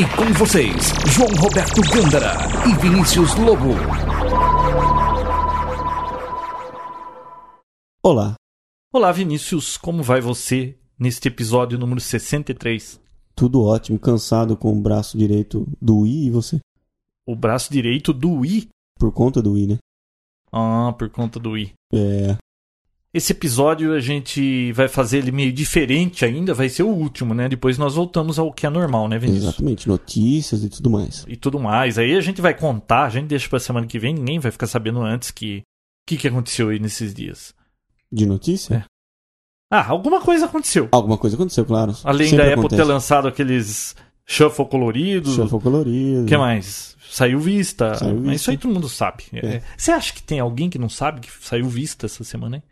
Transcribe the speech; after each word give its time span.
E 0.00 0.06
com 0.16 0.32
vocês, 0.32 0.94
João 1.08 1.28
Roberto 1.38 1.82
Gândara 1.92 2.38
e 2.66 2.72
Vinícius 2.80 3.34
Lobo. 3.34 3.74
Olá, 8.02 8.34
Olá, 8.90 9.12
Vinícius, 9.12 9.76
como 9.76 10.02
vai 10.02 10.22
você 10.22 10.78
neste 10.98 11.28
episódio 11.28 11.78
número 11.78 12.00
63? 12.00 13.04
Tudo 13.36 13.62
ótimo, 13.62 13.98
cansado 13.98 14.56
com 14.56 14.72
o 14.72 14.80
braço 14.80 15.16
direito 15.16 15.66
do 15.80 15.98
Wii 16.00 16.26
e 16.26 16.30
você? 16.30 16.58
O 17.26 17.36
braço 17.36 17.72
direito 17.72 18.12
do 18.12 18.30
Wii. 18.40 18.68
Por 18.98 19.12
conta 19.12 19.42
do 19.42 19.52
Wii, 19.52 19.66
né? 19.66 19.78
Ah, 20.50 20.94
por 20.98 21.10
conta 21.10 21.38
do 21.38 21.50
Wii. 21.50 21.72
É, 21.92 22.36
Esse 23.12 23.32
episódio 23.32 23.92
a 23.92 24.00
gente 24.00 24.72
vai 24.72 24.88
fazer 24.88 25.18
ele 25.18 25.32
meio 25.32 25.52
diferente 25.52 26.24
ainda, 26.24 26.54
vai 26.54 26.68
ser 26.68 26.82
o 26.82 26.88
último, 26.88 27.34
né? 27.34 27.48
Depois 27.48 27.76
nós 27.76 27.94
voltamos 27.94 28.38
ao 28.38 28.52
que 28.52 28.66
é 28.66 28.70
normal, 28.70 29.08
né, 29.08 29.18
Vinícius? 29.18 29.44
exatamente, 29.48 29.88
notícias 29.88 30.64
e 30.64 30.68
tudo 30.70 30.88
mais. 30.88 31.24
E 31.28 31.36
tudo 31.36 31.58
mais. 31.60 31.98
Aí 31.98 32.14
a 32.16 32.20
gente 32.20 32.40
vai 32.40 32.54
contar, 32.56 33.04
a 33.04 33.10
gente 33.10 33.26
deixa 33.26 33.48
pra 33.48 33.60
semana 33.60 33.86
que 33.86 33.98
vem, 33.98 34.14
ninguém 34.14 34.38
vai 34.38 34.50
ficar 34.50 34.66
sabendo 34.66 35.02
antes 35.02 35.30
que 35.30 35.58
o 35.58 35.62
que, 36.08 36.16
que 36.16 36.28
aconteceu 36.28 36.68
aí 36.70 36.78
nesses 36.78 37.12
dias. 37.12 37.52
De 38.10 38.24
notícia? 38.24 38.76
É. 38.76 38.95
Ah, 39.70 39.86
alguma 39.88 40.20
coisa 40.20 40.46
aconteceu. 40.46 40.88
Alguma 40.92 41.18
coisa 41.18 41.34
aconteceu, 41.36 41.64
claro. 41.64 41.94
Além 42.04 42.28
Sempre 42.28 42.44
da 42.44 42.50
Apple 42.52 42.60
acontece. 42.60 42.82
ter 42.82 42.88
lançado 42.88 43.26
aqueles 43.28 43.96
shuffle 44.24 44.66
coloridos. 44.66 45.34
Shuffle 45.34 45.60
colorido. 45.60 46.22
O 46.22 46.26
que 46.26 46.36
mais? 46.36 46.96
Saiu 47.10 47.40
Vista. 47.40 47.94
Saiu 47.96 48.14
Mas 48.14 48.22
Vista. 48.22 48.34
isso 48.36 48.50
aí 48.50 48.58
todo 48.58 48.72
mundo 48.74 48.88
sabe. 48.88 49.24
É. 49.32 49.46
É. 49.56 49.62
Você 49.76 49.90
acha 49.90 50.12
que 50.12 50.22
tem 50.22 50.38
alguém 50.38 50.70
que 50.70 50.78
não 50.78 50.88
sabe 50.88 51.20
que 51.20 51.30
saiu 51.44 51.68
Vista 51.68 52.06
essa 52.06 52.22
semana, 52.22 52.56
hein? 52.56 52.62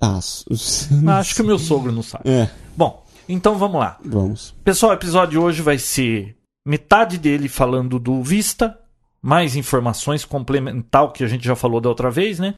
Ah, 0.00 0.18
Ah, 1.08 1.18
acho 1.18 1.34
que 1.34 1.42
o 1.42 1.46
meu 1.46 1.58
sogro 1.58 1.92
não 1.92 2.02
sabe. 2.02 2.28
É, 2.28 2.50
Bom, 2.76 3.04
então 3.28 3.56
vamos 3.56 3.78
lá. 3.80 3.98
vamos. 4.04 4.54
Pessoal, 4.64 4.90
o 4.92 4.94
episódio 4.94 5.30
de 5.32 5.38
hoje 5.38 5.62
vai 5.62 5.78
ser 5.78 6.36
metade 6.66 7.18
dele 7.18 7.48
falando 7.48 7.98
do 7.98 8.22
Vista, 8.22 8.78
mais 9.20 9.54
informações 9.56 10.24
complementar 10.24 11.04
o 11.04 11.12
que 11.12 11.22
a 11.24 11.28
gente 11.28 11.44
já 11.44 11.54
falou 11.54 11.80
da 11.80 11.88
outra 11.88 12.10
vez, 12.10 12.38
né? 12.38 12.54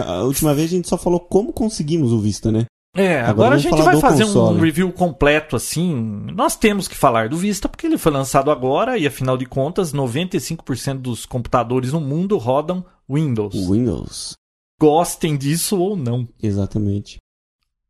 A 0.00 0.22
última 0.22 0.54
vez 0.54 0.70
a 0.72 0.76
gente 0.76 0.88
só 0.88 0.96
falou 0.96 1.20
como 1.20 1.52
conseguimos 1.52 2.12
o 2.12 2.18
Vista, 2.18 2.50
né? 2.50 2.66
É, 2.96 3.18
agora, 3.18 3.30
Agora 3.30 3.54
a 3.56 3.58
gente 3.58 3.82
vai 3.82 3.96
fazer 4.00 4.24
console. 4.24 4.56
um 4.56 4.60
review 4.60 4.92
completo 4.92 5.56
assim. 5.56 5.92
Nós 6.32 6.54
temos 6.54 6.86
que 6.86 6.96
falar 6.96 7.28
do 7.28 7.36
Vista 7.36 7.68
porque 7.68 7.86
ele 7.88 7.98
foi 7.98 8.12
lançado 8.12 8.52
agora 8.52 8.96
e 8.96 9.04
afinal 9.04 9.36
de 9.36 9.46
contas, 9.46 9.92
95% 9.92 10.98
dos 10.98 11.26
computadores 11.26 11.92
no 11.92 12.00
mundo 12.00 12.38
rodam 12.38 12.84
Windows. 13.10 13.54
O 13.54 13.72
Windows. 13.72 14.36
Gostem 14.80 15.36
disso 15.36 15.76
ou 15.78 15.96
não. 15.96 16.28
Exatamente. 16.40 17.18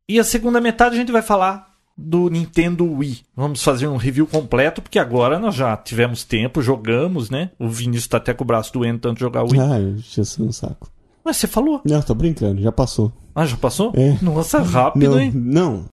E 0.09 0.19
a 0.19 0.23
segunda 0.23 0.59
metade 0.59 0.95
a 0.95 0.97
gente 0.97 1.11
vai 1.11 1.21
falar 1.21 1.75
do 1.97 2.27
Nintendo 2.29 2.85
Wii. 2.91 3.21
Vamos 3.35 3.63
fazer 3.63 3.87
um 3.87 3.97
review 3.97 4.25
completo 4.25 4.81
porque 4.81 4.99
agora 4.99 5.37
nós 5.39 5.53
já 5.55 5.77
tivemos 5.77 6.23
tempo, 6.23 6.61
jogamos, 6.63 7.29
né? 7.29 7.51
O 7.59 7.69
Vinícius 7.69 8.07
tá 8.07 8.17
até 8.17 8.33
com 8.33 8.43
o 8.43 8.47
braço 8.47 8.73
doendo 8.73 8.99
tanto 8.99 9.19
jogar 9.19 9.43
Wii. 9.43 9.59
Ah, 9.61 9.79
eu 9.79 10.01
tinha 10.01 10.25
sido 10.25 10.45
um 10.47 10.51
saco. 10.51 10.89
Mas 11.25 11.37
você 11.37 11.47
falou. 11.47 11.81
Não, 11.83 12.01
tô 12.01 12.13
brincando, 12.13 12.61
já 12.61 12.71
passou. 12.71 13.11
Ah, 13.33 13.45
já 13.45 13.57
passou? 13.57 13.91
É. 13.95 14.17
Nossa, 14.21 14.59
rápido, 14.61 15.09
não, 15.11 15.19
hein? 15.19 15.31
não. 15.33 15.85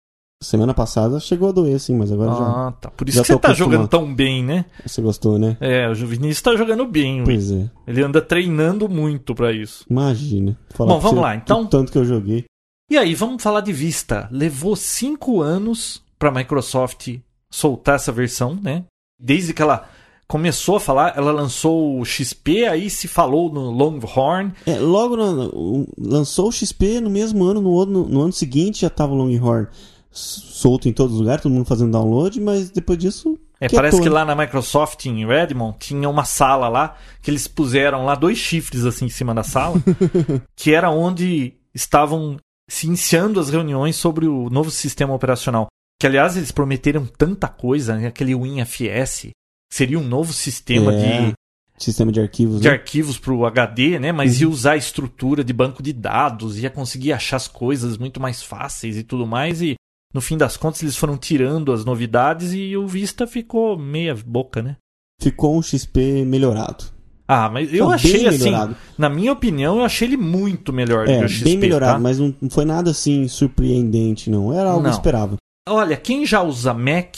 Semana 0.43 0.75
passada 0.75 1.21
chegou 1.21 1.49
a 1.49 1.53
doer, 1.53 1.79
sim, 1.79 1.97
mas 1.97 2.11
agora 2.11 2.33
Ah, 2.33 2.73
tá. 2.81 2.91
Por 2.91 3.09
isso 3.09 3.19
já 3.19 3.23
que 3.23 3.29
você 3.29 3.39
tá 3.39 3.49
acostumado. 3.49 3.73
jogando 3.73 3.89
tão 3.89 4.13
bem, 4.13 4.45
né? 4.45 4.65
já. 4.81 4.89
Você 4.89 5.01
gostou, 5.01 5.39
né? 5.39 5.57
É, 5.61 5.89
o 5.89 5.95
Vinícius 5.95 6.43
tá 6.43 6.57
jogando 6.57 6.85
bem. 6.85 7.23
Pois 7.25 7.51
é. 7.53 7.71
Ele 7.87 8.03
anda 8.03 8.21
treinando 8.21 8.89
muito 8.89 9.35
pra 9.37 9.53
isso. 9.53 9.85
Imagina. 9.89 10.59
Bom, 10.77 10.99
vamos 10.99 11.03
você 11.03 11.15
lá, 11.21 11.37
então. 11.37 11.65
Tanto 11.67 11.93
que 11.93 11.99
eu 11.99 12.05
joguei. 12.05 12.45
E 12.91 12.99
aí, 12.99 13.15
vamos 13.15 13.41
falar 13.43 13.61
de 13.61 13.73
Vista. 13.73 14.29
Levou 14.33 14.75
cinco 14.75 15.41
anos 15.41 16.03
pra 16.19 16.33
Microsoft 16.33 17.17
soltar 17.49 17.95
essa 17.95 18.11
versão, 18.11 18.59
né? 18.61 18.85
Desde 19.21 19.55
que 19.55 19.63
ela 19.63 19.89
começou 20.33 20.77
a 20.77 20.81
falar, 20.81 21.13
ela 21.15 21.31
lançou 21.31 22.01
o 22.01 22.07
XP, 22.07 22.65
aí 22.65 22.89
se 22.89 23.07
falou 23.07 23.53
no 23.53 23.71
Longhorn. 23.71 24.51
É, 24.65 24.79
logo 24.79 25.15
no- 25.15 25.87
lançou 25.99 26.49
o 26.49 26.53
XP 26.53 27.03
no 27.03 27.11
mesmo 27.11 27.45
ano, 27.45 27.61
no, 27.61 27.85
no, 27.85 28.09
no 28.09 28.23
ano 28.23 28.33
seguinte 28.33 28.81
já 28.81 28.89
tava 28.89 29.13
o 29.13 29.15
Longhorn 29.15 29.69
solto 30.11 30.89
em 30.89 30.93
todos 30.93 31.17
os 31.17 31.21
lugares, 31.21 31.43
todo 31.43 31.53
mundo 31.53 31.67
fazendo 31.67 31.93
download, 31.93 32.41
mas 32.41 32.71
depois 32.71 32.99
disso. 32.99 33.39
É, 33.61 33.69
quietou, 33.69 33.77
parece 33.77 34.01
que 34.01 34.09
né? 34.09 34.15
lá 34.15 34.25
na 34.25 34.35
Microsoft, 34.35 35.05
em 35.05 35.27
Redmond, 35.27 35.77
tinha 35.79 36.09
uma 36.09 36.25
sala 36.25 36.67
lá, 36.67 36.97
que 37.21 37.31
eles 37.31 37.47
puseram 37.47 38.07
lá 38.07 38.15
dois 38.15 38.39
chifres 38.39 38.87
assim 38.87 39.05
em 39.05 39.11
cima 39.11 39.35
da 39.35 39.43
sala, 39.43 39.83
que 40.57 40.73
era 40.73 40.91
onde 40.91 41.53
estavam 41.75 42.39
se 42.71 42.87
iniciando 42.87 43.39
as 43.39 43.51
reuniões 43.51 43.97
sobre 43.97 44.27
o 44.27 44.49
novo 44.49 44.71
sistema 44.71 45.13
operacional. 45.13 45.67
Que, 46.01 46.07
aliás, 46.07 46.39
eles 46.39 46.51
prometeram 46.51 47.07
tanta 47.07 47.49
coisa, 47.49 47.97
né? 47.97 48.07
aquele 48.07 48.35
WinFS, 48.35 49.29
seria 49.73 49.99
um 49.99 50.05
novo 50.05 50.33
sistema 50.33 50.93
É, 50.93 51.27
de, 51.29 51.33
Sistema 51.79 52.13
de 52.13 52.21
arquivos. 52.21 52.61
de 52.61 52.69
né? 52.69 52.75
arquivos 52.75 53.19
para 53.19 53.33
o 53.33 53.45
HD, 53.47 53.99
né? 53.99 54.13
Mas 54.13 54.41
ia 54.41 54.49
usar 54.49 54.73
a 54.73 54.77
estrutura 54.77 55.43
de 55.43 55.53
banco 55.53 55.83
de 55.83 55.93
dados, 55.93 56.59
ia 56.59 56.71
conseguir 56.71 57.13
achar 57.13 57.37
as 57.37 57.49
coisas 57.49 57.97
muito 57.99 58.21
mais 58.21 58.41
fáceis 58.43 58.97
e 58.97 59.03
tudo 59.03 59.27
mais. 59.27 59.61
E 59.63 59.75
no 60.15 60.21
fim 60.21 60.37
das 60.37 60.57
contas 60.57 60.83
eles 60.83 60.97
foram 60.97 61.17
tirando 61.17 61.73
as 61.73 61.85
novidades 61.85 62.53
e 62.53 62.77
o 62.77 62.87
Vista 62.87 63.27
ficou 63.27 63.77
meia 63.77 64.15
boca, 64.15 64.63
né? 64.63 64.77
Ficou 65.21 65.57
um 65.59 65.63
XP 65.63 66.25
melhorado. 66.25 66.85
Ah, 67.27 67.49
mas 67.49 67.69
eu 67.69 67.77
Ficou 67.79 67.93
achei 67.93 68.13
bem 68.19 68.27
assim, 68.29 68.45
melhorado. 68.45 68.77
na 68.99 69.09
minha 69.09 69.33
opinião, 69.33 69.79
eu 69.79 69.85
achei 69.85 70.07
ele 70.07 70.17
muito 70.19 70.73
melhor 70.73 71.07
do 71.07 71.11
É, 71.13 71.19
que 71.21 71.25
o 71.25 71.29
XP. 71.29 71.45
bem 71.45 71.57
melhorado, 71.59 71.95
tá? 71.95 71.99
mas 71.99 72.19
não, 72.19 72.35
não 72.41 72.51
foi 72.51 72.65
nada 72.65 72.91
assim 72.91 73.27
surpreendente, 73.27 74.29
não. 74.31 74.53
Era 74.53 74.71
algo 74.71 74.83
Não. 74.85 74.91
esperável. 74.91 75.37
Olha, 75.69 75.97
quem 75.97 76.27
já 76.27 76.43
usa 76.43 76.75
Mac, 76.75 77.17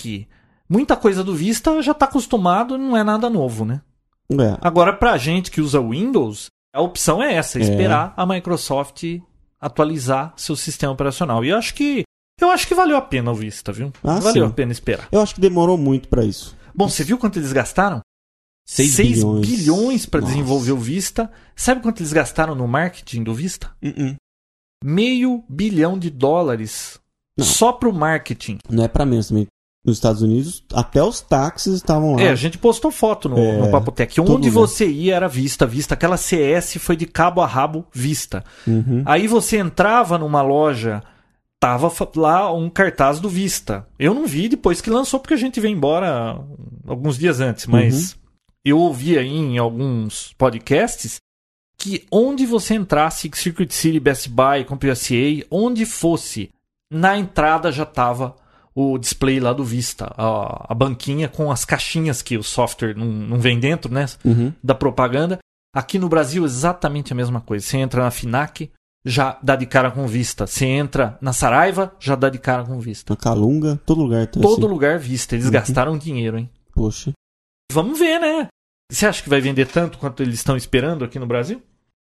muita 0.74 0.96
coisa 0.96 1.22
do 1.22 1.34
Vista 1.34 1.80
já 1.82 1.94
tá 1.94 2.04
acostumado, 2.06 2.76
não 2.76 2.96
é 2.96 3.02
nada 3.04 3.30
novo, 3.30 3.64
né? 3.64 3.80
É, 4.32 4.58
Agora, 4.60 4.92
pra 4.92 5.16
gente 5.16 5.50
que 5.50 5.60
usa 5.60 5.80
Windows, 5.80 6.46
a 6.74 6.80
opção 6.80 7.22
é 7.22 7.34
essa, 7.34 7.58
É. 7.58 7.62
esperar 7.62 8.12
a 8.16 8.26
Microsoft 8.26 9.04
atualizar 9.60 10.32
seu 10.36 10.56
sistema 10.56 10.92
operacional. 10.92 11.44
E 11.44 11.48
eu 11.50 11.56
acho 11.58 11.74
que 11.74 12.02
eu 12.40 12.50
acho 12.50 12.66
que 12.66 12.74
valeu 12.74 12.96
a 12.96 13.00
pena 13.02 13.30
o 13.30 13.34
Vista, 13.34 13.72
viu? 13.72 13.92
Ah, 14.02 14.18
valeu 14.18 14.44
sim. 14.46 14.50
a 14.50 14.54
pena 14.54 14.72
esperar. 14.72 15.08
eu 15.12 15.20
acho 15.20 15.34
que 15.36 15.40
demorou 15.40 15.78
muito 15.78 16.08
pra 16.08 16.24
isso. 16.24 16.56
Bom, 16.74 16.88
você 16.88 17.04
viu 17.04 17.16
quanto 17.16 17.38
eles 17.38 17.52
gastaram? 17.52 18.00
Seis 18.66 18.92
6 18.94 19.08
bilhões. 19.18 19.46
bilhões 19.46 20.06
para 20.06 20.20
desenvolver 20.20 20.72
o 20.72 20.78
Vista. 20.78 21.30
Sabe 21.54 21.80
quanto 21.82 22.00
eles 22.00 22.12
gastaram 22.12 22.54
no 22.54 22.66
marketing 22.66 23.22
do 23.22 23.34
Vista? 23.34 23.70
Uh-uh. 23.82 24.16
Meio 24.82 25.44
bilhão 25.48 25.98
de 25.98 26.10
dólares 26.10 26.98
Não. 27.38 27.44
só 27.46 27.72
pro 27.72 27.92
marketing. 27.92 28.58
Não 28.68 28.84
é 28.84 28.88
pra 28.88 29.06
menos 29.06 29.28
também. 29.28 29.46
Nos 29.84 29.98
Estados 29.98 30.22
Unidos, 30.22 30.64
até 30.72 31.02
os 31.02 31.20
táxis 31.20 31.74
estavam 31.74 32.14
lá. 32.14 32.22
É, 32.22 32.30
a 32.30 32.34
gente 32.34 32.56
postou 32.56 32.90
foto 32.90 33.28
no, 33.28 33.38
É, 33.38 33.58
no 33.58 33.70
Papotec. 33.70 34.18
Onde 34.18 34.48
você 34.48 34.86
ia 34.88 35.14
era 35.14 35.28
Vista, 35.28 35.66
Vista. 35.66 35.92
Aquela 35.92 36.16
CS 36.16 36.78
foi 36.78 36.96
de 36.96 37.04
cabo 37.04 37.42
a 37.42 37.46
rabo 37.46 37.84
Vista. 37.92 38.42
Uhum. 38.66 39.02
Aí 39.04 39.26
você 39.26 39.58
entrava 39.58 40.16
numa 40.16 40.40
loja, 40.40 41.02
tava 41.60 41.92
lá 42.16 42.50
um 42.50 42.70
cartaz 42.70 43.20
do 43.20 43.28
Vista. 43.28 43.86
Eu 43.98 44.14
não 44.14 44.26
vi 44.26 44.48
depois 44.48 44.80
que 44.80 44.88
lançou, 44.88 45.20
porque 45.20 45.34
a 45.34 45.38
gente 45.38 45.60
veio 45.60 45.76
embora 45.76 46.40
alguns 46.86 47.18
dias 47.18 47.40
antes, 47.40 47.66
mas 47.66 48.16
eu 48.64 48.78
ouvi 48.78 49.18
aí 49.18 49.28
em 49.28 49.58
alguns 49.58 50.32
podcasts 50.38 51.20
que 51.76 52.06
onde 52.10 52.46
você 52.46 52.74
entrasse, 52.74 53.30
Circuit 53.34 53.70
City, 53.74 54.00
Best 54.00 54.30
Buy, 54.30 54.64
CompUSA, 54.64 55.44
onde 55.50 55.84
fosse, 55.84 56.48
na 56.90 57.18
entrada 57.18 57.70
já 57.70 57.84
tava 57.84 58.34
o 58.74 58.98
display 58.98 59.38
lá 59.40 59.52
do 59.52 59.64
Vista, 59.64 60.12
a, 60.16 60.72
a 60.72 60.74
banquinha 60.74 61.28
com 61.28 61.50
as 61.52 61.64
caixinhas 61.64 62.22
que 62.22 62.36
o 62.36 62.42
software 62.42 62.96
não, 62.96 63.06
não 63.06 63.38
vem 63.38 63.58
dentro, 63.60 63.92
né? 63.92 64.06
Uhum. 64.24 64.52
da 64.62 64.74
propaganda. 64.74 65.38
Aqui 65.74 65.98
no 65.98 66.08
Brasil, 66.08 66.44
exatamente 66.44 67.12
a 67.12 67.16
mesma 67.16 67.40
coisa. 67.40 67.64
Você 67.66 67.78
entra 67.78 68.02
na 68.04 68.10
FINAC, 68.10 68.70
já 69.04 69.38
dá 69.42 69.56
de 69.56 69.66
cara 69.66 69.90
com 69.90 70.06
vista. 70.06 70.46
Você 70.46 70.66
entra 70.66 71.18
na 71.20 71.32
Saraiva, 71.32 71.92
já 71.98 72.14
dá 72.14 72.28
de 72.28 72.38
cara 72.38 72.64
com 72.64 72.78
vista. 72.78 73.12
Na 73.12 73.16
Calunga, 73.16 73.80
todo 73.84 74.00
lugar 74.02 74.26
tá 74.26 74.40
Todo 74.40 74.52
assim. 74.52 74.72
lugar 74.72 74.98
vista. 74.98 75.34
Eles 75.34 75.46
Uhum. 75.46 75.52
gastaram 75.52 75.98
dinheiro, 75.98 76.38
hein? 76.38 76.48
Poxa. 76.72 77.12
Vamos 77.72 77.98
ver, 77.98 78.18
né? 78.20 78.48
Você 78.90 79.06
acha 79.06 79.22
que 79.22 79.28
vai 79.28 79.40
vender 79.40 79.66
tanto 79.66 79.98
quanto 79.98 80.22
eles 80.22 80.34
estão 80.36 80.56
esperando 80.56 81.04
aqui 81.04 81.18
no 81.18 81.26
Brasil? 81.26 81.60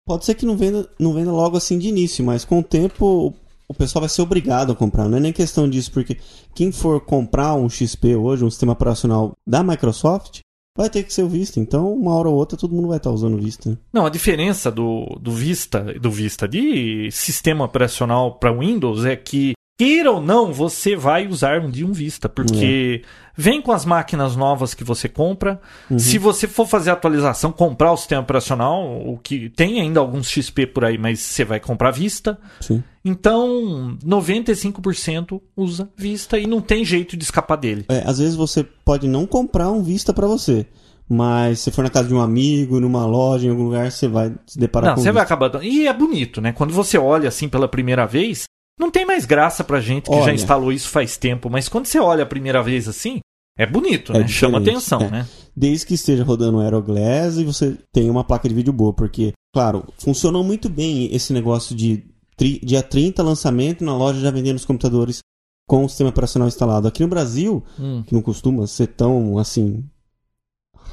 Pode 0.06 0.24
ser 0.24 0.36
que 0.36 0.46
não 0.46 0.56
venda, 0.56 0.90
não 0.98 1.13
venda 1.13 1.31
logo 1.31 1.58
assim 1.58 1.78
de 1.78 1.90
início, 1.90 2.24
mas 2.24 2.46
com 2.46 2.60
o 2.60 2.63
tempo 2.63 3.34
o 3.69 3.74
pessoal 3.74 4.02
vai 4.02 4.10
ser 4.10 4.22
obrigado 4.22 4.72
a 4.72 4.75
comprar. 4.75 5.08
Não 5.10 5.18
é 5.18 5.22
nem 5.22 5.34
questão 5.34 5.69
disso, 5.69 5.92
porque 5.92 6.18
quem 6.56 6.72
for 6.72 7.02
comprar 7.02 7.54
um 7.56 7.69
XP 7.69 8.16
hoje, 8.16 8.46
um 8.46 8.50
sistema 8.50 8.74
operacional 8.74 9.34
da 9.46 9.62
Microsoft, 9.64 10.40
vai 10.78 10.90
ter 10.90 11.04
que 11.04 11.14
ser 11.14 11.24
o 11.24 11.30
Vista. 11.30 11.60
Então, 11.60 11.92
uma 11.92 12.16
hora 12.16 12.30
ou 12.30 12.36
outra, 12.36 12.58
todo 12.58 12.74
mundo 12.74 12.88
vai 12.88 12.98
estar 12.98 13.12
usando 13.12 13.34
o 13.34 13.42
Vista. 13.42 13.72
né? 13.72 13.78
Não, 13.92 14.06
a 14.06 14.10
diferença 14.10 14.72
do, 14.72 15.06
do 15.19 15.31
Vista 15.31 15.81
do 16.00 16.12
Vista 16.12 16.48
de 16.48 17.10
sistema 17.12 17.66
operacional 17.66 18.38
para 18.38 18.54
Windows 18.54 19.04
é 19.04 19.16
que 19.16 19.54
queira 19.78 20.12
ou 20.12 20.22
não, 20.22 20.52
você 20.52 20.96
vai 20.96 21.28
usar 21.28 21.62
um 21.62 21.70
dia 21.70 21.86
um 21.86 21.92
Vista, 21.92 22.30
porque 22.30 23.04
vem 23.38 23.62
com 23.62 23.72
as 23.72 23.86
máquinas 23.86 24.36
novas 24.36 24.74
que 24.74 24.84
você 24.84 25.07
compra. 25.07 25.62
Se 25.98 26.18
você 26.18 26.48
for 26.48 26.68
fazer 26.68 26.89
atualização, 26.89 27.51
comprar 27.51 27.92
o 27.94 27.98
sistema 27.98 28.22
operacional, 28.22 28.84
o 29.06 29.18
que 29.18 29.50
tem 29.50 29.80
ainda 29.80 30.00
alguns 30.00 30.28
XP 30.28 30.66
por 30.68 30.84
aí, 30.84 30.98
mas 30.98 31.19
você 31.19 31.45
vai 31.45 31.60
comprar 31.60 31.92
Vista. 31.92 32.38
Sim. 32.60 32.84
Então, 33.06 33.98
95% 34.04 35.39
usa 35.56 35.89
Vista 35.95 36.38
e 36.38 36.48
não 36.48 36.60
tem 36.60 36.84
jeito 36.84 37.16
de 37.16 37.24
escapar 37.24 37.56
dele. 37.56 37.86
É, 37.88 38.04
às 38.06 38.18
vezes 38.18 38.36
você 38.36 38.63
pode 38.63 39.07
não 39.07 39.25
comprar 39.25 39.69
um 39.72 39.84
Vista 39.84 40.13
pra 40.13 40.28
você, 40.28 40.66
mas 41.07 41.60
se 41.60 41.72
for 41.72 41.84
na 41.84 41.89
casa 41.89 42.07
de 42.07 42.13
um 42.13 42.19
amigo, 42.19 42.80
numa 42.80 43.06
loja, 43.06 43.48
em 43.48 43.50
algum 43.50 43.66
lugar, 43.66 43.92
você 43.92 44.07
vai 44.07 44.34
se 44.45 44.60
deparar 44.60 44.89
Não, 44.89 44.95
com 44.95 45.01
você 45.01 45.12
vai 45.12 45.24
acabar. 45.24 45.63
E 45.63 45.88
é 45.88 45.94
bonito, 45.94 46.42
né? 46.42 46.51
Quando 46.51 46.74
você 46.74 46.98
olha 46.98 47.30
assim 47.30 47.48
pela 47.48 47.68
primeira 47.68 48.06
vez, 48.06 48.44
não 48.80 48.92
tem 48.92 49.06
mais 49.06 49.25
graça 49.25 49.63
pra 49.63 49.80
gente 49.80 50.10
que 50.10 50.16
já 50.18 50.24
Olha. 50.24 50.34
instalou 50.34 50.72
isso 50.72 50.89
faz 50.89 51.18
tempo, 51.18 51.50
mas 51.50 51.68
quando 51.68 51.88
você 51.88 52.00
olha 52.00 52.24
a 52.24 52.28
primeira 52.28 52.62
vez 52.62 52.88
assim, 52.88 53.19
é 53.57 53.65
bonito, 53.65 54.13
É 54.13 54.19
né? 54.19 54.27
Chama 54.27 54.59
atenção, 54.59 55.01
é. 55.01 55.09
né? 55.09 55.27
Desde 55.56 55.86
que 55.86 55.94
esteja 55.95 56.24
rodando 56.24 56.59
Aeroglass 56.59 57.38
e 57.38 57.44
você 57.44 57.77
tem 57.92 58.09
uma 58.09 58.24
placa 58.24 58.48
de 58.48 58.54
vídeo 58.56 58.71
boa, 58.71 58.94
porque, 58.94 59.33
claro, 59.54 59.83
funcionou 59.98 60.44
muito 60.44 60.69
bem 60.69 61.13
esse 61.13 61.33
negócio 61.33 61.75
de 61.75 62.06
tri- 62.36 62.59
dia 62.63 62.83
30 62.83 63.24
lançamento 63.24 63.83
na 63.83 63.98
loja 63.98 64.19
já 64.19 64.30
vendendo 64.30 64.57
os 64.57 64.65
computadores 64.65 65.19
com 65.68 65.83
o 65.83 65.89
sistema 65.89 66.12
operacional 66.12 66.48
instalado. 66.48 66.88
Aqui 66.88 67.01
no 67.01 67.09
Brasil, 67.09 67.63
Hum. 67.80 68.04
que 68.06 68.13
não 68.13 68.21
costuma 68.21 68.65
ser 68.68 68.88
tão 68.88 69.38
assim 69.38 69.83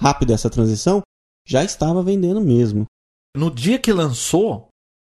rápida 0.00 0.34
essa 0.34 0.50
transição, 0.50 1.02
já 1.46 1.62
estava 1.62 2.02
vendendo 2.02 2.40
mesmo. 2.40 2.86
No 3.36 3.50
dia 3.50 3.78
que 3.78 3.92
lançou, 3.92 4.68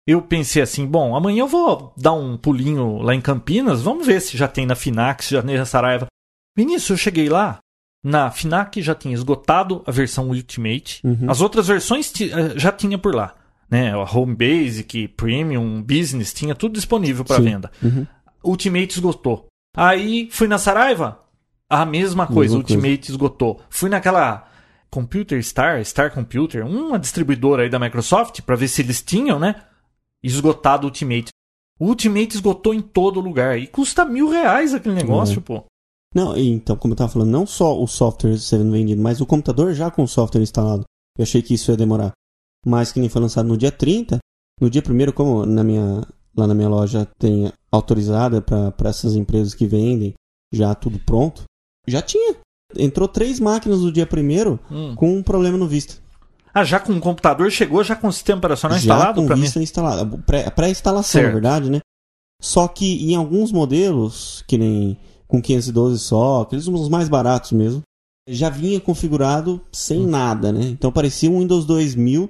eu 0.08 0.22
pensei 0.22 0.62
assim, 0.62 0.86
bom, 0.86 1.16
amanhã 1.16 1.42
eu 1.42 1.48
vou 1.48 1.94
dar 1.96 2.14
um 2.14 2.38
pulinho 2.38 2.98
lá 3.02 3.14
em 3.14 3.22
Campinas, 3.22 3.82
vamos 3.82 4.06
ver 4.06 4.20
se 4.22 4.36
já 4.38 4.48
tem 4.48 4.66
na 4.66 4.76
Finax, 4.76 5.30
já 5.30 5.42
tem 5.42 5.58
na 5.58 5.66
Saraiva. 5.66 6.08
Vinícius, 6.56 6.90
eu 6.92 6.98
cheguei 6.98 7.30
lá, 7.30 7.60
na 8.04 8.30
Finac 8.32 8.82
já 8.82 8.94
tinha 8.94 9.14
esgotado 9.14 9.82
a 9.86 9.92
versão 9.92 10.30
Ultimate, 10.30 11.00
Uhum. 11.04 11.30
as 11.30 11.42
outras 11.42 11.68
versões 11.68 12.12
eh, 12.22 12.54
já 12.58 12.72
tinha 12.72 12.98
por 12.98 13.16
lá. 13.16 13.34
Né? 13.70 13.92
A 13.94 14.04
Home 14.04 14.36
Basic, 14.36 15.08
Premium, 15.10 15.82
Business, 15.82 16.34
tinha 16.34 16.54
tudo 16.54 16.74
disponível 16.74 17.26
para 17.26 17.40
venda. 17.40 17.72
Uhum. 17.82 18.06
Ultimate 18.44 18.92
esgotou. 18.94 19.48
Aí 19.76 20.28
fui 20.32 20.48
na 20.48 20.58
Saraiva, 20.60 21.20
a 21.70 21.86
mesma 21.86 22.28
coisa, 22.28 22.56
Mesma 22.56 22.64
coisa. 22.64 22.76
Ultimate 22.76 23.10
esgotou. 23.10 23.62
Fui 23.70 23.90
naquela 23.90 24.48
Computer 24.92 25.42
Star, 25.44 25.84
Star 25.84 26.14
Computer, 26.14 26.64
uma 26.68 27.00
distribuidora 27.00 27.64
aí 27.64 27.70
da 27.70 27.80
Microsoft, 27.80 28.42
para 28.42 28.56
ver 28.56 28.68
se 28.68 28.82
eles 28.84 29.02
tinham, 29.02 29.40
né? 29.40 29.56
Esgotado 30.22 30.84
o 30.86 30.90
Ultimate. 30.90 31.30
O 31.80 31.88
Ultimate 31.88 32.36
esgotou 32.36 32.74
em 32.76 32.82
todo 32.82 33.20
lugar. 33.20 33.58
E 33.58 33.66
custa 33.66 34.06
mil 34.06 34.30
reais 34.30 34.74
aquele 34.76 34.94
negócio, 34.94 35.38
Uhum. 35.38 35.42
pô. 35.44 35.66
Não, 36.14 36.38
então, 36.38 36.76
como 36.76 36.92
eu 36.92 36.96
estava 36.96 37.12
falando, 37.12 37.30
não 37.32 37.46
só 37.46 37.82
o 37.82 37.88
software 37.88 38.38
sendo 38.38 38.72
vendido, 38.72 39.02
mas 39.02 39.20
o 39.20 39.26
computador 39.26 39.74
já 39.74 39.90
com 39.90 40.04
o 40.04 40.08
software 40.08 40.42
instalado. 40.42 40.84
Eu 41.18 41.24
achei 41.24 41.42
que 41.42 41.54
isso 41.56 41.72
ia 41.72 41.78
demorar. 41.78 42.12
Mas 42.66 42.92
que 42.92 43.00
nem 43.00 43.10
foi 43.10 43.22
lançado 43.22 43.48
no 43.48 43.58
dia 43.58 43.72
30, 43.72 44.20
no 44.62 44.70
dia 44.70 44.82
primeiro, 44.82 45.12
como 45.12 45.46
na 45.46 45.64
minha, 45.64 46.02
lá 46.36 46.48
na 46.48 46.54
minha 46.54 46.70
loja 46.70 47.08
tem 47.18 47.52
autorizada 47.72 48.42
para 48.42 48.74
essas 48.90 49.16
empresas 49.16 49.54
que 49.54 49.66
vendem, 49.66 50.14
já 50.54 50.74
tudo 50.76 51.00
pronto, 51.00 51.44
já 51.88 52.02
tinha. 52.02 52.36
Entrou 52.78 53.08
três 53.08 53.40
máquinas 53.40 53.82
no 53.82 53.92
dia 53.92 54.06
primeiro 54.06 54.60
Hum. 54.72 54.96
com 54.96 55.18
um 55.18 55.22
problema 55.24 55.58
no 55.58 55.68
Vista. 55.68 55.96
Ah, 56.54 56.64
já 56.64 56.80
com 56.80 56.94
o 56.94 57.00
computador 57.00 57.52
chegou, 57.52 57.84
já 57.84 57.96
com 57.96 58.08
o 58.08 58.14
sistema 58.14 58.38
operacional 58.38 58.78
já 58.78 58.84
instalado 58.84 59.20
com 59.22 59.26
para 59.28 59.36
mim? 59.36 59.42
Vista 59.42 59.62
instalado. 59.62 60.20
Pré- 60.20 60.50
Pré-instalação, 60.52 61.20
na 61.22 61.26
Certo. 61.26 61.34
verdade, 61.34 61.70
né? 61.72 61.80
Só 62.42 62.68
que 62.68 63.12
em 63.12 63.16
alguns 63.16 63.52
modelos, 63.52 64.44
que 64.48 64.58
nem 64.58 64.98
com 65.28 65.42
512 65.42 66.00
só, 66.00 66.42
aqueles 66.42 66.68
os 66.68 66.90
mais 66.90 67.10
baratos 67.10 67.52
mesmo, 67.52 67.82
já 68.28 68.50
vinha 68.50 68.80
configurado 68.80 69.62
sem 69.72 70.06
nada, 70.06 70.52
né? 70.52 70.62
Então 70.66 70.92
parecia 70.92 71.30
um 71.30 71.40
Windows 71.40 71.66
2000 71.66 72.28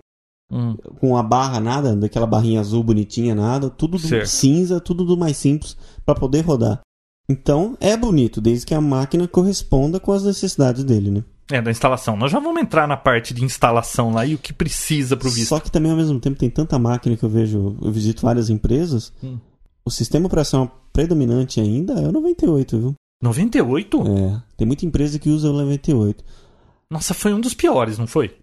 Hum. 0.52 0.76
com 1.00 1.18
a 1.18 1.24
barra 1.24 1.60
nada, 1.60 1.96
daquela 1.96 2.28
barrinha 2.28 2.60
azul 2.60 2.84
bonitinha 2.84 3.34
nada, 3.34 3.72
tudo 3.72 3.98
cinza, 4.28 4.80
tudo 4.80 5.04
do 5.04 5.18
mais 5.18 5.36
simples 5.38 5.76
para 6.06 6.14
poder 6.14 6.42
rodar. 6.42 6.80
Então 7.28 7.76
é 7.80 7.98
bonito, 7.98 8.40
desde 8.40 8.66
que 8.66 8.74
a 8.76 8.82
máquina 8.82 9.28
corresponda 9.28 10.00
com 10.00 10.12
as 10.12 10.24
necessidades 10.24 10.84
dele, 10.84 11.10
né? 11.10 11.24
É, 11.50 11.60
da 11.62 11.72
instalação. 11.72 12.16
Nós 12.16 12.32
já 12.32 12.40
vamos 12.40 12.62
entrar 12.62 12.88
na 12.88 12.96
parte 12.98 13.34
de 13.34 13.44
instalação 13.44 14.12
lá 14.14 14.26
e 14.28 14.36
o 14.36 14.38
que 14.38 14.54
precisa 14.54 15.18
pro 15.18 15.30
Vista. 15.30 15.56
Só 15.56 15.60
que 15.60 15.72
também 15.72 15.92
ao 15.92 15.98
mesmo 15.98 16.20
tempo 16.20 16.38
tem 16.38 16.50
tanta 16.50 16.78
máquina 16.78 17.18
que 17.18 17.24
eu 17.24 17.30
vejo, 17.30 17.76
eu 17.82 17.92
visito 17.92 18.22
várias 18.22 18.50
empresas, 18.50 19.12
Hum. 19.24 19.38
o 19.84 19.90
sistema 19.90 20.28
operacional 20.28 20.83
predominante 20.94 21.60
ainda 21.60 21.94
é 21.94 22.08
o 22.08 22.12
98, 22.12 22.78
viu? 22.80 22.94
98? 23.22 24.02
É, 24.08 24.42
tem 24.58 24.68
muita 24.68 24.86
empresa 24.86 25.18
que 25.20 25.30
usa 25.30 25.50
o 25.50 25.54
98. 25.54 26.24
Nossa, 26.90 27.14
foi 27.14 27.34
um 27.34 27.40
dos 27.42 27.54
piores, 27.54 27.98
não 27.98 28.06
foi? 28.08 28.36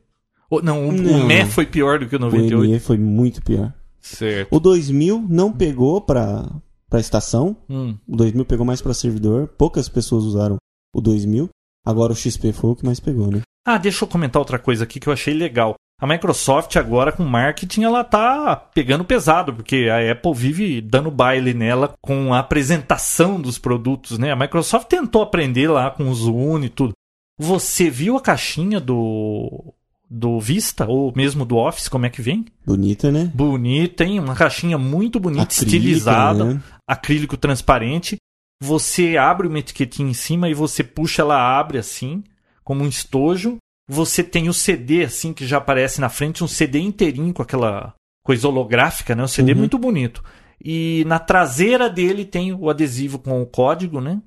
O- 0.51 0.61
não, 0.61 0.89
o, 0.89 0.93
Não. 0.93 1.21
o 1.23 1.27
ME 1.27 1.47
foi 1.47 1.65
pior 1.65 2.01
do 2.01 2.09
que 2.09 2.17
o 2.17 2.19
O 2.19 2.23
98. 2.23 2.71
ME 2.73 2.81
foi 2.81 2.99
muito 2.99 3.41
pior. 3.43 3.73
Certo. 4.01 4.49
O 4.55 4.59
2000 4.59 5.25
não 5.29 5.53
pegou 5.53 6.01
para 6.01 6.49
para 6.89 6.99
estação, 6.99 7.57
Hum. 7.69 7.97
o 8.09 8.17
2000 8.17 8.45
pegou 8.45 8.67
mais 8.67 8.83
para 8.83 8.93
servidor, 8.93 9.47
poucas 9.57 9.89
pessoas 9.89 10.25
usaram 10.25 10.57
o 10.93 11.01
2000. 11.01 11.49
Agora 11.87 12.13
o 12.13 12.17
XP 12.17 12.53
foi 12.53 12.71
o 12.71 12.75
que 12.75 12.85
mais 12.85 12.99
pegou, 12.99 13.29
né? 13.31 13.43
Ah, 13.65 13.79
deixa 13.79 14.03
eu 14.05 14.09
comentar 14.09 14.41
outra 14.41 14.59
coisa 14.59 14.83
aqui 14.83 14.99
que 14.99 15.07
eu 15.09 15.13
achei 15.13 15.33
legal. 15.33 15.77
A 16.01 16.07
Microsoft 16.07 16.77
agora 16.77 17.13
com 17.13 17.25
marketing 17.25 17.83
ela 17.83 18.03
tá 18.03 18.57
pegando 18.57 19.05
pesado, 19.05 19.53
porque 19.53 19.89
a 19.91 20.13
Apple 20.13 20.33
vive 20.35 20.81
dando 20.81 21.11
baile 21.11 21.53
nela 21.53 21.93
com 22.01 22.33
a 22.33 22.39
apresentação 22.39 23.39
dos 23.39 23.59
produtos, 23.59 24.19
né? 24.19 24.33
A 24.33 24.37
Microsoft 24.37 24.89
tentou 24.89 25.21
aprender 25.21 25.69
lá 25.69 25.91
com 25.91 26.09
o 26.09 26.15
Zoom 26.15 26.65
e 26.65 26.69
tudo. 26.71 26.93
Você 27.39 27.91
viu 27.91 28.17
a 28.17 28.21
caixinha 28.21 28.81
do 28.81 29.75
do 30.11 30.41
Vista 30.41 30.87
ou 30.87 31.13
mesmo 31.15 31.45
do 31.45 31.57
Office, 31.57 31.89
como 31.89 32.05
é 32.05 32.11
que 32.11 32.21
vem? 32.21 32.45
Bonita, 32.67 33.13
né? 33.13 33.31
Bonita, 33.33 34.05
hein? 34.05 34.19
Uma 34.19 34.35
caixinha 34.35 34.77
muito 34.77 35.21
bonita, 35.21 35.45
Acrílica, 35.45 35.77
estilizada, 35.77 36.45
né? 36.45 36.63
acrílico 36.87 37.37
transparente. 37.37 38.17
Você 38.63 39.17
abre 39.17 39.47
uma 39.47 39.59
etiquetinha 39.59 40.11
em 40.11 40.15
cima 40.15 40.49
e 40.49 40.55
você 40.55 40.83
puxa, 40.83 41.23
ela 41.23 41.59
abre 41.59 41.79
assim, 41.79 42.25
como 42.65 42.85
um 42.85 42.89
estojo. 42.89 43.59
Você 43.91 44.23
tem 44.23 44.49
o 44.49 44.55
CD 44.55 45.05
assim 45.05 45.33
que 45.33 45.47
já 45.47 45.59
aparece 45.59 46.01
na 46.01 46.09
frente, 46.09 46.45
um 46.45 46.49
CD 46.49 46.79
inteirinho 46.81 47.33
com 47.35 47.43
aquela 47.43 47.93
coisa 48.25 48.47
holográfica, 48.49 49.15
né? 49.15 49.23
Um 49.25 49.29
CD 49.29 49.53
Uhum. 49.53 49.59
muito 49.59 49.79
bonito. 49.79 50.23
E 50.63 51.05
na 51.07 51.19
traseira 51.19 51.89
dele 51.89 52.25
tem 52.25 52.53
o 52.53 52.69
adesivo 52.71 53.19
com 53.19 53.41
o 53.43 53.47
código, 53.47 54.01
né? 54.01 54.21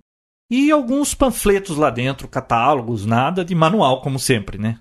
E 0.52 0.70
alguns 0.70 1.16
panfletos 1.16 1.78
lá 1.78 1.90
dentro, 1.90 2.28
catálogos, 2.28 3.06
nada 3.06 3.44
de 3.46 3.56
manual, 3.56 4.02
como 4.02 4.20
sempre, 4.20 4.58
né? 4.58 4.78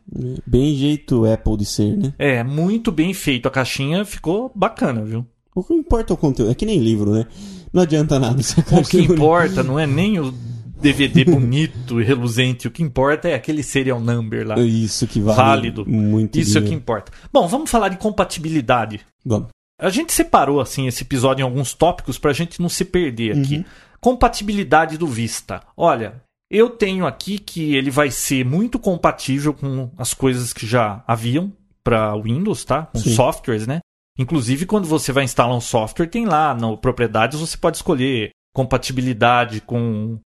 Bem 0.46 0.74
jeito 0.74 1.24
Apple 1.24 1.56
de 1.56 1.64
ser, 1.64 1.96
né? 1.96 2.12
É, 2.18 2.42
muito 2.42 2.90
bem 2.90 3.14
feito. 3.14 3.46
A 3.46 3.50
caixinha 3.50 4.04
ficou 4.04 4.50
bacana, 4.54 5.02
viu? 5.04 5.24
O 5.54 5.62
que 5.62 5.72
importa 5.74 6.12
é 6.12 6.14
o 6.14 6.16
conteúdo. 6.18 6.50
É 6.50 6.54
que 6.54 6.66
nem 6.66 6.78
livro, 6.78 7.12
né? 7.12 7.26
Não 7.72 7.82
adianta 7.82 8.18
nada. 8.18 8.40
O 8.72 8.82
que 8.82 9.00
importa 9.00 9.62
não 9.62 9.78
é 9.78 9.86
nem 9.86 10.18
o 10.18 10.34
DVD 10.82 11.24
bonito 11.30 12.00
e 12.00 12.04
reluzente. 12.04 12.68
O 12.68 12.70
que 12.70 12.82
importa 12.82 13.28
é 13.28 13.34
aquele 13.34 13.62
serial 13.62 14.00
number 14.00 14.46
lá. 14.46 14.58
Isso 14.58 15.06
que 15.06 15.20
vale 15.20 15.36
Válido. 15.36 15.86
muito 15.88 16.38
Isso 16.38 16.58
é 16.58 16.60
o 16.60 16.62
que 16.62 16.68
dinheiro. 16.68 16.82
importa. 16.82 17.12
Bom, 17.32 17.46
vamos 17.46 17.70
falar 17.70 17.88
de 17.88 17.96
compatibilidade. 17.96 19.00
Vamos. 19.24 19.48
A 19.80 19.88
gente 19.88 20.12
separou 20.12 20.60
assim 20.60 20.86
esse 20.86 21.02
episódio 21.02 21.42
em 21.42 21.46
alguns 21.46 21.74
tópicos 21.74 22.18
para 22.18 22.30
a 22.30 22.34
gente 22.34 22.60
não 22.60 22.68
se 22.68 22.84
perder 22.84 23.38
aqui. 23.38 23.56
Uhum. 23.58 23.64
Compatibilidade 24.00 24.98
do 24.98 25.06
Vista. 25.06 25.62
Olha, 25.76 26.22
eu 26.50 26.68
tenho 26.70 27.06
aqui 27.06 27.38
que 27.38 27.74
ele 27.74 27.90
vai 27.90 28.10
ser 28.10 28.44
muito 28.44 28.78
compatível 28.78 29.54
com 29.54 29.90
as 29.96 30.12
coisas 30.12 30.52
que 30.52 30.66
já 30.66 31.02
haviam 31.06 31.52
para 31.82 32.14
Windows, 32.16 32.64
tá? 32.64 32.82
Com 32.86 32.98
Sim. 32.98 33.14
softwares, 33.14 33.66
né? 33.66 33.80
Inclusive, 34.18 34.66
quando 34.66 34.86
você 34.86 35.10
vai 35.10 35.24
instalar 35.24 35.56
um 35.56 35.60
software, 35.60 36.06
tem 36.06 36.26
lá 36.26 36.54
no 36.54 36.76
Propriedades, 36.76 37.40
você 37.40 37.56
pode 37.56 37.78
escolher 37.78 38.30
compatibilidade 38.54 39.60
com 39.62 40.18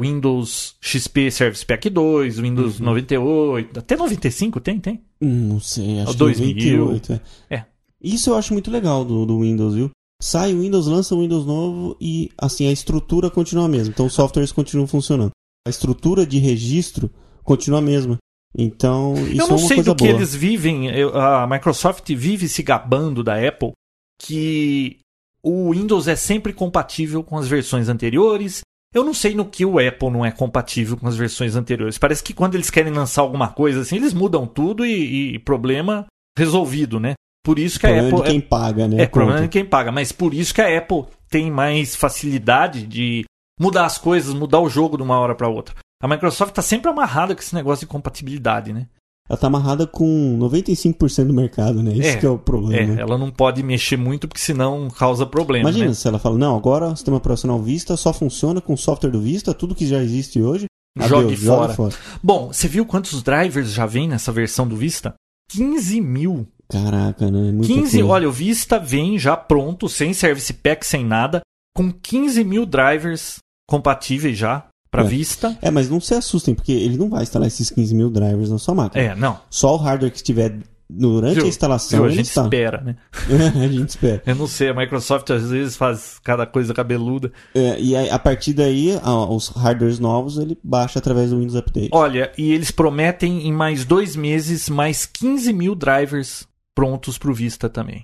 Windows 0.00 0.74
XP 0.80 1.30
Service 1.30 1.64
Pack 1.64 1.88
2, 1.90 2.38
Windows 2.38 2.78
Uhum. 2.80 2.86
98, 2.86 3.78
até 3.78 3.96
95 3.96 4.60
tem, 4.60 4.78
tem. 4.80 5.02
Não 5.20 5.60
sei, 5.60 6.00
acho 6.00 6.12
que 6.12 6.18
2000. 6.18 6.78
98, 6.86 7.12
é. 7.50 7.54
É. 7.56 7.64
Isso 8.02 8.30
eu 8.30 8.34
acho 8.36 8.52
muito 8.52 8.70
legal 8.70 9.04
do, 9.04 9.24
do 9.26 9.40
Windows, 9.40 9.74
viu? 9.74 9.90
Sai 10.20 10.54
o 10.54 10.60
Windows, 10.60 10.86
lança 10.86 11.14
o 11.14 11.20
Windows 11.20 11.44
novo 11.44 11.96
e, 12.00 12.30
assim, 12.38 12.66
a 12.68 12.72
estrutura 12.72 13.30
continua 13.30 13.64
a 13.66 13.68
mesma. 13.68 13.92
Então, 13.92 14.06
os 14.06 14.14
softwares 14.14 14.50
continuam 14.52 14.86
funcionando. 14.86 15.30
A 15.66 15.70
estrutura 15.70 16.24
de 16.26 16.38
registro 16.38 17.10
continua 17.44 17.78
a 17.80 17.82
mesma. 17.82 18.16
Então, 18.56 19.14
isso 19.14 19.40
eu 19.40 19.46
é 19.46 19.48
não 19.48 19.56
uma 19.56 19.58
sei 19.58 19.76
coisa 19.76 19.90
do 19.94 19.96
que 19.96 20.04
boa. 20.04 20.16
eles 20.16 20.34
vivem. 20.34 20.88
A 21.14 21.46
Microsoft 21.46 22.08
vive 22.14 22.48
se 22.48 22.62
gabando 22.62 23.22
da 23.22 23.34
Apple 23.46 23.72
que 24.20 24.98
o 25.42 25.72
Windows 25.72 26.06
é 26.06 26.14
sempre 26.16 26.52
compatível 26.52 27.22
com 27.24 27.36
as 27.36 27.48
versões 27.48 27.88
anteriores. 27.88 28.60
Eu 28.94 29.04
não 29.04 29.14
sei 29.14 29.34
no 29.34 29.46
que 29.46 29.64
o 29.64 29.78
Apple 29.78 30.10
não 30.10 30.24
é 30.24 30.30
compatível 30.30 30.96
com 30.96 31.08
as 31.08 31.16
versões 31.16 31.56
anteriores. 31.56 31.96
Parece 31.98 32.22
que 32.22 32.34
quando 32.34 32.54
eles 32.54 32.70
querem 32.70 32.92
lançar 32.92 33.22
alguma 33.22 33.48
coisa 33.48 33.80
assim, 33.80 33.96
eles 33.96 34.12
mudam 34.12 34.46
tudo 34.46 34.84
e, 34.84 35.34
e 35.34 35.38
problema 35.38 36.06
resolvido, 36.36 37.00
né? 37.00 37.14
Por 37.44 37.58
isso 37.58 37.80
que 37.80 37.86
a 37.86 37.90
Problema 37.90 38.08
Apple 38.08 38.24
de 38.24 38.30
quem 38.30 38.40
paga, 38.40 38.88
né? 38.88 38.96
é 38.98 39.04
a 39.04 39.08
problema 39.08 39.32
conta. 39.38 39.48
de 39.48 39.52
quem 39.52 39.64
paga, 39.64 39.90
mas 39.90 40.12
por 40.12 40.32
isso 40.32 40.54
que 40.54 40.60
a 40.60 40.78
Apple 40.78 41.06
tem 41.28 41.50
mais 41.50 41.96
facilidade 41.96 42.86
de 42.86 43.24
mudar 43.58 43.84
as 43.84 43.98
coisas, 43.98 44.32
mudar 44.32 44.60
o 44.60 44.68
jogo 44.68 44.96
de 44.96 45.02
uma 45.02 45.18
hora 45.18 45.34
para 45.34 45.48
outra. 45.48 45.74
A 46.00 46.06
Microsoft 46.06 46.54
tá 46.54 46.62
sempre 46.62 46.90
amarrada 46.90 47.34
com 47.34 47.40
esse 47.40 47.54
negócio 47.54 47.86
de 47.86 47.90
compatibilidade, 47.90 48.72
né? 48.72 48.86
Ela 49.32 49.40
tá 49.40 49.46
amarrada 49.46 49.86
com 49.86 50.36
95% 50.38 51.24
do 51.26 51.32
mercado, 51.32 51.82
né? 51.82 51.92
Isso 51.94 52.02
É, 52.10 52.16
que 52.16 52.26
é 52.26 52.28
o 52.28 52.36
problema. 52.38 52.98
É, 52.98 53.00
ela 53.00 53.16
não 53.16 53.30
pode 53.30 53.62
mexer 53.62 53.96
muito 53.96 54.28
porque 54.28 54.42
senão 54.42 54.90
causa 54.90 55.24
problema, 55.24 55.70
Imagina 55.70 55.88
né? 55.88 55.94
se 55.94 56.06
ela 56.06 56.18
fala, 56.18 56.36
não, 56.36 56.54
agora 56.54 56.88
o 56.88 56.94
sistema 56.96 57.16
operacional 57.16 57.58
Vista 57.58 57.96
só 57.96 58.12
funciona 58.12 58.60
com 58.60 58.74
o 58.74 58.76
software 58.76 59.08
do 59.10 59.22
Vista, 59.22 59.54
tudo 59.54 59.74
que 59.74 59.86
já 59.86 60.02
existe 60.02 60.42
hoje, 60.42 60.66
Jogue 60.98 61.32
adeus, 61.32 61.44
fora. 61.44 61.72
fora. 61.72 61.94
Bom, 62.22 62.48
você 62.52 62.68
viu 62.68 62.84
quantos 62.84 63.22
drivers 63.22 63.72
já 63.72 63.86
vem 63.86 64.06
nessa 64.06 64.30
versão 64.30 64.68
do 64.68 64.76
Vista? 64.76 65.14
15 65.50 65.98
mil. 66.02 66.46
Caraca, 66.70 67.30
né? 67.30 67.52
Muita 67.52 67.72
15, 67.72 67.98
coisa. 68.00 68.06
olha, 68.12 68.28
o 68.28 68.32
Vista 68.32 68.78
vem 68.78 69.18
já 69.18 69.34
pronto, 69.34 69.88
sem 69.88 70.12
service 70.12 70.52
pack, 70.52 70.86
sem 70.86 71.06
nada, 71.06 71.40
com 71.74 71.90
15 71.90 72.44
mil 72.44 72.66
drivers 72.66 73.38
compatíveis 73.66 74.36
já 74.36 74.66
para 74.92 75.02
É. 75.02 75.06
Vista. 75.06 75.58
É, 75.62 75.70
mas 75.70 75.88
não 75.88 76.00
se 76.00 76.14
assustem, 76.14 76.54
porque 76.54 76.70
ele 76.70 76.96
não 76.98 77.08
vai 77.08 77.22
instalar 77.24 77.48
esses 77.48 77.70
15 77.70 77.94
mil 77.94 78.10
drivers 78.10 78.50
na 78.50 78.58
sua 78.58 78.74
máquina. 78.74 79.02
É, 79.02 79.14
não. 79.16 79.40
Só 79.50 79.74
o 79.74 79.78
hardware 79.78 80.10
que 80.12 80.18
estiver 80.18 80.58
durante 80.94 81.36
Viu? 81.36 81.44
a 81.46 81.48
instalação, 81.48 82.00
Viu? 82.00 82.08
A 82.10 82.14
gente 82.14 82.26
está. 82.26 82.42
espera, 82.42 82.82
né? 82.82 82.96
a 83.56 83.66
gente 83.68 83.88
espera. 83.88 84.22
Eu 84.26 84.34
não 84.36 84.46
sei, 84.46 84.68
a 84.68 84.74
Microsoft 84.74 85.30
às 85.30 85.48
vezes 85.50 85.74
faz 85.74 86.18
cada 86.22 86.44
coisa 86.44 86.74
cabeluda. 86.74 87.32
É, 87.54 87.80
e 87.80 87.96
aí, 87.96 88.10
a 88.10 88.18
partir 88.18 88.52
daí, 88.52 88.98
a- 89.02 89.24
os 89.30 89.48
hardwares 89.48 89.98
novos, 89.98 90.36
ele 90.36 90.58
baixa 90.62 90.98
através 90.98 91.30
do 91.30 91.38
Windows 91.38 91.56
Update. 91.56 91.88
Olha, 91.92 92.30
e 92.36 92.52
eles 92.52 92.70
prometem 92.70 93.46
em 93.48 93.52
mais 93.52 93.86
dois 93.86 94.14
meses 94.14 94.68
mais 94.68 95.06
15 95.06 95.50
mil 95.54 95.74
drivers 95.74 96.46
prontos 96.74 97.16
para 97.16 97.30
o 97.30 97.34
Vista 97.34 97.70
também. 97.70 98.02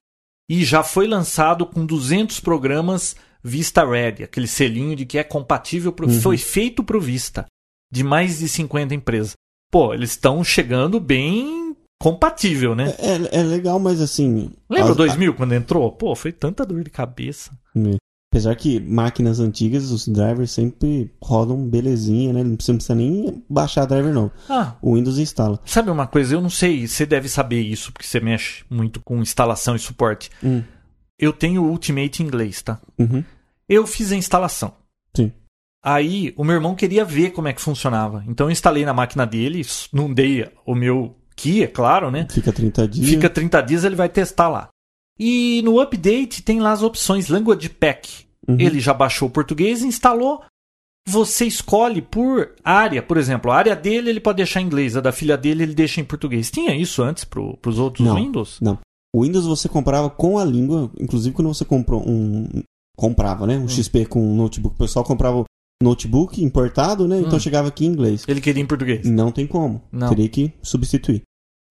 E 0.50 0.64
já 0.64 0.82
foi 0.82 1.06
lançado 1.06 1.66
com 1.66 1.84
200 1.84 2.40
programas 2.40 3.14
Vista 3.42 3.84
Ready, 3.88 4.24
aquele 4.24 4.46
selinho 4.46 4.96
de 4.96 5.06
que 5.06 5.18
é 5.18 5.24
compatível, 5.24 5.92
pro, 5.92 6.06
Uhum. 6.08 6.20
foi 6.20 6.36
feito 6.36 6.82
para 6.82 6.96
o 6.96 7.00
Vista, 7.00 7.46
de 7.92 8.02
mais 8.04 8.38
de 8.38 8.48
50 8.48 8.94
empresas. 8.94 9.32
Pô, 9.70 9.92
eles 9.94 10.10
estão 10.10 10.42
chegando 10.42 10.98
bem 10.98 11.76
compatível, 12.00 12.74
né? 12.74 12.94
É, 12.98 13.40
é 13.40 13.42
legal, 13.42 13.78
mas 13.78 14.00
assim. 14.00 14.50
Lembra 14.68 14.90
as- 14.92 14.96
2000 14.96 15.34
quando 15.34 15.52
entrou? 15.54 15.90
Pô, 15.92 16.14
foi 16.14 16.32
tanta 16.32 16.64
dor 16.64 16.82
de 16.82 16.90
cabeça. 16.90 17.50
É. 17.76 17.96
Apesar 18.32 18.54
que 18.56 18.78
máquinas 18.78 19.40
antigas, 19.40 19.90
os 19.90 20.06
drivers 20.06 20.50
sempre 20.50 21.10
rodam 21.22 21.66
belezinha, 21.66 22.30
né? 22.32 22.44
Não 22.44 22.56
precisa 22.56 22.94
nem 22.94 23.42
baixar 23.48 23.86
driver, 23.86 24.12
não. 24.12 24.30
Ah, 24.50 24.76
O 24.82 24.94
Windows 24.96 25.16
instala. 25.18 25.58
sabe 25.64 25.90
uma 25.90 26.06
coisa? 26.06 26.34
Eu 26.34 26.40
não 26.42 26.50
sei, 26.50 26.86
você 26.86 27.06
deve 27.06 27.26
saber 27.28 27.60
isso, 27.62 27.90
porque 27.90 28.06
você 28.06 28.20
mexe 28.20 28.64
muito 28.68 29.00
com 29.00 29.22
instalação 29.22 29.74
e 29.74 29.78
suporte. 29.78 30.30
Hum. 30.44 30.62
Eu 31.18 31.32
tenho 31.32 31.62
o 31.62 31.70
Ultimate 31.70 32.22
em 32.22 32.26
inglês, 32.26 32.62
tá? 32.62 32.80
Uhum. 32.98 33.24
Eu 33.68 33.86
fiz 33.86 34.12
a 34.12 34.16
instalação. 34.16 34.72
Sim. 35.14 35.32
Aí 35.82 36.32
o 36.36 36.44
meu 36.44 36.54
irmão 36.54 36.74
queria 36.74 37.04
ver 37.04 37.30
como 37.30 37.48
é 37.48 37.52
que 37.52 37.60
funcionava. 37.60 38.24
Então 38.26 38.46
eu 38.46 38.50
instalei 38.50 38.84
na 38.84 38.94
máquina 38.94 39.26
dele, 39.26 39.62
não 39.92 40.12
dei 40.12 40.48
o 40.64 40.74
meu 40.74 41.16
key, 41.36 41.62
é 41.62 41.66
claro, 41.66 42.10
né? 42.10 42.26
Fica 42.30 42.52
30 42.52 42.88
dias. 42.88 43.08
Fica 43.08 43.30
30 43.30 43.60
dias, 43.62 43.84
ele 43.84 43.96
vai 43.96 44.08
testar 44.08 44.48
lá. 44.48 44.68
E 45.18 45.60
no 45.62 45.80
update 45.80 46.42
tem 46.42 46.60
lá 46.60 46.72
as 46.72 46.82
opções 46.82 47.28
Language 47.28 47.68
Pack. 47.70 48.26
Uhum. 48.46 48.56
Ele 48.58 48.80
já 48.80 48.94
baixou 48.94 49.28
o 49.28 49.30
português, 49.30 49.82
instalou. 49.82 50.42
Você 51.06 51.46
escolhe 51.46 52.02
por 52.02 52.54
área, 52.62 53.02
por 53.02 53.16
exemplo, 53.16 53.50
a 53.50 53.56
área 53.56 53.74
dele 53.74 54.10
ele 54.10 54.20
pode 54.20 54.36
deixar 54.36 54.60
em 54.60 54.66
inglês, 54.66 54.96
a 54.96 55.00
da 55.00 55.10
filha 55.10 55.36
dele 55.38 55.62
ele 55.62 55.74
deixa 55.74 56.00
em 56.00 56.04
português. 56.04 56.50
Tinha 56.50 56.76
isso 56.76 57.02
antes 57.02 57.24
para 57.24 57.40
os 57.40 57.78
outros 57.78 58.06
Não. 58.06 58.14
Windows? 58.14 58.58
Não. 58.60 58.78
O 59.14 59.22
Windows 59.22 59.46
você 59.46 59.68
comprava 59.68 60.10
com 60.10 60.38
a 60.38 60.44
língua, 60.44 60.90
inclusive 61.00 61.34
quando 61.34 61.48
você 61.48 61.64
comprou 61.64 62.02
um. 62.06 62.46
Comprava, 62.96 63.46
né? 63.46 63.56
Um 63.56 63.64
Hum. 63.64 63.68
XP 63.68 64.06
com 64.06 64.20
um 64.20 64.34
notebook. 64.36 64.74
O 64.74 64.78
pessoal 64.78 65.04
comprava 65.04 65.44
notebook 65.82 66.42
importado, 66.42 67.06
né? 67.06 67.18
Então 67.20 67.36
Hum. 67.36 67.40
chegava 67.40 67.68
aqui 67.68 67.86
em 67.86 67.88
inglês. 67.88 68.24
Ele 68.26 68.40
queria 68.40 68.62
em 68.62 68.66
português. 68.66 69.06
Não 69.08 69.30
tem 69.30 69.46
como. 69.46 69.80
Não. 69.92 70.08
Teria 70.08 70.28
que 70.28 70.52
substituir. 70.62 71.22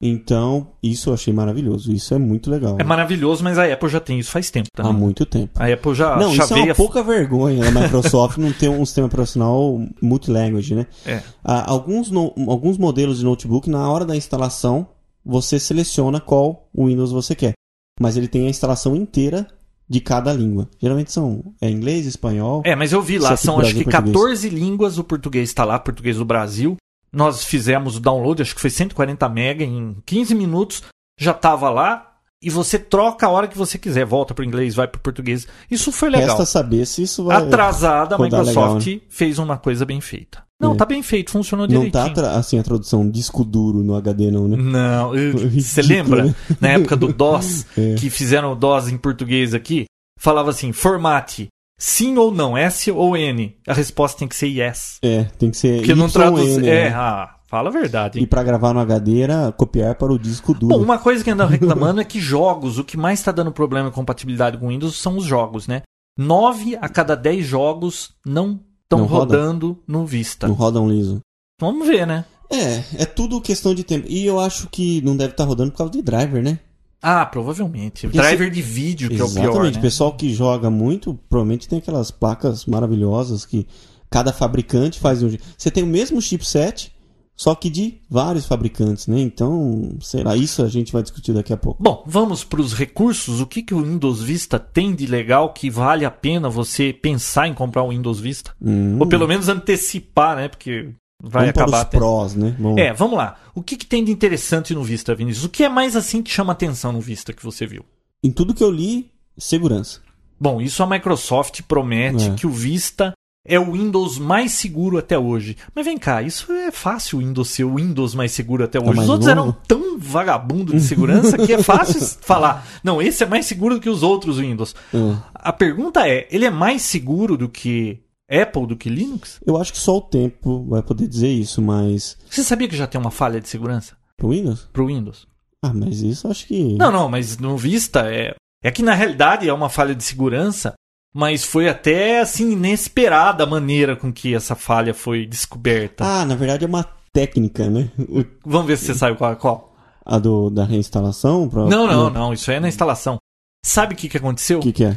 Então, 0.01 0.67
isso 0.81 1.09
eu 1.09 1.13
achei 1.15 1.33
maravilhoso. 1.33 1.91
Isso 1.91 2.13
é 2.13 2.19
muito 2.19 2.51
legal. 2.51 2.77
É 2.79 2.83
maravilhoso, 2.83 3.43
mas 3.43 3.57
a 3.57 3.65
Apple 3.65 3.89
já 3.89 3.99
tem 3.99 4.19
isso 4.19 4.29
faz 4.29 4.51
tempo 4.51 4.67
Há 4.77 4.93
muito 4.93 5.25
tempo. 5.25 5.51
A 5.55 5.65
Apple 5.73 5.95
já 5.95 6.15
não, 6.17 6.31
isso 6.35 6.53
é 6.53 6.61
uma 6.63 6.75
pouca 6.75 7.01
vergonha 7.01 7.67
a 7.67 7.71
Microsoft 7.71 8.37
não 8.39 8.53
ter 8.53 8.69
um 8.69 8.85
sistema 8.85 9.07
operacional 9.07 9.81
multilanguage, 10.01 10.75
né? 10.75 10.85
É. 11.05 11.23
Ah, 11.43 11.69
alguns, 11.69 12.11
no- 12.11 12.31
alguns 12.47 12.77
modelos 12.77 13.17
de 13.19 13.25
notebook, 13.25 13.67
na 13.69 13.89
hora 13.91 14.05
da 14.05 14.15
instalação, 14.15 14.87
você 15.27 15.59
seleciona 15.59 16.21
qual 16.21 16.69
Windows 16.73 17.11
você 17.11 17.35
quer. 17.35 17.53
Mas 17.99 18.15
ele 18.15 18.29
tem 18.29 18.47
a 18.47 18.49
instalação 18.49 18.95
inteira 18.95 19.45
de 19.89 19.99
cada 19.99 20.31
língua. 20.31 20.69
Geralmente 20.79 21.11
são 21.11 21.53
é 21.59 21.69
inglês, 21.69 22.05
espanhol. 22.05 22.61
É, 22.65 22.75
mas 22.75 22.93
eu 22.93 23.01
vi 23.01 23.19
lá, 23.19 23.35
são 23.35 23.55
pro 23.55 23.65
acho 23.65 23.75
que 23.75 23.83
Brasil, 23.83 24.13
português. 24.13 24.41
14 24.41 24.49
línguas, 24.49 24.97
o 24.97 25.03
português 25.03 25.49
está 25.49 25.65
lá, 25.65 25.77
português 25.77 26.17
do 26.17 26.25
Brasil. 26.25 26.77
Nós 27.11 27.43
fizemos 27.43 27.97
o 27.97 27.99
download, 27.99 28.41
acho 28.41 28.55
que 28.55 28.61
foi 28.61 28.69
140 28.69 29.27
mega 29.29 29.63
em 29.63 29.97
15 30.05 30.33
minutos, 30.33 30.83
já 31.19 31.31
estava 31.31 31.69
lá. 31.69 32.03
E 32.41 32.51
você 32.51 32.77
troca 32.77 33.25
a 33.25 33.29
hora 33.31 33.47
que 33.47 33.57
você 33.57 33.79
quiser, 33.79 34.05
volta 34.05 34.33
para 34.33 34.43
o 34.43 34.45
inglês, 34.45 34.75
vai 34.75 34.87
para 34.87 34.99
o 34.99 35.01
português. 35.01 35.47
Isso 35.71 35.91
foi 35.91 36.09
legal. 36.09 36.27
Resta 36.27 36.45
saber 36.45 36.85
se 36.85 37.01
isso 37.01 37.23
vai. 37.25 37.37
Atrasada, 37.37 38.15
a 38.15 38.19
Microsoft 38.19 38.85
legal, 38.85 39.01
fez 39.09 39.39
uma 39.39 39.57
coisa 39.57 39.85
bem 39.85 39.99
feita. 39.99 40.46
Não, 40.59 40.73
É. 40.73 40.75
tá 40.75 40.85
bem 40.85 41.03
feito, 41.03 41.31
funcionou 41.31 41.67
Não 41.67 41.81
direitinho. 41.85 41.91
tá 42.05 42.09
tra- 42.09 42.31
assim 42.37 42.57
a 42.57 42.63
tradução 42.63 43.07
disco 43.09 43.43
duro 43.45 43.83
no 43.83 43.95
HD, 43.95 44.31
não, 44.31 44.47
né? 44.47 44.57
Não, 44.57 45.11
Ridículo, 45.11 45.61
você 45.61 45.81
lembra? 45.83 46.25
né? 46.25 46.35
Na 46.59 46.69
época 46.69 46.95
do 46.95 47.13
DOS, 47.13 47.65
É. 47.77 47.93
que 47.95 48.09
fizeram 48.09 48.53
o 48.53 48.55
DOS 48.55 48.87
em 48.89 48.97
português 48.97 49.53
aqui, 49.53 49.85
falava 50.19 50.49
assim, 50.49 50.71
formate, 50.71 51.47
sim 51.79 52.17
ou 52.17 52.31
não, 52.31 52.57
S 52.57 52.91
ou 52.91 53.15
N. 53.15 53.55
A 53.67 53.73
resposta 53.73 54.17
tem 54.17 54.27
que 54.27 54.35
ser 54.35 54.47
yes. 54.47 54.97
É, 55.03 55.25
tem 55.37 55.51
que 55.51 55.57
ser. 55.57 55.77
Porque 55.77 55.93
não 55.93 56.09
traduz. 56.09 56.57
né? 56.57 56.67
É, 56.67 56.87
ah, 56.89 57.35
fala 57.47 57.69
a 57.69 57.71
verdade. 57.71 58.17
E 58.17 58.21
hein? 58.21 58.27
pra 58.27 58.41
gravar 58.41 58.73
no 58.73 58.79
HD 58.79 59.21
era 59.21 59.51
copiar 59.51 59.93
para 59.93 60.11
o 60.11 60.17
disco 60.17 60.55
duro. 60.55 60.75
Bom, 60.75 60.83
uma 60.83 60.97
coisa 60.97 61.23
que 61.23 61.29
andam 61.29 61.45
reclamando 61.47 62.01
é 62.01 62.03
que 62.03 62.19
jogos, 62.19 62.79
o 62.79 62.83
que 62.83 62.97
mais 62.97 63.19
está 63.19 63.31
dando 63.31 63.51
problema 63.51 63.89
em 63.89 63.91
compatibilidade 63.91 64.57
com 64.57 64.69
Windows 64.69 64.99
são 64.99 65.17
os 65.17 65.23
jogos, 65.25 65.67
né? 65.67 65.83
Nove 66.17 66.75
a 66.81 66.89
cada 66.89 67.13
dez 67.15 67.45
jogos 67.45 68.09
não 68.25 68.59
estão 68.87 69.05
roda? 69.05 69.37
rodando 69.37 69.77
no 69.85 70.05
Vista. 70.05 70.47
Não 70.47 70.55
rodam 70.55 70.89
liso. 70.89 71.19
Vamos 71.59 71.85
ver, 71.87 72.07
né? 72.07 72.25
É, 72.49 73.01
é 73.03 73.05
tudo 73.05 73.41
questão 73.41 73.75
de 73.75 73.83
tempo. 73.83 74.07
E 74.09 74.25
eu 74.25 74.39
acho 74.39 74.69
que 74.69 75.01
não 75.01 75.17
deve 75.17 75.31
estar 75.31 75.43
rodando 75.43 75.71
por 75.71 75.79
causa 75.79 75.91
de 75.93 76.01
driver, 76.01 76.41
né? 76.41 76.59
Ah, 77.01 77.25
provavelmente. 77.25 78.07
Porque 78.07 78.17
Driver 78.17 78.49
de 78.49 78.61
vídeo, 78.61 79.09
que 79.09 79.15
é 79.19 79.23
o 79.23 79.25
Exatamente. 79.27 79.51
pior, 79.51 79.65
O 79.65 79.71
né? 79.71 79.81
pessoal 79.81 80.13
que 80.15 80.33
joga 80.33 80.69
muito, 80.69 81.13
provavelmente 81.29 81.67
tem 81.67 81.79
aquelas 81.79 82.09
placas 82.09 82.65
maravilhosas 82.65 83.45
que 83.45 83.67
cada 84.09 84.33
fabricante 84.33 84.99
faz 84.99 85.21
um. 85.21 85.29
Você 85.57 85.69
tem 85.69 85.83
o 85.83 85.87
mesmo 85.87 86.21
chipset, 86.21 86.91
só 87.37 87.53
que 87.53 87.69
de 87.69 88.01
vários 88.09 88.45
fabricantes, 88.47 89.05
né? 89.07 89.21
Então, 89.21 89.95
sei 90.01 90.23
lá, 90.23 90.35
isso 90.35 90.63
a 90.63 90.67
gente 90.67 90.91
vai 90.91 91.03
discutir 91.03 91.33
daqui 91.33 91.53
a 91.53 91.57
pouco. 91.57 91.81
Bom, 91.81 92.03
vamos 92.07 92.43
para 92.43 92.59
os 92.59 92.73
recursos. 92.73 93.39
O 93.39 93.45
que, 93.45 93.61
que 93.61 93.75
o 93.75 93.83
Windows 93.83 94.21
Vista 94.23 94.57
tem 94.59 94.95
de 94.95 95.05
legal 95.05 95.53
que 95.53 95.69
vale 95.69 96.03
a 96.03 96.09
pena 96.11 96.49
você 96.49 96.91
pensar 96.91 97.47
em 97.47 97.53
comprar 97.53 97.83
o 97.83 97.89
Windows 97.89 98.19
Vista? 98.19 98.53
Hum, 98.59 98.97
Ou 98.99 99.05
pelo 99.07 99.27
menos 99.27 99.47
antecipar, 99.47 100.35
né? 100.35 100.47
Porque 100.47 100.89
vai 101.21 101.43
vamos 101.43 101.53
para 101.53 101.63
acabar 101.63 101.83
os 101.85 101.89
tendo- 101.91 101.99
prós, 101.99 102.33
né? 102.35 102.55
Vamos- 102.59 102.77
É, 102.81 102.91
vamos 102.93 103.17
lá. 103.17 103.37
O 103.53 103.61
que, 103.61 103.75
que 103.77 103.85
tem 103.85 104.03
de 104.03 104.11
interessante 104.11 104.73
no 104.73 104.83
Vista, 104.83 105.13
Vinícius? 105.13 105.45
O 105.45 105.49
que 105.49 105.63
é 105.63 105.69
mais 105.69 105.95
assim 105.95 106.23
que 106.23 106.31
chama 106.31 106.53
atenção 106.53 106.91
no 106.91 106.99
Vista 107.01 107.31
que 107.33 107.43
você 107.43 107.67
viu? 107.67 107.85
Em 108.23 108.31
tudo 108.31 108.53
que 108.53 108.63
eu 108.63 108.71
li, 108.71 109.11
segurança. 109.37 109.99
Bom, 110.39 110.59
isso 110.61 110.81
a 110.83 110.87
Microsoft 110.87 111.61
promete 111.67 112.25
É. 112.29 112.33
que 112.33 112.45
o 112.47 112.51
Vista 112.51 113.13
é 113.47 113.57
o 113.59 113.71
Windows 113.71 114.19
mais 114.19 114.51
seguro 114.51 114.97
até 114.97 115.17
hoje. 115.17 115.55
Mas 115.73 115.85
vem 115.85 115.97
cá, 115.97 116.21
isso 116.21 116.51
é 116.51 116.71
fácil 116.71 117.17
o 117.17 117.21
Windows 117.21 117.49
ser 117.49 117.63
o 117.63 117.75
Windows 117.75 118.13
mais 118.13 118.31
seguro 118.33 118.63
até 118.65 118.79
hoje. 118.79 118.89
Os 118.89 118.95
mais 118.97 119.09
outros 119.09 119.27
novo? 119.33 119.39
eram 119.41 119.57
tão 119.67 119.97
vagabundo 119.97 120.73
de 120.73 120.81
segurança 120.81 121.37
que 121.37 121.53
é 121.53 121.63
fácil 121.63 122.01
falar. 122.21 122.67
Não, 122.83 123.01
esse 123.01 123.23
é 123.23 123.27
mais 123.27 123.45
seguro 123.45 123.75
do 123.75 123.81
que 123.81 123.89
os 123.89 124.03
outros 124.03 124.37
Windows. 124.37 124.75
É. 124.93 125.15
A 125.33 125.53
pergunta 125.53 126.07
é, 126.07 126.27
ele 126.29 126.45
é 126.45 126.49
mais 126.51 126.81
seguro 126.81 127.37
do 127.37 127.47
que 127.47 127.99
Apple, 128.29 128.67
do 128.67 128.75
que 128.75 128.89
Linux? 128.89 129.39
Eu 129.45 129.55
acho 129.55 129.71
que 129.71 129.79
só 129.79 129.97
o 129.97 130.01
tempo 130.01 130.65
vai 130.67 130.81
poder 130.83 131.07
dizer 131.07 131.29
isso, 131.29 131.61
mas. 131.61 132.17
Você 132.29 132.43
sabia 132.43 132.67
que 132.67 132.75
já 132.75 132.85
tem 132.85 132.99
uma 132.99 133.11
falha 133.11 133.39
de 133.39 133.47
segurança 133.47 133.95
Pro 134.17 134.29
Windows? 134.29 134.67
pro 134.73 134.87
Windows? 134.87 135.25
Ah, 135.63 135.73
mas 135.73 136.01
isso 136.01 136.27
eu 136.27 136.31
acho 136.31 136.45
que. 136.45 136.75
Não, 136.75 136.91
não, 136.91 137.09
mas 137.09 137.37
no 137.37 137.55
Vista 137.57 138.01
é. 138.11 138.35
É 138.63 138.71
que 138.71 138.83
na 138.83 138.93
realidade 138.93 139.47
é 139.47 139.53
uma 139.53 139.69
falha 139.69 139.95
de 139.95 140.03
segurança, 140.03 140.73
mas 141.17 141.43
foi 141.43 141.67
até 141.67 142.19
assim 142.21 142.51
inesperada 142.51 143.43
a 143.43 143.47
maneira 143.47 143.95
com 143.95 144.13
que 144.13 144.35
essa 144.35 144.55
falha 144.55 144.93
foi 144.93 145.25
descoberta. 145.25 146.05
Ah, 146.05 146.23
na 146.25 146.35
verdade 146.35 146.63
é 146.63 146.67
uma 146.67 146.83
técnica, 147.11 147.67
né? 147.69 147.89
O- 147.97 148.23
Vamos 148.45 148.67
ver 148.67 148.77
se 148.77 148.85
você 148.85 148.93
sabe 148.93 149.17
qual 149.17 149.31
é 149.31 149.35
qual. 149.35 149.75
A 150.05 150.19
do, 150.19 150.49
da 150.51 150.63
reinstalação? 150.63 151.49
Pra... 151.49 151.65
Não, 151.65 151.87
não, 151.87 152.09
não, 152.09 152.33
isso 152.33 152.49
aí 152.51 152.57
é 152.57 152.59
na 152.59 152.67
instalação. 152.67 153.17
Sabe 153.65 153.93
o 153.93 153.97
que, 153.97 154.07
que 154.07 154.17
aconteceu? 154.17 154.59
O 154.59 154.61
que, 154.61 154.71
que 154.71 154.83
é? 154.85 154.93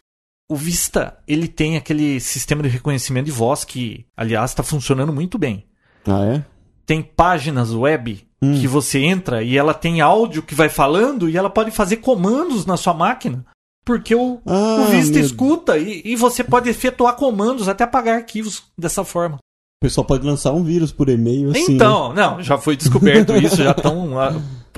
O 0.48 0.54
Vista, 0.56 1.16
ele 1.26 1.48
tem 1.48 1.76
aquele 1.76 2.20
sistema 2.20 2.62
de 2.62 2.68
reconhecimento 2.68 3.24
de 3.26 3.32
voz 3.32 3.64
que, 3.64 4.04
aliás, 4.16 4.50
está 4.50 4.62
funcionando 4.62 5.12
muito 5.12 5.38
bem. 5.38 5.64
Ah, 6.06 6.24
é? 6.24 6.44
Tem 6.84 7.02
páginas 7.02 7.72
web 7.72 8.26
Hum. 8.42 8.58
que 8.58 8.66
você 8.66 9.00
entra 9.00 9.42
e 9.42 9.58
ela 9.58 9.74
tem 9.74 10.00
áudio 10.00 10.42
que 10.42 10.54
vai 10.54 10.70
falando 10.70 11.28
e 11.28 11.36
ela 11.36 11.50
pode 11.50 11.70
fazer 11.70 11.96
comandos 11.98 12.64
na 12.64 12.74
sua 12.76 12.94
máquina. 12.94 13.44
Porque 13.84 14.14
o, 14.14 14.40
Ah, 14.46 14.84
o 14.86 14.90
Vista 14.90 15.14
meu- 15.16 15.24
escuta 15.24 15.78
e, 15.78 16.02
e 16.04 16.16
você 16.16 16.44
pode 16.44 16.68
efetuar 16.68 17.16
comandos, 17.16 17.68
até 17.68 17.84
apagar 17.84 18.16
arquivos 18.16 18.62
dessa 18.78 19.04
forma. 19.04 19.36
O 19.36 19.84
pessoal 19.84 20.04
pode 20.04 20.26
lançar 20.26 20.52
um 20.52 20.62
vírus 20.62 20.92
por 20.92 21.08
e-mail 21.08 21.50
assim. 21.50 21.68
né? 21.68 21.74
então, 21.74 22.12
não, 22.12 22.42
já 22.42 22.58
foi 22.58 22.76
descoberto 22.76 23.34
isso, 23.40 23.56
já 23.56 23.70
estão 23.70 24.10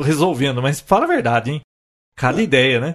resolvendo, 0.01 0.63
mas 0.63 0.81
fala 0.81 1.05
a 1.05 1.09
verdade, 1.09 1.51
hein? 1.51 1.61
Cada 2.17 2.41
ideia, 2.41 2.81
né? 2.81 2.95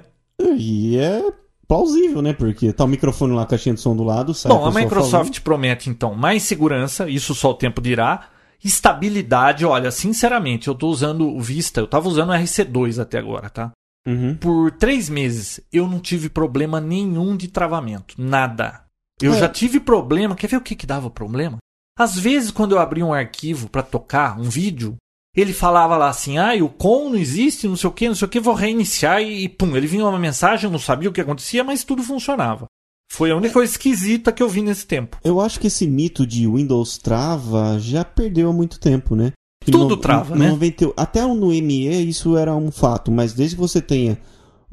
E 0.58 0.98
é 0.98 1.22
plausível, 1.68 2.22
né? 2.22 2.32
Porque 2.32 2.72
tá 2.72 2.86
o 2.86 2.88
microfone 2.88 3.34
lá, 3.36 3.42
a 3.42 3.46
caixinha 3.46 3.76
de 3.76 3.82
som 3.82 3.94
do 3.96 4.04
lado, 4.04 4.34
sai 4.34 4.50
Bom, 4.50 4.64
a 4.64 4.68
pessoa 4.68 4.84
Microsoft 4.86 5.42
promete 5.42 5.90
então 5.90 6.16
mais 6.16 6.44
segurança, 6.44 7.10
isso 7.10 7.36
só 7.36 7.52
o 7.52 7.56
tempo 7.56 7.82
dirá. 7.82 8.30
Estabilidade, 8.64 9.66
olha, 9.66 9.92
sinceramente, 9.92 10.68
eu 10.68 10.76
tô 10.76 10.88
usando 10.88 11.28
o 11.28 11.42
Vista, 11.42 11.82
eu 11.82 11.88
tava 11.88 12.08
usando 12.08 12.30
o 12.30 12.34
RC2 12.34 13.02
até 13.02 13.18
agora, 13.18 13.50
tá? 13.50 13.72
Uhum. 14.08 14.36
Por 14.36 14.72
três 14.72 15.10
meses 15.10 15.60
eu 15.72 15.88
não 15.88 16.00
tive 16.00 16.30
problema 16.30 16.80
nenhum 16.80 17.36
de 17.36 17.48
travamento. 17.50 18.16
Nada. 18.18 18.86
Eu 19.22 19.34
É. 19.34 19.40
já 19.40 19.50
tive 19.50 19.80
problema. 19.80 20.36
Quer 20.36 20.48
ver 20.48 20.58
o 20.58 20.62
que, 20.62 20.76
que 20.76 20.86
dava 20.88 21.10
problema? 21.10 21.58
Às 22.00 22.18
vezes, 22.18 22.52
quando 22.52 22.74
eu 22.74 22.80
abria 22.80 23.06
um 23.06 23.14
arquivo 23.14 23.68
para 23.70 23.82
tocar 23.84 24.40
um 24.40 24.44
vídeo, 24.44 24.96
ele 25.36 25.52
falava 25.52 25.98
lá 25.98 26.10
assim: 26.10 26.38
ah, 26.38 26.54
o 26.64 26.70
com 26.70 27.10
não 27.10 27.18
existe, 27.18 27.68
não 27.68 27.76
sei 27.76 27.90
o 27.90 27.94
que, 27.94 28.08
não 28.08 28.16
sei 28.16 28.28
o 28.28 28.30
que, 28.30 28.40
vou 28.40 28.54
reiniciar 28.54 29.22
e, 29.22 29.44
e 29.44 29.50
pum, 29.50 29.76
ele 29.76 29.88
vinha 29.88 30.06
uma 30.06 30.20
mensagem, 30.20 30.66
eu 30.66 30.72
não 30.72 30.80
sabia 30.80 31.10
o 31.10 31.14
que 31.14 31.22
acontecia, 31.22 31.64
mas 31.64 31.84
tudo 31.84 32.04
funcionava. 32.04 32.66
Foi 33.12 33.32
a 33.32 33.36
única 33.36 33.54
coisa 33.54 33.72
esquisita 33.72 34.32
que 34.32 34.44
eu 34.44 34.50
vi 34.50 34.62
nesse 34.62 34.86
tempo. 34.86 35.18
Eu 35.24 35.42
acho 35.42 35.60
que 35.60 35.68
esse 35.68 35.88
mito 35.88 36.28
de 36.28 36.46
Windows 36.48 36.98
trava 36.98 37.80
já 37.80 38.04
perdeu 38.06 38.50
há 38.50 38.54
muito 38.54 38.80
tempo, 38.80 39.16
né? 39.16 39.32
Tudo 39.72 39.90
no- 39.90 39.98
trava, 39.98 40.36
no 40.36 40.42
né? 40.44 40.50
90 40.50 40.94
até 40.98 41.22
no 41.26 41.48
ME 41.48 41.88
isso 42.10 42.38
era 42.38 42.56
um 42.56 42.72
fato, 42.72 43.12
mas 43.12 43.34
desde 43.34 43.56
que 43.56 43.62
você 43.62 43.82
tenha 43.82 44.18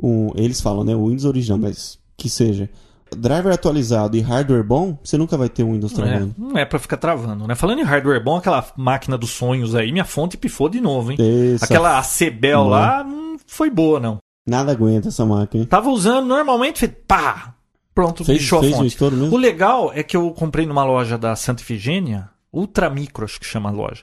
um, 0.02 0.30
eles 0.34 0.60
falam, 0.60 0.84
né, 0.84 0.94
o 0.94 1.04
Windows 1.06 1.24
original, 1.24 1.58
mas 1.58 1.98
que 2.16 2.28
seja 2.28 2.68
driver 3.16 3.52
atualizado 3.52 4.16
e 4.16 4.20
hardware 4.20 4.64
bom, 4.64 4.98
você 5.04 5.16
nunca 5.16 5.36
vai 5.36 5.48
ter 5.48 5.62
um 5.62 5.72
Windows 5.72 5.92
É, 5.92 5.96
travando. 5.96 6.34
não 6.36 6.58
é 6.58 6.64
pra 6.64 6.78
ficar 6.80 6.96
travando, 6.96 7.46
né? 7.46 7.54
Falando 7.54 7.78
em 7.78 7.84
hardware 7.84 8.22
bom, 8.22 8.36
aquela 8.36 8.66
máquina 8.76 9.16
dos 9.16 9.30
sonhos 9.30 9.74
aí, 9.76 9.92
minha 9.92 10.04
fonte 10.04 10.36
pifou 10.36 10.68
de 10.68 10.80
novo, 10.80 11.12
hein? 11.12 11.18
Essa- 11.54 11.64
Aquela 11.66 11.98
ACBEL 11.98 12.58
Não. 12.64 12.68
lá 12.68 13.04
não 13.04 13.36
foi 13.46 13.70
boa, 13.70 14.00
não. 14.00 14.18
Nada 14.46 14.72
aguenta 14.72 15.08
essa 15.08 15.24
máquina. 15.24 15.64
Tava 15.66 15.90
usando 15.90 16.26
normalmente, 16.26 16.80
fez 16.80 16.92
pá! 17.06 17.54
Pronto, 17.94 18.24
Fez, 18.24 18.38
bichou 18.38 18.58
a 18.58 18.62
fez 18.62 18.74
um 18.74 18.76
fonte. 18.78 18.88
estouro 18.88 19.16
O 19.32 19.36
legal 19.36 19.92
é 19.94 20.02
que 20.02 20.16
eu 20.16 20.28
comprei 20.32 20.66
numa 20.66 20.84
loja 20.84 21.16
da 21.16 21.36
Santa 21.36 21.62
Ifigênia, 21.62 22.28
Ultra 22.52 22.90
Micro, 22.90 23.24
acho 23.24 23.38
que 23.38 23.46
chama 23.46 23.68
a 23.68 23.72
loja. 23.72 24.00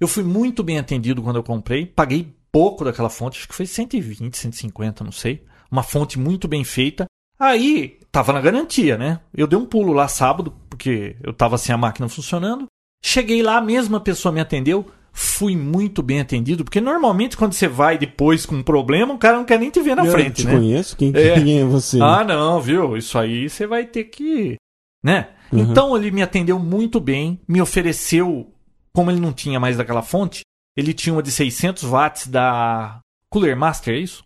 Eu 0.00 0.06
fui 0.08 0.22
muito 0.22 0.62
bem 0.62 0.78
atendido 0.78 1.22
quando 1.22 1.36
eu 1.36 1.42
comprei, 1.42 1.84
paguei 1.86 2.32
pouco 2.52 2.84
daquela 2.84 3.10
fonte, 3.10 3.38
acho 3.38 3.48
que 3.48 3.54
foi 3.54 3.66
120, 3.66 4.36
150, 4.36 5.04
não 5.04 5.12
sei. 5.12 5.42
Uma 5.70 5.82
fonte 5.82 6.18
muito 6.18 6.46
bem 6.48 6.64
feita. 6.64 7.06
Aí, 7.38 7.98
tava 8.10 8.32
na 8.32 8.40
garantia, 8.40 8.96
né? 8.96 9.20
Eu 9.34 9.46
dei 9.46 9.58
um 9.58 9.66
pulo 9.66 9.92
lá 9.92 10.08
sábado, 10.08 10.52
porque 10.68 11.16
eu 11.22 11.32
tava 11.32 11.58
sem 11.58 11.74
a 11.74 11.78
máquina 11.78 12.08
funcionando. 12.08 12.66
Cheguei 13.04 13.42
lá, 13.42 13.58
a 13.58 13.62
mesma 13.62 14.00
pessoa 14.00 14.32
me 14.32 14.40
atendeu. 14.40 14.86
Fui 15.12 15.56
muito 15.56 16.02
bem 16.02 16.20
atendido, 16.20 16.64
porque 16.64 16.80
normalmente 16.80 17.36
quando 17.36 17.52
você 17.52 17.66
vai 17.66 17.98
depois 17.98 18.46
com 18.46 18.56
um 18.56 18.62
problema, 18.62 19.14
o 19.14 19.18
cara 19.18 19.36
não 19.36 19.44
quer 19.44 19.58
nem 19.58 19.70
te 19.70 19.80
ver 19.80 19.96
na 19.96 20.04
eu 20.04 20.12
frente, 20.12 20.42
te 20.42 20.46
né? 20.46 20.52
conheço? 20.54 20.96
Quem, 20.96 21.12
É. 21.14 21.34
quem 21.34 21.60
é 21.60 21.64
você? 21.64 22.00
Ah, 22.00 22.22
não, 22.24 22.60
viu? 22.60 22.96
Isso 22.96 23.18
aí 23.18 23.48
você 23.48 23.66
vai 23.66 23.84
ter 23.84 24.04
que. 24.04 24.56
Né? 25.02 25.28
Uhum. 25.52 25.60
Então 25.60 25.96
ele 25.96 26.10
me 26.12 26.22
atendeu 26.22 26.58
muito 26.58 27.00
bem, 27.00 27.40
me 27.48 27.60
ofereceu, 27.60 28.52
como 28.98 29.12
ele 29.12 29.20
não 29.20 29.32
tinha 29.32 29.60
mais 29.60 29.76
daquela 29.76 30.02
fonte, 30.02 30.40
ele 30.76 30.92
tinha 30.92 31.12
uma 31.14 31.22
de 31.22 31.30
600 31.30 31.84
watts 31.84 32.26
da 32.26 32.98
Cooler 33.30 33.56
Master, 33.56 33.94
é 33.94 33.98
isso? 33.98 34.24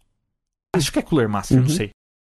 Acho 0.74 0.90
que 0.90 0.98
é 0.98 1.02
Cooler 1.02 1.28
Master, 1.28 1.58
Uhum. 1.58 1.64
não 1.64 1.68
sei. 1.70 1.90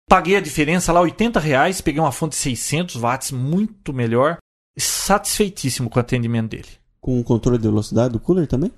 Paguei 0.09 0.35
a 0.35 0.39
diferença 0.41 0.91
lá, 0.91 0.99
80 1.01 1.39
reais, 1.39 1.79
peguei 1.79 2.01
uma 2.01 2.11
fonte 2.11 2.31
de 2.31 2.37
600 2.37 2.95
watts, 2.95 3.29
muito 3.31 3.93
melhor. 3.93 4.37
Satisfeitíssimo 4.75 5.91
com 5.91 5.99
o 5.99 6.01
atendimento 6.01 6.49
dele. 6.49 6.69
Com 6.99 7.19
o 7.19 7.23
controle 7.23 7.59
de 7.59 7.67
velocidade 7.67 8.13
do 8.13 8.19
cooler 8.19 8.47
também? 8.47 8.71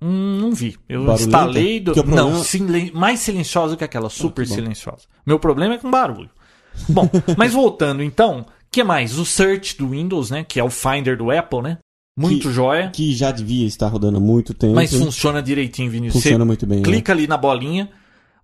Hum, 0.00 0.38
não 0.40 0.52
vi. 0.52 0.78
Eu 0.88 1.00
Barulhenta? 1.04 1.22
instalei. 1.24 1.80
Do... 1.80 1.92
Problema- 1.92 2.22
Não, 2.30 2.44
silen- 2.44 2.92
mais 2.92 3.18
silenciosa 3.18 3.76
que 3.76 3.82
aquela, 3.82 4.08
super 4.08 4.46
bom. 4.46 4.54
silenciosa. 4.54 5.02
Meu 5.26 5.40
problema 5.40 5.74
é 5.74 5.78
com 5.78 5.90
barulho. 5.90 6.30
Bom, 6.88 7.10
mas 7.36 7.52
voltando 7.52 8.02
então, 8.04 8.46
que 8.70 8.84
mais? 8.84 9.18
O 9.18 9.24
search 9.26 9.76
do 9.76 9.88
Windows, 9.88 10.30
né? 10.30 10.44
Que 10.44 10.60
é 10.60 10.64
o 10.64 10.70
Finder 10.70 11.16
do 11.16 11.30
Apple, 11.32 11.62
né? 11.62 11.78
Muito 12.20 12.48
Que- 12.48 12.54
joia. 12.54 12.90
Que 12.90 13.14
já 13.14 13.30
devia 13.30 13.66
estar 13.66 13.88
rodando 13.88 14.18
há 14.18 14.20
muito 14.20 14.52
tempo. 14.54 14.74
Mas 14.74 14.92
funciona 14.94 15.42
direitinho, 15.42 15.90
Vinícius. 15.90 16.22
Funciona 16.22 16.44
Você 16.44 16.46
muito 16.46 16.66
bem. 16.66 16.78
né? 16.78 16.84
clica 16.84 17.12
ali 17.12 17.26
na 17.26 17.36
bolinha, 17.36 17.90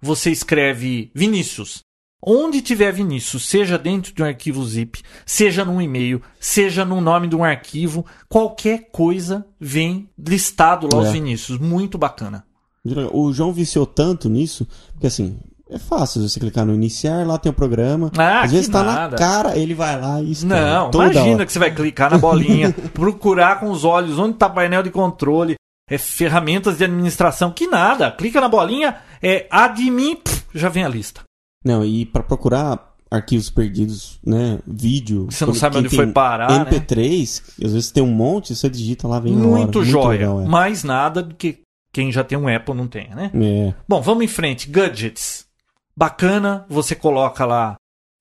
você 0.00 0.30
escreve 0.30 1.10
Vinícius. 1.14 1.80
Onde 2.28 2.60
tiver 2.62 2.90
Vinícius, 2.92 3.46
seja 3.46 3.78
dentro 3.78 4.12
de 4.12 4.22
um 4.22 4.26
arquivo 4.26 4.64
zip, 4.64 5.00
seja 5.24 5.64
num 5.64 5.80
e-mail, 5.80 6.20
seja 6.40 6.84
no 6.84 7.00
nome 7.00 7.28
de 7.28 7.36
um 7.36 7.44
arquivo, 7.44 8.04
qualquer 8.28 8.88
coisa 8.90 9.46
vem 9.60 10.08
listado 10.18 10.88
lá 10.92 11.02
os 11.02 11.08
É. 11.08 11.12
Vinícius. 11.12 11.58
Muito 11.58 11.98
bacana. 11.98 12.44
O 13.12 13.32
João 13.32 13.52
viciou 13.52 13.84
tanto 13.84 14.28
nisso, 14.28 14.66
porque 14.92 15.06
assim, 15.08 15.36
é 15.68 15.78
fácil 15.78 16.26
você 16.26 16.38
clicar 16.38 16.64
no 16.64 16.74
iniciar, 16.74 17.26
lá 17.26 17.38
tem 17.38 17.50
o 17.50 17.54
programa. 17.54 18.10
Ah, 18.16 18.42
Às 18.42 18.52
vezes 18.52 18.68
tá 18.68 18.82
nada. 18.82 19.10
na 19.10 19.18
cara, 19.18 19.56
ele 19.56 19.74
vai 19.74 20.00
lá 20.00 20.20
e 20.22 20.30
escreve. 20.30 20.54
Não, 20.54 20.90
imagina 20.94 21.34
hora. 21.34 21.46
que 21.46 21.52
você 21.52 21.58
vai 21.58 21.74
clicar 21.74 22.10
na 22.10 22.18
bolinha, 22.18 22.72
procurar 22.94 23.58
com 23.58 23.70
os 23.70 23.84
olhos 23.84 24.18
onde 24.18 24.34
está 24.34 24.48
painel 24.48 24.82
de 24.82 24.90
controle, 24.90 25.56
é, 25.90 25.98
ferramentas 25.98 26.78
de 26.78 26.84
administração, 26.84 27.50
que 27.50 27.66
nada. 27.66 28.10
Clica 28.12 28.40
na 28.40 28.48
bolinha, 28.48 28.96
é 29.20 29.46
admin, 29.50 30.18
já 30.54 30.68
vem 30.68 30.84
a 30.84 30.88
lista. 30.88 31.22
Não, 31.64 31.84
e 31.84 32.06
pra 32.06 32.22
procurar 32.22 32.94
arquivos 33.10 33.50
perdidos, 33.50 34.20
né, 34.24 34.60
vídeo... 34.66 35.26
Você 35.30 35.44
não 35.46 35.54
sabe 35.54 35.78
onde 35.78 35.88
foi 35.88 36.06
parar, 36.08 36.64
né? 36.64 36.70
MP3, 36.70 37.42
às 37.64 37.72
vezes 37.72 37.90
tem 37.90 38.02
um 38.02 38.12
monte, 38.12 38.54
você 38.54 38.68
digita 38.68 39.08
lá, 39.08 39.18
vem 39.18 39.34
na 39.34 39.46
hora. 39.46 39.56
Muito 39.62 39.84
joia. 39.84 40.18
legal, 40.18 40.42
é. 40.42 40.46
Mais 40.46 40.84
nada 40.84 41.22
do 41.22 41.34
que 41.34 41.58
quem 41.92 42.12
já 42.12 42.22
tem 42.22 42.36
um 42.36 42.46
Apple 42.46 42.74
não 42.74 42.86
tem, 42.86 43.08
né? 43.10 43.30
É. 43.34 43.74
Bom, 43.88 44.02
vamos 44.02 44.22
em 44.22 44.28
frente. 44.28 44.68
Gadgets. 44.68 45.45
Bacana, 45.98 46.66
você 46.68 46.94
coloca 46.94 47.44
lá 47.44 47.76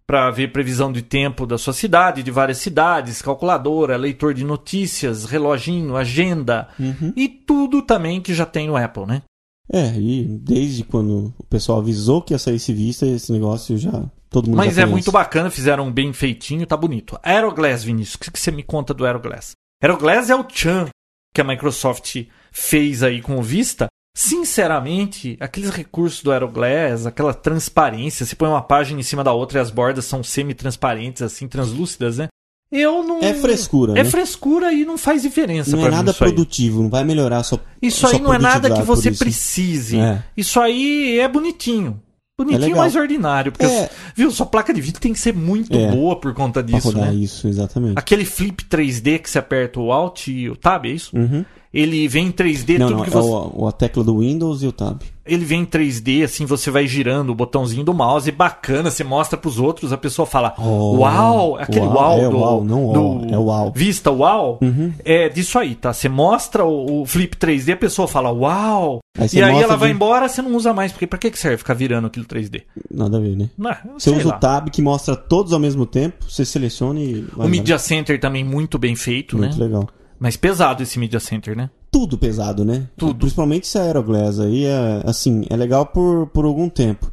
para 0.08 0.30
ver 0.30 0.52
previsão 0.52 0.92
de 0.92 1.02
tempo 1.02 1.48
da 1.48 1.58
sua 1.58 1.74
cidade, 1.74 2.22
de 2.22 2.32
várias 2.32 2.60
cidades, 2.60 3.22
calculadora, 3.22 3.98
leitor 3.98 4.34
de 4.34 4.44
notícias, 4.44 5.26
reloginho, 5.26 5.96
agenda 5.96 6.70
Uhum. 6.80 7.12
e 7.16 7.28
tudo 7.28 7.82
também 7.82 8.22
que 8.22 8.34
já 8.34 8.46
tem 8.46 8.68
no 8.68 8.78
Apple, 8.78 9.06
né? 9.06 9.24
É, 9.72 9.98
e 9.98 10.24
desde 10.24 10.84
quando 10.84 11.34
o 11.40 11.44
pessoal 11.46 11.80
avisou 11.80 12.22
que 12.22 12.34
ia 12.34 12.40
sair 12.40 12.56
esse 12.56 12.72
vista, 12.72 13.06
esse 13.06 13.32
negócio 13.32 13.78
já... 13.78 14.04
Todo 14.30 14.48
mundo 14.48 14.58
Mas 14.58 14.78
é 14.78 14.86
muito 14.86 15.12
bacana, 15.12 15.50
fizeram 15.50 15.92
bem 15.92 16.12
feitinho, 16.12 16.68
tá 16.68 16.76
bonito. 16.76 17.18
Aeroglass, 17.24 17.84
Vinícius, 17.84 18.16
o 18.16 18.20
que 18.20 18.40
você 18.40 18.52
me 18.52 18.64
conta 18.64 18.94
do 18.94 19.06
Aeroglass? 19.06 19.54
Aeroglass 19.82 20.30
é 20.30 20.36
o 20.36 20.46
Chan 20.48 20.90
que 21.34 21.42
a 21.42 21.44
Microsoft 21.44 22.26
fez 22.52 23.04
aí 23.04 23.22
com 23.22 23.38
o 23.38 23.42
Vista. 23.42 23.88
Sinceramente, 24.16 25.36
aqueles 25.40 25.70
recursos 25.70 26.24
do 26.24 26.32
Aeroglass, 26.32 27.06
aquela 27.06 27.34
transparência, 27.34 28.26
você 28.26 28.36
põe 28.36 28.48
uma 28.50 28.62
página 28.62 29.00
em 29.00 29.04
cima 29.04 29.24
da 29.24 29.34
outra 29.34 29.60
e 29.60 29.62
as 29.62 29.70
bordas 29.70 30.06
são 30.06 30.24
semi-transparentes, 30.24 31.22
assim, 31.22 31.48
translúcidas, 31.48 32.18
né? 32.18 32.28
Eu 32.72 33.04
não. 33.04 33.20
É 33.22 33.34
frescura, 33.34 33.92
É 33.94 34.04
né? 34.04 34.10
frescura 34.10 34.74
e 34.74 34.84
não 34.86 34.98
faz 34.98 35.22
diferença 35.22 35.72
Não 35.72 35.80
pra 35.80 35.88
é 35.90 35.92
nada 35.92 36.12
isso 36.12 36.24
aí. 36.24 36.30
produtivo, 36.32 36.82
não 36.84 36.90
vai 36.90 37.04
melhorar 37.04 37.38
a 37.38 37.44
sua 37.44 37.62
Isso 37.82 38.06
a 38.06 38.10
sua 38.10 38.18
aí 38.18 38.24
não 38.24 38.34
é 38.34 38.40
nada 38.40 38.74
que 38.74 38.82
você 38.82 39.12
precise. 39.12 40.00
É. 40.00 40.24
Isso 40.36 40.60
aí 40.60 41.20
é 41.20 41.28
bonitinho. 41.28 42.02
Bonitinho, 42.38 42.62
legal. 42.64 42.80
mas 42.80 42.96
ordinário. 42.96 43.52
Porque, 43.52 43.66
É. 43.66 43.90
viu, 44.14 44.30
sua 44.32 44.46
placa 44.46 44.74
de 44.74 44.82
vídeo 44.82 45.00
tem 45.00 45.14
que 45.14 45.20
ser 45.20 45.34
muito 45.34 45.74
É. 45.78 45.90
boa 45.92 46.20
por 46.20 46.34
conta 46.34 46.62
Pra 46.62 46.76
disso, 46.78 46.90
rodar 46.92 47.12
né? 47.12 47.16
isso, 47.16 47.48
exatamente. 47.48 47.94
Aquele 47.98 48.26
flip 48.26 48.66
3D 48.66 49.20
que 49.20 49.30
você 49.30 49.40
aperta 49.40 49.80
o 49.80 49.92
Alt 49.92 50.28
e 50.28 50.50
o 50.50 50.56
Tab, 50.58 50.86
é 50.86 50.90
isso? 50.90 51.16
Uhum. 51.16 51.46
Ele 51.78 52.08
vem 52.08 52.28
em 52.28 52.32
3D, 52.32 52.80
Não, 52.80 52.88
tudo 52.88 52.98
não, 53.00 53.04
que 53.04 53.10
é 53.10 53.14
você. 53.14 53.30
o, 53.54 53.68
a 53.68 53.72
tecla 53.74 54.02
do 54.02 54.20
Windows 54.20 54.64
e 54.64 54.68
o 54.68 54.72
Tab. 54.72 55.02
Ele 55.26 55.44
vem 55.44 55.62
em 55.62 55.66
3D, 55.66 56.24
assim, 56.24 56.46
você 56.46 56.70
vai 56.72 56.88
girando 56.88 57.32
o 57.32 57.36
botãozinho 57.36 57.84
do 57.84 57.94
mouse, 57.94 58.32
bacana, 58.32 58.90
você 58.92 59.04
mostra 59.04 59.36
pros 59.38 59.60
outros, 59.60 59.92
a 59.92 59.98
pessoa 59.98 60.26
fala, 60.26 60.54
Oh, 60.58 60.98
uau, 61.00 61.58
aquele 61.58 61.86
uau, 61.88 61.96
uau, 61.98 62.20
é 62.20 62.30
do, 62.30 62.38
uau, 62.38 62.64
não 62.64 62.94
do 63.24 63.34
é 63.34 63.38
uau. 63.38 63.74
Vista 63.76 64.10
uau, 64.12 64.60
Uhum. 64.62 64.94
é 65.04 65.28
disso 65.28 65.58
aí, 65.60 65.76
tá? 65.76 65.92
Você 65.92 66.08
mostra 66.08 66.64
o, 66.64 67.02
o 67.02 67.06
flip 67.06 67.36
3D, 67.36 67.74
a 67.74 67.78
pessoa 67.78 68.08
fala, 68.08 68.32
uau, 68.32 69.00
Aí 69.18 69.28
e 69.34 69.42
aí 69.42 69.62
ela 69.62 69.76
vai 69.76 69.90
de- 69.90 69.96
embora, 69.96 70.30
você 70.30 70.42
não 70.42 70.56
usa 70.56 70.74
mais, 70.74 70.92
porque 70.94 71.08
pra 71.08 71.18
que 71.20 71.36
serve 71.38 71.58
ficar 71.58 71.74
virando 71.74 72.06
aquilo 72.08 72.26
3D? 72.26 72.62
Nada 72.90 73.18
a 73.18 73.20
ver, 73.20 73.36
né? 73.36 73.50
Não, 73.58 73.76
Você 73.98 74.12
usa 74.12 74.30
lá. 74.30 74.38
o 74.38 74.40
Tab 74.40 74.70
que 74.70 74.82
mostra 74.82 75.16
todos 75.16 75.52
ao 75.52 75.60
mesmo 75.60 75.86
tempo, 75.86 76.24
você 76.30 76.46
seleciona 76.46 77.00
e. 77.02 77.26
vai 77.36 77.48
O 77.48 77.50
Media. 77.50 77.78
Center 77.80 78.18
também 78.20 78.44
muito 78.46 78.78
bem 78.78 78.96
feito, 78.96 79.38
Muito 79.38 79.58
né? 79.58 79.64
legal. 79.66 79.90
Mas 80.20 80.38
pesado 80.38 80.82
esse 80.84 80.98
Media 80.98 81.20
Center, 81.20 81.56
né? 81.56 81.70
Tudo 81.92 82.18
pesado, 82.18 82.64
né? 82.66 82.88
Tudo. 82.98 83.20
Principalmente 83.20 83.64
esse 83.64 83.78
Aeroglass 83.78 84.40
aí, 84.40 84.66
é, 84.66 85.02
assim, 85.06 85.46
é 85.50 85.56
legal 85.56 85.86
por, 85.86 86.28
por 86.28 86.46
algum 86.46 86.70
tempo. 86.70 87.12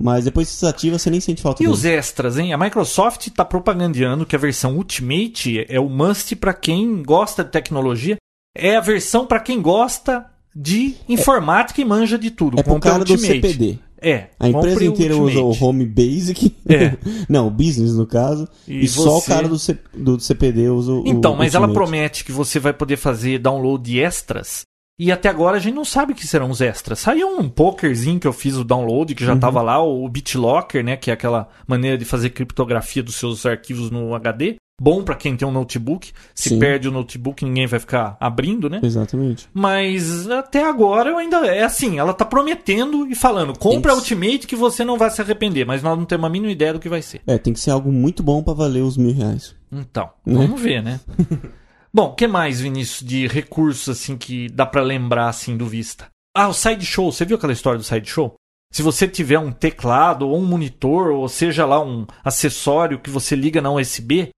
Mas 0.00 0.24
depois 0.26 0.48
que 0.48 0.54
você 0.54 0.66
ativa, 0.66 0.98
você 0.98 1.10
nem 1.10 1.20
sente 1.20 1.42
falta 1.42 1.62
E 1.62 1.66
dele. 1.66 1.74
os 1.74 1.84
extras, 1.84 2.38
hein? 2.38 2.52
A 2.52 2.58
Microsoft 2.58 3.26
está 3.26 3.44
propagandeando 3.44 4.24
que 4.24 4.36
a 4.36 4.38
versão 4.38 4.76
Ultimate 4.76 5.66
é 5.68 5.80
o 5.80 5.88
must 5.88 6.36
para 6.36 6.54
quem 6.54 7.02
gosta 7.02 7.42
de 7.42 7.50
tecnologia. 7.50 8.16
É 8.56 8.76
a 8.76 8.80
versão 8.80 9.26
para 9.26 9.40
quem 9.40 9.60
gosta 9.60 10.24
de 10.54 10.94
informática 11.08 11.80
e 11.80 11.84
manja 11.84 12.16
de 12.16 12.30
tudo. 12.30 12.60
É 12.60 12.62
pro 12.62 12.74
Compre 12.74 12.90
cara 12.90 13.04
do 13.04 13.10
Ultimate. 13.12 13.40
CPD. 13.40 13.78
É. 14.00 14.28
A 14.38 14.48
empresa 14.48 14.84
inteira 14.84 15.16
usa 15.16 15.40
o. 15.40 15.50
Home 15.64 15.84
Basic. 15.84 16.54
É. 16.68 16.96
Não, 17.28 17.48
o 17.48 17.50
Business 17.50 17.94
no 17.94 18.06
caso. 18.06 18.46
E 18.66 18.84
E, 18.84 18.88
só 18.88 19.16
o 19.16 19.20
você- 19.20 19.26
cara 19.32 19.48
do, 19.48 19.58
C- 19.58 19.78
do 19.94 20.20
CPD 20.20 20.68
usa 20.68 20.92
o 20.92 21.02
Então, 21.06 21.34
mas 21.34 21.54
ela 21.54 21.66
Ultimate. 21.66 21.84
promete 21.88 22.24
que 22.24 22.32
você 22.32 22.58
vai 22.60 22.72
poder 22.72 22.96
fazer 22.96 23.38
download 23.38 23.82
de 23.82 23.98
extras. 24.00 24.62
E 25.00 25.12
até 25.12 25.28
agora 25.28 25.56
a 25.56 25.60
gente 25.60 25.74
não 25.74 25.84
sabe 25.84 26.12
o 26.12 26.14
que 26.16 26.26
serão 26.26 26.50
os 26.50 26.60
extras. 26.60 26.98
Saiu 26.98 27.28
um 27.38 27.48
pokerzinho 27.48 28.18
que 28.18 28.26
eu 28.26 28.32
fiz 28.32 28.56
o 28.56 28.64
download, 28.64 29.14
que 29.14 29.24
já 29.24 29.34
Uhum. 29.34 29.38
tava 29.38 29.62
lá, 29.62 29.80
o 29.80 30.08
BitLocker, 30.08 30.82
né? 30.84 30.96
Que 30.96 31.10
é 31.10 31.14
aquela 31.14 31.48
maneira 31.68 31.96
de 31.96 32.04
fazer 32.04 32.30
criptografia 32.30 33.00
dos 33.02 33.14
seus 33.14 33.46
arquivos 33.46 33.90
no 33.92 34.12
HD. 34.14 34.56
Bom 34.80 35.02
pra 35.02 35.16
quem 35.16 35.36
tem 35.36 35.46
um 35.46 35.50
notebook. 35.50 36.12
Se 36.34 36.50
Sim. 36.50 36.58
perde 36.58 36.88
o 36.88 36.92
notebook, 36.92 37.44
ninguém 37.44 37.66
vai 37.66 37.80
ficar 37.80 38.16
abrindo, 38.20 38.70
né? 38.70 38.80
Exatamente. 38.82 39.48
Mas 39.52 40.30
até 40.30 40.64
agora 40.64 41.10
eu 41.10 41.18
ainda. 41.18 41.38
É 41.46 41.64
assim, 41.64 41.98
ela 41.98 42.14
tá 42.14 42.24
prometendo 42.24 43.06
e 43.08 43.14
falando: 43.14 43.58
compra 43.58 43.92
Isso. 43.92 44.00
Ultimate 44.00 44.46
que 44.46 44.54
você 44.54 44.84
não 44.84 44.96
vai 44.96 45.10
se 45.10 45.20
arrepender. 45.20 45.64
Mas 45.66 45.82
nós 45.82 45.98
não 45.98 46.04
temos 46.04 46.26
a 46.26 46.30
mínima 46.30 46.52
ideia 46.52 46.72
do 46.72 46.78
que 46.80 46.88
vai 46.88 47.02
ser. 47.02 47.20
É, 47.26 47.36
tem 47.38 47.52
que 47.52 47.58
ser 47.60 47.72
algo 47.72 47.90
muito 47.90 48.22
bom 48.22 48.42
pra 48.42 48.54
valer 48.54 48.82
os 48.82 48.96
mil 48.96 49.12
reais. 49.12 49.54
Então, 49.72 50.10
Né? 50.24 50.34
vamos 50.46 50.60
ver, 50.60 50.82
né? 50.82 51.00
Bom, 51.92 52.10
o 52.10 52.14
que 52.14 52.26
mais, 52.26 52.60
Vinícius, 52.60 53.06
de 53.06 53.26
recursos 53.26 53.88
assim 53.88 54.16
que 54.16 54.48
dá 54.50 54.64
pra 54.66 54.82
lembrar 54.82 55.28
assim 55.28 55.56
do 55.56 55.66
Vista? 55.66 56.06
Ah, 56.36 56.46
o 56.48 56.52
Sideshow. 56.52 57.10
Você 57.10 57.24
viu 57.24 57.36
aquela 57.36 57.52
história 57.52 57.78
do 57.78 57.84
Sideshow? 57.84 58.34
Se 58.72 58.82
você 58.82 59.08
tiver 59.08 59.38
um 59.38 59.50
teclado 59.50 60.28
ou 60.28 60.38
um 60.38 60.44
monitor, 60.44 61.10
ou 61.10 61.26
seja 61.28 61.64
lá 61.64 61.82
um 61.82 62.06
acessório 62.22 62.98
que 62.98 63.08
você 63.10 63.34
liga 63.34 63.60
na 63.62 63.72
USB, 63.72 64.28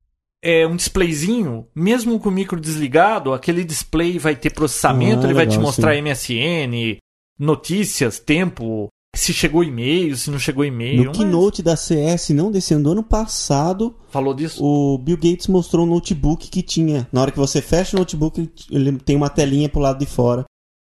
é 0.42 0.66
um 0.66 0.76
displayzinho, 0.76 1.66
mesmo 1.74 2.18
com 2.18 2.29
o 2.29 2.33
micro 2.33 2.61
desligado, 2.61 3.33
aquele 3.35 3.64
display 3.64 4.18
vai 4.18 4.35
ter 4.37 4.50
processamento, 4.50 5.22
Ah, 5.22 5.24
ele 5.26 5.35
vai 5.35 5.46
te 5.46 5.50
legal, 5.50 5.62
mostrar 5.64 5.94
sim. 5.94 6.00
MSN, 6.03 6.98
notícias, 7.38 8.18
tempo, 8.18 8.88
se 9.16 9.33
chegou 9.33 9.64
e-mail, 9.64 10.16
se 10.16 10.31
não 10.31 10.38
chegou 10.38 10.64
e-mail. 10.64 10.98
No 10.98 11.07
mas- 11.09 11.16
keynote 11.16 11.62
da 11.62 11.76
CS, 11.76 12.31
não 12.33 12.50
desse 12.50 12.74
ano, 12.74 12.85
do 12.85 12.92
ano 12.92 13.03
passado, 13.03 13.96
Falou 14.11 14.35
disso? 14.35 14.62
o 14.64 14.98
Bill 14.98 15.16
Gates 15.16 15.46
mostrou 15.46 15.85
um 15.87 15.88
notebook 15.90 16.48
que 16.48 16.62
tinha. 16.62 17.09
Na 17.12 17.22
hora 17.22 17.31
que 17.31 17.38
você 17.38 17.61
fecha 17.62 17.96
o 17.96 18.00
notebook, 18.00 18.40
ele- 18.40 18.53
ele 18.90 18.98
tem 18.98 19.16
uma 19.16 19.29
telinha 19.31 19.68
pro 19.68 19.81
lado 19.81 19.98
de 19.98 20.07
fora 20.07 20.44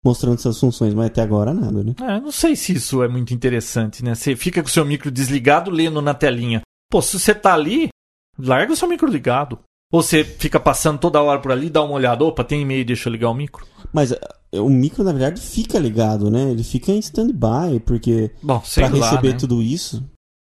mostrando 0.04 0.34
essas 0.36 0.58
funções, 0.58 0.94
mas 0.94 1.06
até 1.06 1.20
agora 1.20 1.52
nada, 1.52 1.82
né? 1.82 1.94
É, 2.00 2.20
não 2.20 2.30
sei 2.30 2.54
se 2.56 2.72
isso 2.72 3.02
é 3.02 3.08
muito 3.08 3.34
interessante, 3.34 4.02
né? 4.04 4.14
Você 4.14 4.34
fica 4.36 4.62
com 4.62 4.68
o 4.68 4.72
seu 4.72 4.84
micro 4.84 5.10
desligado 5.10 5.70
lendo 5.70 6.00
na 6.00 6.14
telinha. 6.14 6.62
Pô, 6.90 7.02
se 7.02 7.18
você 7.18 7.34
tá 7.34 7.52
ali, 7.52 7.88
larga 8.38 8.72
o 8.72 8.76
seu 8.76 8.88
micro 8.88 9.08
ligado. 9.08 9.58
Ou 9.90 10.02
você 10.02 10.22
fica 10.22 10.60
passando 10.60 10.98
toda 10.98 11.22
hora 11.22 11.40
por 11.40 11.50
ali, 11.50 11.70
dá 11.70 11.82
uma 11.82 11.94
olhada, 11.94 12.22
opa, 12.22 12.44
tem 12.44 12.60
e-mail, 12.62 12.84
deixa 12.84 13.08
eu 13.08 13.12
ligar 13.12 13.30
o 13.30 13.34
micro. 13.34 13.66
Mas 13.92 14.12
eh, 14.12 14.20
o 14.60 14.68
micro, 14.68 15.02
na 15.02 15.12
verdade, 15.12 15.40
fica 15.40 15.78
ligado, 15.78 16.30
né? 16.30 16.50
Ele 16.50 16.62
fica 16.62 16.92
em 16.92 16.98
stand-by, 16.98 17.80
porque 17.86 18.30
lá, 18.98 19.06
receber 19.10 19.32
né? 19.32 19.38
tudo 19.38 19.62
isso. 19.62 20.04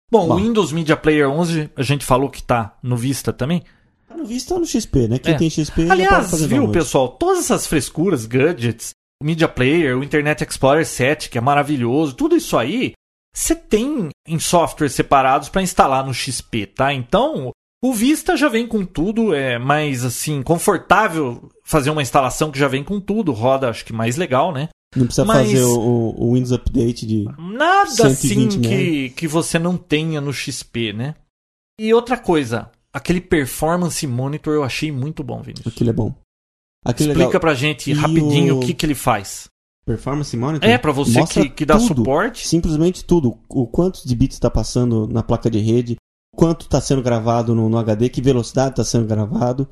Bom, 0.09 0.27
Bom. 0.27 0.35
o 0.35 0.37
Windows 0.37 0.71
Media 0.71 0.95
Player 0.95 1.29
11, 1.29 1.71
a 1.75 1.83
gente 1.83 2.05
falou 2.05 2.29
que 2.29 2.41
tá 2.41 2.77
no 2.81 2.95
Vista 2.95 3.33
também. 3.33 3.63
Tá 4.07 4.15
no 4.15 4.25
visto 4.25 4.53
tá 4.53 4.59
no 4.59 4.65
XP, 4.65 5.07
né? 5.07 5.17
Quem 5.17 5.33
É. 5.33 5.37
tem 5.37 5.49
XP 5.49 5.89
Aliás, 5.89 6.45
viu, 6.45 6.69
pessoal, 6.69 7.09
todas 7.09 7.39
essas 7.45 7.65
frescuras, 7.65 8.27
gadgets, 8.27 8.91
o 9.21 9.25
Media 9.25 9.47
Player, 9.47 9.97
o 9.97 10.03
Internet 10.03 10.43
Explorer 10.43 10.85
7, 10.85 11.29
que 11.29 11.37
é 11.37 11.41
maravilhoso, 11.41 12.13
tudo 12.13 12.35
isso 12.35 12.55
aí, 12.55 12.93
você 13.35 13.55
tem 13.55 14.09
em 14.27 14.39
softwares 14.39 14.93
separados 14.93 15.49
para 15.49 15.63
instalar 15.63 16.05
no 16.05 16.13
XP, 16.13 16.67
tá? 16.67 16.93
Então, 16.93 17.51
o 17.83 17.93
Vista 17.93 18.35
já 18.37 18.47
vem 18.47 18.65
com 18.67 18.85
tudo, 18.85 19.33
é 19.33 19.59
mais 19.59 20.05
assim, 20.05 20.41
confortável 20.41 21.49
fazer 21.65 21.89
uma 21.89 22.01
instalação 22.01 22.49
que 22.51 22.57
já 22.57 22.67
vem 22.67 22.83
com 22.83 22.99
tudo, 22.99 23.31
roda 23.31 23.69
acho 23.69 23.83
que 23.85 23.91
mais 23.93 24.15
legal, 24.17 24.51
né? 24.53 24.69
Não 24.95 25.05
precisa 25.05 25.25
mas- 25.25 25.47
fazer 25.51 25.63
o, 25.63 26.13
o 26.17 26.33
Windows 26.33 26.51
Update 26.51 27.05
de. 27.05 27.25
Nada 27.37 27.89
120 27.89 28.47
assim 28.49 28.61
que, 28.61 29.09
que 29.11 29.27
você 29.27 29.57
não 29.59 29.75
tenha 29.77 30.21
no 30.21 30.31
XP, 30.31 30.93
né? 30.93 31.15
E 31.79 31.91
outra 31.93 32.15
coisa, 32.17 32.69
aquele 32.93 33.19
Performance 33.19 34.05
Monitor 34.05 34.53
eu 34.53 34.63
achei 34.63 34.91
muito 34.91 35.23
bom, 35.23 35.41
Vinícius. 35.41 35.73
Aquilo 35.73 35.89
é 35.89 35.93
bom. 35.93 36.13
Aquilo 36.85 37.09
é 37.09 37.11
Explica 37.13 37.27
legal. 37.29 37.41
pra 37.41 37.53
gente 37.55 37.89
E 37.89 37.93
rapidinho 37.93 38.55
o- 38.55 38.59
o 38.59 38.61
que, 38.65 38.73
que 38.73 38.85
ele 38.85 38.93
faz. 38.95 39.47
Performance 39.85 40.37
Monitor. 40.37 40.69
É, 40.69 40.77
pra 40.77 40.91
você 40.91 41.19
mostra 41.19 41.43
que, 41.43 41.49
que 41.49 41.65
dá 41.65 41.77
tudo. 41.77 41.87
suporte. 42.01 42.47
Simplesmente 42.47 43.03
tudo. 43.03 43.37
O 43.49 43.65
quanto 43.67 44.07
de 44.07 44.15
bits 44.15 44.35
está 44.37 44.49
passando 44.49 45.07
na 45.07 45.23
placa 45.23 45.49
de 45.49 45.59
rede, 45.59 45.95
quanto 46.35 46.61
está 46.65 46.79
sendo 46.81 47.01
gravado 47.01 47.53
no, 47.55 47.69
no 47.69 47.77
HD, 47.77 48.09
que 48.09 48.21
velocidade 48.21 48.71
está 48.71 48.83
sendo 48.83 49.05
gravado. 49.05 49.67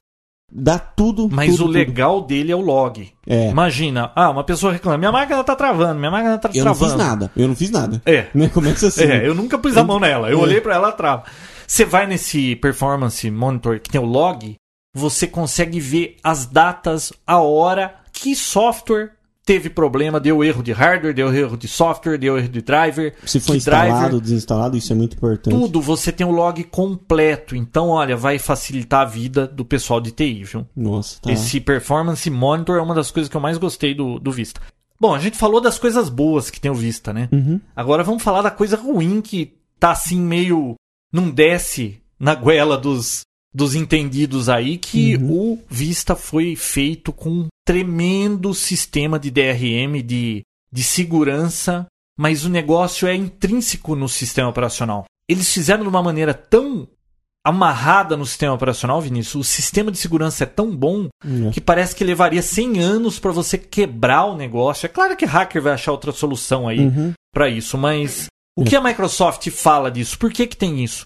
Dá 0.54 0.78
tudo. 0.78 1.30
Mas 1.32 1.52
tudo, 1.52 1.64
o 1.64 1.66
tudo. 1.68 1.74
legal 1.78 2.22
dele 2.22 2.52
é 2.52 2.56
o 2.56 2.60
log. 2.60 3.10
É. 3.26 3.50
Imagina, 3.50 4.12
ah, 4.14 4.30
uma 4.30 4.44
pessoa 4.44 4.74
reclama, 4.74 4.98
minha 4.98 5.12
máquina 5.12 5.42
tá 5.46 5.56
travando, 5.56 5.98
minha 5.98 6.12
máquina 6.12 6.38
tá 6.38 6.50
Eu 6.54 6.66
não 6.66 6.74
travando. 6.74 6.92
fiz 6.92 7.08
nada. 7.08 7.32
Eu 7.38 7.48
não 7.48 7.56
fiz 7.56 7.72
nada. 7.72 8.02
É, 8.06 8.28
Né? 8.36 8.50
Começa 8.50 8.88
assim. 8.88 9.04
é, 9.06 9.26
eu 9.26 9.34
nunca 9.34 9.58
pus 9.58 9.78
a 9.78 9.84
mão 9.84 9.98
nela. 10.00 10.30
Eu 10.30 10.40
É. 10.40 10.42
olhei 10.42 10.60
pra 10.60 10.76
ela, 10.76 10.88
ela 10.88 10.92
trava. 10.96 11.24
Você 11.66 11.86
vai 11.86 12.06
nesse 12.06 12.58
Performance 12.58 13.32
Monitor 13.32 13.80
que 13.80 13.90
tem 13.90 14.02
o 14.02 14.06
log, 14.06 14.56
você 14.94 15.26
consegue 15.26 15.80
ver 15.80 16.18
as 16.22 16.46
datas, 16.46 17.14
a 17.26 17.40
hora, 17.40 17.96
que 18.12 18.36
software 18.36 19.12
teve 19.46 19.70
problema, 19.70 20.20
deu 20.20 20.44
erro 20.44 20.62
de 20.62 20.72
hardware, 20.72 21.14
deu 21.14 21.34
erro 21.34 21.58
de 21.58 21.68
software, 21.68 22.18
deu 22.18 22.38
erro 22.38 22.50
de 22.50 22.62
driver, 22.62 23.14
Se 23.26 23.40
que 23.40 23.54
instalado, 23.54 24.22
desinstalado, 24.22 24.78
isso 24.78 24.94
é 24.94 24.96
muito 24.96 25.16
importante. 25.16 25.56
tudo, 25.56 25.82
você 25.82 26.12
tem 26.12 26.26
o 26.26 26.32
log 26.32 26.64
completo. 26.66 27.56
Então, 27.56 27.90
olha, 27.90 28.16
vai 28.16 28.38
facilitar 28.38 29.02
a 29.02 29.06
vida 29.06 29.48
do 29.48 29.66
pessoal 29.66 30.00
de 30.00 30.12
TI, 30.12 30.44
viu? 30.44 30.68
Nossa, 30.76 31.20
tá. 31.22 31.32
Esse 31.32 31.60
Performance 31.60 32.30
Monitor 32.30 32.78
é 32.78 32.82
uma 32.82 32.96
das 32.96 33.12
coisas 33.12 33.30
que 33.30 33.36
eu 33.36 33.42
mais 33.42 33.58
gostei 33.58 33.94
do, 33.94 34.20
do 34.20 34.32
Vista. 34.32 34.62
Bom, 35.00 35.16
a 35.16 35.20
gente 35.20 35.38
falou 35.38 35.60
das 35.60 35.80
coisas 35.80 36.10
boas 36.10 36.52
que 36.52 36.62
tem 36.62 36.70
o 36.70 36.76
Vista, 36.76 37.12
né? 37.12 37.28
Uhum. 37.32 37.60
Agora 37.76 38.04
vamos 38.04 38.22
falar 38.22 38.44
da 38.44 38.52
coisa 38.52 38.78
ruim 38.78 39.20
que 39.22 39.58
tá 39.80 39.92
assim 39.92 40.22
meio. 40.22 40.76
não 41.12 41.32
desce 41.32 42.00
na 42.20 42.36
goela 42.36 42.78
dos, 42.78 43.22
dos 43.54 43.76
entendidos 43.76 44.48
aí, 44.50 44.78
que 44.78 45.16
Uhum. 45.18 45.32
o 45.32 45.64
Vista 45.70 46.16
foi 46.16 46.56
feito 46.56 47.12
com 47.12 47.30
um 47.30 47.48
tremendo 47.66 48.54
sistema 48.54 49.20
de 49.20 49.30
DRM, 49.30 50.02
de, 50.04 50.42
de 50.72 50.84
segurança, 50.84 51.86
mas 52.18 52.46
o 52.46 52.50
negócio 52.50 53.08
é 53.08 53.16
intrínseco 53.16 53.96
no 53.96 54.08
sistema 54.08 54.50
operacional. 54.50 55.06
Eles 55.28 55.52
fizeram 55.54 55.84
de 55.84 55.90
uma 55.90 56.04
maneira 56.04 56.34
tão 56.34 56.88
amarrada 57.44 58.16
no 58.16 58.26
sistema 58.26 58.54
operacional, 58.54 59.02
Vinícius, 59.02 59.36
o 59.36 59.44
sistema 59.44 59.92
de 59.92 59.98
segurança 59.98 60.44
é 60.44 60.48
tão 60.48 60.76
bom 60.76 61.08
É. 61.26 61.50
que 61.52 61.60
parece 61.60 61.96
que 61.96 62.04
levaria 62.04 62.42
100 62.42 62.80
anos 62.80 63.18
para 63.20 63.32
você 63.32 63.58
quebrar 63.58 64.26
o 64.26 64.36
negócio. 64.38 64.86
É 64.86 64.90
claro 64.90 65.18
que 65.18 65.26
hacker 65.26 65.62
vai 65.62 65.74
achar 65.74 65.92
outra 65.92 66.12
solução 66.12 66.68
aí 66.68 66.80
Uhum. 66.80 67.14
para 67.34 67.50
isso, 67.50 67.78
mas 67.78 68.28
o 68.56 68.64
que 68.64 68.76
a 68.76 68.82
Microsoft 68.82 69.50
fala 69.50 69.90
disso? 69.90 70.20
Por 70.20 70.32
que, 70.32 70.46
que 70.46 70.56
tem 70.58 70.84
isso? 70.84 71.06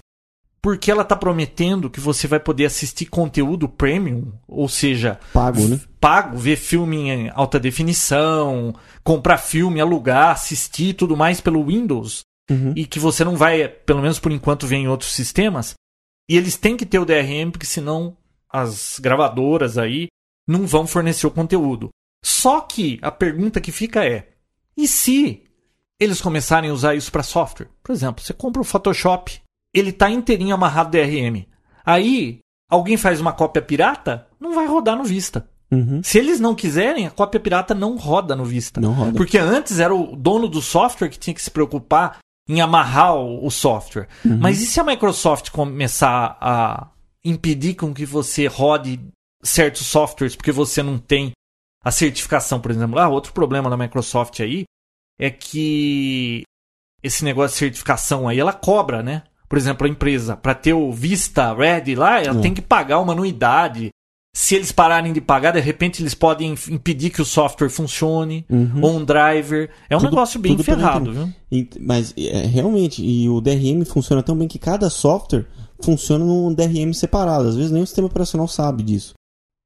Porque 0.66 0.90
ela 0.90 1.04
está 1.04 1.16
prometendo 1.16 1.92
que 1.92 2.00
você 2.00 2.28
vai 2.28 2.40
poder 2.40 2.66
assistir 2.66 3.06
conteúdo 3.06 3.70
premium, 3.70 4.32
ou 4.48 4.68
seja, 4.68 5.20
Pago, 5.32 5.62
né? 5.68 5.80
pago, 6.00 6.36
ver 6.40 6.56
filme 6.56 7.08
em 7.08 7.30
alta 7.36 7.60
definição, 7.60 8.74
comprar 9.04 9.38
filme, 9.38 9.80
alugar, 9.80 10.32
assistir 10.32 10.96
tudo 10.96 11.16
mais 11.16 11.40
pelo 11.40 11.64
Windows 11.64 12.22
Uhum. 12.50 12.74
e 12.76 12.88
que 12.88 12.98
você 12.98 13.24
não 13.24 13.36
vai, 13.36 13.68
pelo 13.68 14.02
menos 14.02 14.18
por 14.18 14.32
enquanto, 14.32 14.66
ver 14.66 14.78
em 14.78 14.88
outros 14.88 15.12
sistemas. 15.12 15.76
E 16.28 16.36
eles 16.36 16.58
têm 16.58 16.76
que 16.76 16.86
ter 16.86 16.98
o 16.98 17.06
DRM, 17.06 17.52
porque 17.52 17.68
senão 17.68 18.18
as 18.52 18.98
gravadoras 19.00 19.78
aí 19.78 20.08
não 20.48 20.66
vão 20.66 20.88
fornecer 20.88 21.28
o 21.28 21.32
conteúdo. 21.32 21.90
Só 22.26 22.60
que 22.62 22.98
a 23.04 23.12
pergunta 23.12 23.62
que 23.62 23.72
fica 23.72 24.04
é: 24.04 24.30
e 24.76 24.88
se 24.88 25.44
eles 26.00 26.22
começarem 26.22 26.72
a 26.72 26.74
usar 26.74 26.96
isso 26.96 27.12
para 27.12 27.22
software? 27.22 27.70
Por 27.84 27.92
exemplo, 27.92 28.24
você 28.26 28.34
compra 28.34 28.64
o 28.64 28.66
Photoshop, 28.66 29.45
ele 29.76 29.90
está 29.90 30.10
inteirinho 30.10 30.56
amarrado 30.56 30.92
DRM. 30.92 31.46
Aí, 31.86 32.40
alguém 32.70 32.98
faz 32.98 33.20
uma 33.20 33.34
cópia 33.34 33.62
pirata, 33.62 34.28
não 34.40 34.54
vai 34.54 34.66
rodar 34.66 34.96
no 34.96 35.04
Vista. 35.04 35.48
Uhum. 35.72 36.02
Se 36.04 36.18
eles 36.18 36.40
não 36.40 36.56
quiserem, 36.56 37.08
a 37.08 37.12
cópia 37.12 37.40
pirata 37.40 37.74
não 37.74 37.98
roda 37.98 38.36
no 38.36 38.46
Vista. 38.46 38.80
Não 38.80 38.94
roda. 38.94 39.14
Porque 39.14 39.38
antes 39.38 39.80
era 39.80 39.94
o 39.94 40.16
dono 40.16 40.48
do 40.48 40.62
software 40.62 41.10
que 41.10 41.20
tinha 41.20 41.34
que 41.34 41.42
se 41.42 41.52
preocupar 41.52 42.20
em 42.48 42.62
amarrar 42.62 43.16
o, 43.16 43.46
o 43.46 43.52
software. 43.52 44.08
Uhum. 44.24 44.38
Mas 44.40 44.62
e 44.62 44.66
se 44.66 44.80
a 44.80 44.84
Microsoft 44.84 45.50
começar 45.50 46.38
a 46.40 46.90
impedir 47.24 47.76
com 47.76 47.94
que 47.94 48.06
você 48.06 48.46
rode 48.48 49.00
certos 49.44 49.88
softwares 49.88 50.36
porque 50.36 50.52
você 50.52 50.84
não 50.84 50.98
tem 50.98 51.32
a 51.84 51.92
certificação, 51.92 52.60
por 52.60 52.72
exemplo? 52.72 53.00
Ah, 53.00 53.10
outro 53.10 53.34
problema 53.34 53.70
da 53.70 53.78
Microsoft 53.78 54.40
aí 54.40 54.64
é 55.20 55.30
que 55.30 56.44
esse 57.02 57.24
negócio 57.24 57.54
de 57.54 57.60
certificação 57.60 58.28
aí, 58.28 58.40
ela 58.40 58.54
cobra, 58.54 59.04
né? 59.04 59.24
Por 59.48 59.58
exemplo, 59.58 59.86
a 59.86 59.90
empresa, 59.90 60.36
para 60.36 60.56
ter 60.56 60.74
o 60.74 60.92
Vista 60.92 61.54
Ready 61.54 61.96
lá, 61.96 62.22
ela 62.22 62.40
É. 62.40 62.42
tem 62.42 62.54
que 62.54 62.62
pagar 62.62 63.00
uma 63.00 63.14
anuidade. 63.14 63.90
Se 64.36 64.54
eles 64.56 64.72
pararem 64.72 65.14
de 65.14 65.22
pagar, 65.22 65.52
de 65.52 65.62
repente 65.62 66.02
eles 66.02 66.14
podem 66.14 66.56
impedir 66.70 67.10
que 67.10 67.22
o 67.22 67.26
software 67.26 67.70
funcione, 67.70 68.46
Uhum. 68.50 68.82
ou 68.82 68.98
um 68.98 69.06
driver. 69.06 69.70
É 69.90 69.96
um 69.96 70.00
Tudo- 70.00 70.10
negócio 70.10 70.40
bem 70.40 70.58
ferrado, 70.58 71.14
viu? 71.14 71.30
E- 71.52 71.70
mas 71.80 72.14
é, 72.18 72.46
realmente, 72.46 73.02
e 73.02 73.30
o 73.30 73.40
DRM 73.40 73.86
funciona 73.86 74.22
tão 74.22 74.36
bem 74.38 74.48
que 74.48 74.60
cada 74.60 74.90
software 74.90 75.46
funciona 75.82 76.26
num 76.26 76.54
DRM 76.54 76.94
separado. 76.94 77.48
Às 77.48 77.56
vezes 77.56 77.72
nem 77.72 77.82
o 77.82 77.88
sistema 77.88 78.08
operacional 78.08 78.48
sabe 78.48 78.84
disso. 78.84 79.14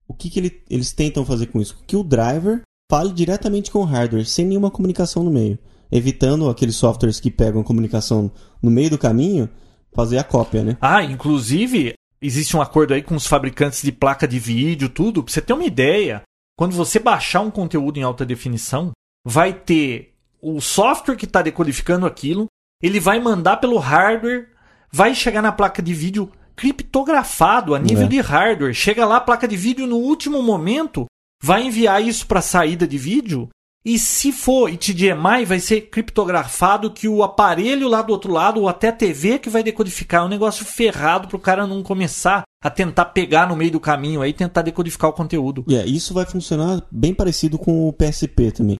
O 0.07 0.13
que, 0.13 0.29
que 0.29 0.39
ele- 0.39 0.61
eles 0.69 0.91
tentam 0.91 1.25
fazer 1.25 1.47
com 1.47 1.59
isso? 1.59 1.77
Que 1.87 1.95
o 1.95 2.03
driver 2.03 2.61
fale 2.91 3.11
diretamente 3.11 3.71
com 3.71 3.79
o 3.79 3.85
hardware, 3.85 4.25
sem 4.25 4.45
nenhuma 4.45 4.69
comunicação 4.69 5.23
no 5.23 5.31
meio. 5.31 5.57
Evitando 5.91 6.47
aqueles 6.47 6.75
softwares 6.75 7.19
que 7.19 7.31
pegam 7.31 7.61
a 7.61 7.63
comunicação 7.63 8.31
no 8.61 8.69
meio 8.69 8.91
do 8.91 8.97
caminho, 8.99 9.49
fazer 9.93 10.17
a 10.17 10.23
cópia, 10.23 10.63
né? 10.63 10.77
Ah, 10.81 11.03
inclusive, 11.03 11.93
existe 12.21 12.55
um 12.55 12.61
acordo 12.61 12.93
aí 12.93 13.01
com 13.01 13.15
os 13.15 13.27
fabricantes 13.27 13.81
de 13.81 13.91
placa 13.91 14.27
de 14.27 14.39
vídeo, 14.39 14.89
tudo. 14.89 15.23
Pra 15.23 15.33
você 15.33 15.41
ter 15.41 15.53
uma 15.53 15.65
ideia, 15.65 16.21
quando 16.57 16.75
você 16.75 16.99
baixar 16.99 17.41
um 17.41 17.51
conteúdo 17.51 17.97
em 17.97 18.03
alta 18.03 18.25
definição, 18.25 18.91
vai 19.25 19.53
ter 19.53 20.15
o 20.41 20.61
software 20.61 21.15
que 21.17 21.25
está 21.25 21.41
decodificando 21.41 22.05
aquilo, 22.05 22.45
ele 22.81 22.99
vai 22.99 23.19
mandar 23.19 23.57
pelo 23.57 23.77
hardware, 23.77 24.47
vai 24.91 25.13
chegar 25.13 25.41
na 25.41 25.51
placa 25.51 25.81
de 25.81 25.93
vídeo 25.93 26.31
criptografado 26.55 27.75
a 27.75 27.79
nível 27.79 28.05
É. 28.05 28.07
de 28.07 28.19
hardware. 28.19 28.73
Chega 28.73 29.05
lá, 29.05 29.17
a 29.17 29.21
placa 29.21 29.47
de 29.47 29.55
vídeo 29.55 29.85
no 29.87 29.97
último 29.97 30.41
momento 30.41 31.05
vai 31.43 31.63
enviar 31.63 32.01
isso 32.01 32.25
para 32.27 32.41
saída 32.41 32.87
de 32.87 32.97
vídeo. 32.97 33.49
E 33.85 33.97
se 33.97 34.31
for 34.31 34.69
HDMI, 34.69 35.45
vai 35.45 35.59
ser 35.59 35.81
criptografado 35.89 36.91
que 36.91 37.07
o 37.07 37.23
aparelho 37.23 37.87
lá 37.87 38.01
do 38.01 38.11
outro 38.11 38.31
lado, 38.31 38.59
ou 38.59 38.67
até 38.67 38.89
a 38.89 38.93
TV 38.93 39.39
que 39.39 39.49
vai 39.49 39.63
decodificar, 39.63 40.21
é 40.21 40.25
um 40.25 40.29
negócio 40.29 40.65
ferrado 40.65 41.27
pro 41.27 41.39
cara 41.39 41.65
não 41.65 41.81
começar 41.81 42.43
a 42.61 42.69
tentar 42.69 43.05
pegar 43.05 43.47
no 43.47 43.55
meio 43.55 43.71
do 43.71 43.79
caminho 43.79 44.21
aí 44.21 44.33
tentar 44.33 44.63
decodificar 44.63 45.09
o 45.09 45.13
conteúdo. 45.13 45.63
É, 45.69 45.85
isso 45.85 46.13
vai 46.13 46.25
funcionar 46.25 46.85
bem 46.91 47.13
parecido 47.13 47.57
com 47.57 47.87
o 47.87 47.93
PSP 47.93 48.51
também. 48.51 48.75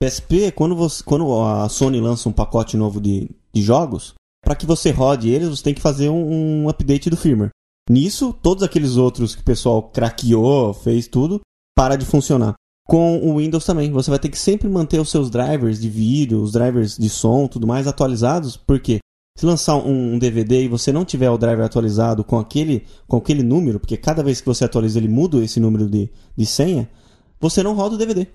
PSP, 0.00 0.52
quando, 0.52 0.76
você, 0.76 1.02
quando 1.02 1.40
a 1.42 1.68
Sony 1.68 2.00
lança 2.00 2.28
um 2.28 2.32
pacote 2.32 2.76
novo 2.76 3.00
de, 3.00 3.28
de 3.52 3.62
jogos, 3.62 4.14
para 4.44 4.54
que 4.54 4.66
você 4.66 4.90
rode 4.90 5.28
eles, 5.30 5.48
você 5.48 5.62
tem 5.62 5.74
que 5.74 5.80
fazer 5.80 6.10
um, 6.10 6.64
um 6.64 6.68
update 6.68 7.10
do 7.10 7.16
firmware. 7.16 7.50
Nisso, 7.90 8.32
todos 8.32 8.62
aqueles 8.62 8.96
outros 8.96 9.34
que 9.34 9.42
o 9.42 9.44
pessoal 9.44 9.82
craqueou, 9.82 10.72
fez 10.72 11.08
tudo, 11.08 11.40
para 11.76 11.96
de 11.96 12.04
funcionar. 12.04 12.54
Com 12.86 13.18
o 13.18 13.38
Windows 13.38 13.64
também, 13.64 13.90
você 13.90 14.10
vai 14.10 14.18
ter 14.18 14.28
que 14.28 14.38
sempre 14.38 14.68
manter 14.68 15.00
os 15.00 15.10
seus 15.10 15.30
drivers 15.30 15.80
de 15.80 15.88
vídeo, 15.88 16.42
os 16.42 16.52
drivers 16.52 16.98
de 16.98 17.08
som, 17.08 17.46
tudo 17.46 17.66
mais 17.66 17.86
atualizados, 17.86 18.56
porque 18.56 18.98
se 19.36 19.46
lançar 19.46 19.76
um, 19.76 20.18
DVD 20.18 20.62
e 20.62 20.68
você 20.68 20.92
não 20.92 21.04
tiver 21.04 21.30
o 21.30 21.38
driver 21.38 21.64
atualizado 21.64 22.22
com 22.22 22.38
aquele, 22.38 22.86
com 23.08 23.16
aquele 23.16 23.42
número, 23.42 23.80
porque 23.80 23.96
cada 23.96 24.22
vez 24.22 24.40
que 24.40 24.46
você 24.46 24.64
atualiza 24.64 24.98
ele 24.98 25.08
muda 25.08 25.42
esse 25.42 25.58
número 25.58 25.88
de, 25.88 26.10
de 26.36 26.46
senha, 26.46 26.88
você 27.40 27.62
não 27.62 27.74
roda 27.74 27.94
o 27.94 27.98
DVD. 27.98 28.26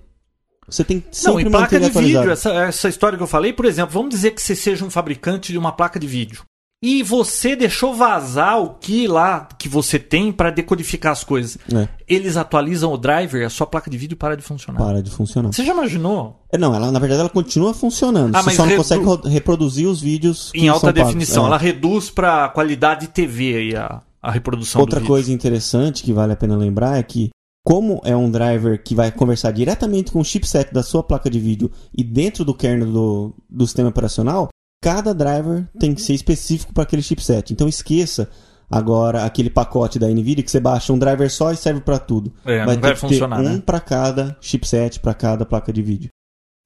Você 0.68 0.84
tem 0.84 1.00
que 1.00 1.06
Não, 1.06 1.12
sempre 1.12 1.42
e 1.42 1.44
manter 1.48 1.80
placa 1.80 1.80
de 1.80 1.90
vídeo, 1.90 2.30
essa, 2.30 2.50
essa 2.50 2.88
história 2.88 3.16
que 3.16 3.22
eu 3.22 3.28
falei, 3.28 3.52
por 3.52 3.64
exemplo, 3.64 3.92
vamos 3.92 4.10
dizer 4.10 4.32
que 4.32 4.42
você 4.42 4.54
seja 4.54 4.84
um 4.84 4.90
fabricante 4.90 5.52
de 5.52 5.58
uma 5.58 5.72
placa 5.72 5.98
de 5.98 6.06
vídeo. 6.06 6.42
E 6.82 7.02
você 7.02 7.54
deixou 7.54 7.94
vazar 7.94 8.58
o 8.58 8.70
que 8.74 9.06
lá 9.06 9.46
que 9.58 9.68
você 9.68 9.98
tem 9.98 10.32
para 10.32 10.50
decodificar 10.50 11.12
as 11.12 11.22
coisas. 11.22 11.58
É, 11.74 11.86
Eles 12.08 12.38
atualizam 12.38 12.90
o 12.90 12.96
driver, 12.96 13.44
a 13.44 13.50
sua 13.50 13.66
placa 13.66 13.90
de 13.90 13.98
vídeo 13.98 14.16
para 14.16 14.34
de 14.34 14.42
funcionar. 14.42 14.78
para 14.78 15.02
de 15.02 15.10
funcionar. 15.10 15.52
Você 15.52 15.62
já 15.62 15.74
imaginou? 15.74 16.42
É, 16.50 16.56
Não, 16.56 16.74
ela, 16.74 16.90
na 16.90 16.98
verdade 16.98 17.20
ela 17.20 17.28
continua 17.28 17.74
funcionando. 17.74 18.34
Ah, 18.34 18.42
você 18.42 18.52
só 18.56 18.62
não 18.62 18.68
redu- 18.70 18.78
consegue 18.82 19.04
ro- 19.04 19.20
reproduzir 19.28 19.86
os 19.86 20.00
vídeos 20.00 20.50
Em 20.54 20.68
alta 20.68 20.90
definição. 20.90 21.44
É. 21.44 21.46
Ela 21.48 21.58
reduz 21.58 22.08
para 22.08 22.48
qualidade 22.48 23.02
de 23.02 23.08
TV 23.12 23.56
aí 23.56 23.76
a, 23.76 24.00
a 24.22 24.30
reprodução 24.30 24.80
Outra 24.80 25.02
coisa 25.02 25.30
interessante 25.30 26.02
que 26.02 26.14
vale 26.14 26.32
a 26.32 26.36
pena 26.36 26.56
lembrar 26.56 26.96
é 26.98 27.02
que, 27.02 27.28
como 27.62 28.00
é 28.04 28.16
um 28.16 28.30
driver 28.30 28.82
que 28.82 28.94
vai 28.94 29.12
conversar 29.12 29.50
diretamente 29.50 30.10
com 30.10 30.20
o 30.20 30.24
chipset 30.24 30.72
da 30.72 30.82
sua 30.82 31.02
placa 31.02 31.28
de 31.28 31.38
vídeo 31.38 31.70
e 31.94 32.02
dentro 32.02 32.42
do 32.42 32.54
kernel 32.54 32.90
do, 32.90 33.34
do 33.50 33.66
sistema 33.66 33.90
operacional, 33.90 34.48
cada 34.80 35.14
driver 35.14 35.68
tem 35.78 35.94
que 35.94 36.00
ser 36.00 36.14
específico 36.14 36.72
para 36.72 36.84
aquele 36.84 37.02
chipset. 37.02 37.52
Então 37.52 37.68
esqueça 37.68 38.30
agora 38.70 39.24
aquele 39.24 39.50
pacote 39.50 39.98
da 39.98 40.08
NVIDIA 40.08 40.44
que 40.44 40.50
você 40.50 40.60
baixa 40.60 40.92
um 40.92 40.98
driver 40.98 41.30
só 41.30 41.52
e 41.52 41.56
serve 41.56 41.80
para 41.80 41.98
tudo. 41.98 42.32
É, 42.44 42.64
vai 42.64 42.74
não 42.74 42.74
ter 42.74 42.80
vai 42.80 42.94
que 42.94 43.00
funcionar, 43.00 43.36
ter 43.38 43.48
um 43.48 43.52
né? 43.54 43.62
para 43.64 43.80
cada 43.80 44.36
chipset, 44.40 45.00
para 45.00 45.14
cada 45.14 45.44
placa 45.44 45.72
de 45.72 45.82
vídeo. 45.82 46.10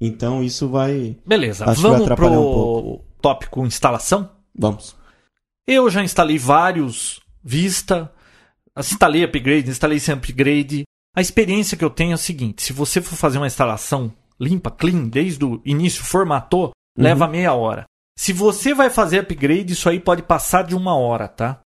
Então 0.01 0.43
isso 0.43 0.69
vai. 0.69 1.17
Beleza, 1.27 1.65
Acho 1.65 1.77
que 1.77 1.83
vai 1.83 1.91
vamos 1.93 2.05
atrapalhar 2.05 2.37
pro 2.37 2.81
um 2.81 3.01
tópico 3.21 3.67
instalação? 3.67 4.31
Vamos. 4.57 4.95
Eu 5.67 5.89
já 5.89 6.03
instalei 6.05 6.37
vários 6.37 7.25
Vista, 7.47 8.11
instalei 8.79 9.23
upgrade, 9.23 9.69
instalei 9.69 10.01
sem 10.01 10.15
upgrade. 10.15 10.85
A 11.15 11.21
experiência 11.21 11.77
que 11.77 11.85
eu 11.85 11.91
tenho 11.91 12.13
é 12.13 12.15
a 12.15 12.17
seguinte: 12.17 12.63
se 12.63 12.73
você 12.73 13.03
for 13.03 13.17
fazer 13.17 13.37
uma 13.37 13.47
instalação 13.47 14.11
limpa, 14.41 14.71
clean, 14.71 15.09
desde 15.09 15.45
o 15.45 15.61
início, 15.63 16.03
formatou, 16.03 16.71
leva 16.97 17.29
meia 17.29 17.53
hora. 17.53 17.85
Se 18.17 18.33
você 18.33 18.73
vai 18.73 18.91
fazer 18.91 19.19
upgrade, 19.21 19.73
isso 19.73 19.89
aí 19.89 19.99
pode 19.99 20.23
passar 20.23 20.63
de 20.65 20.75
uma 20.75 20.97
hora, 20.97 21.29
tá? 21.29 21.61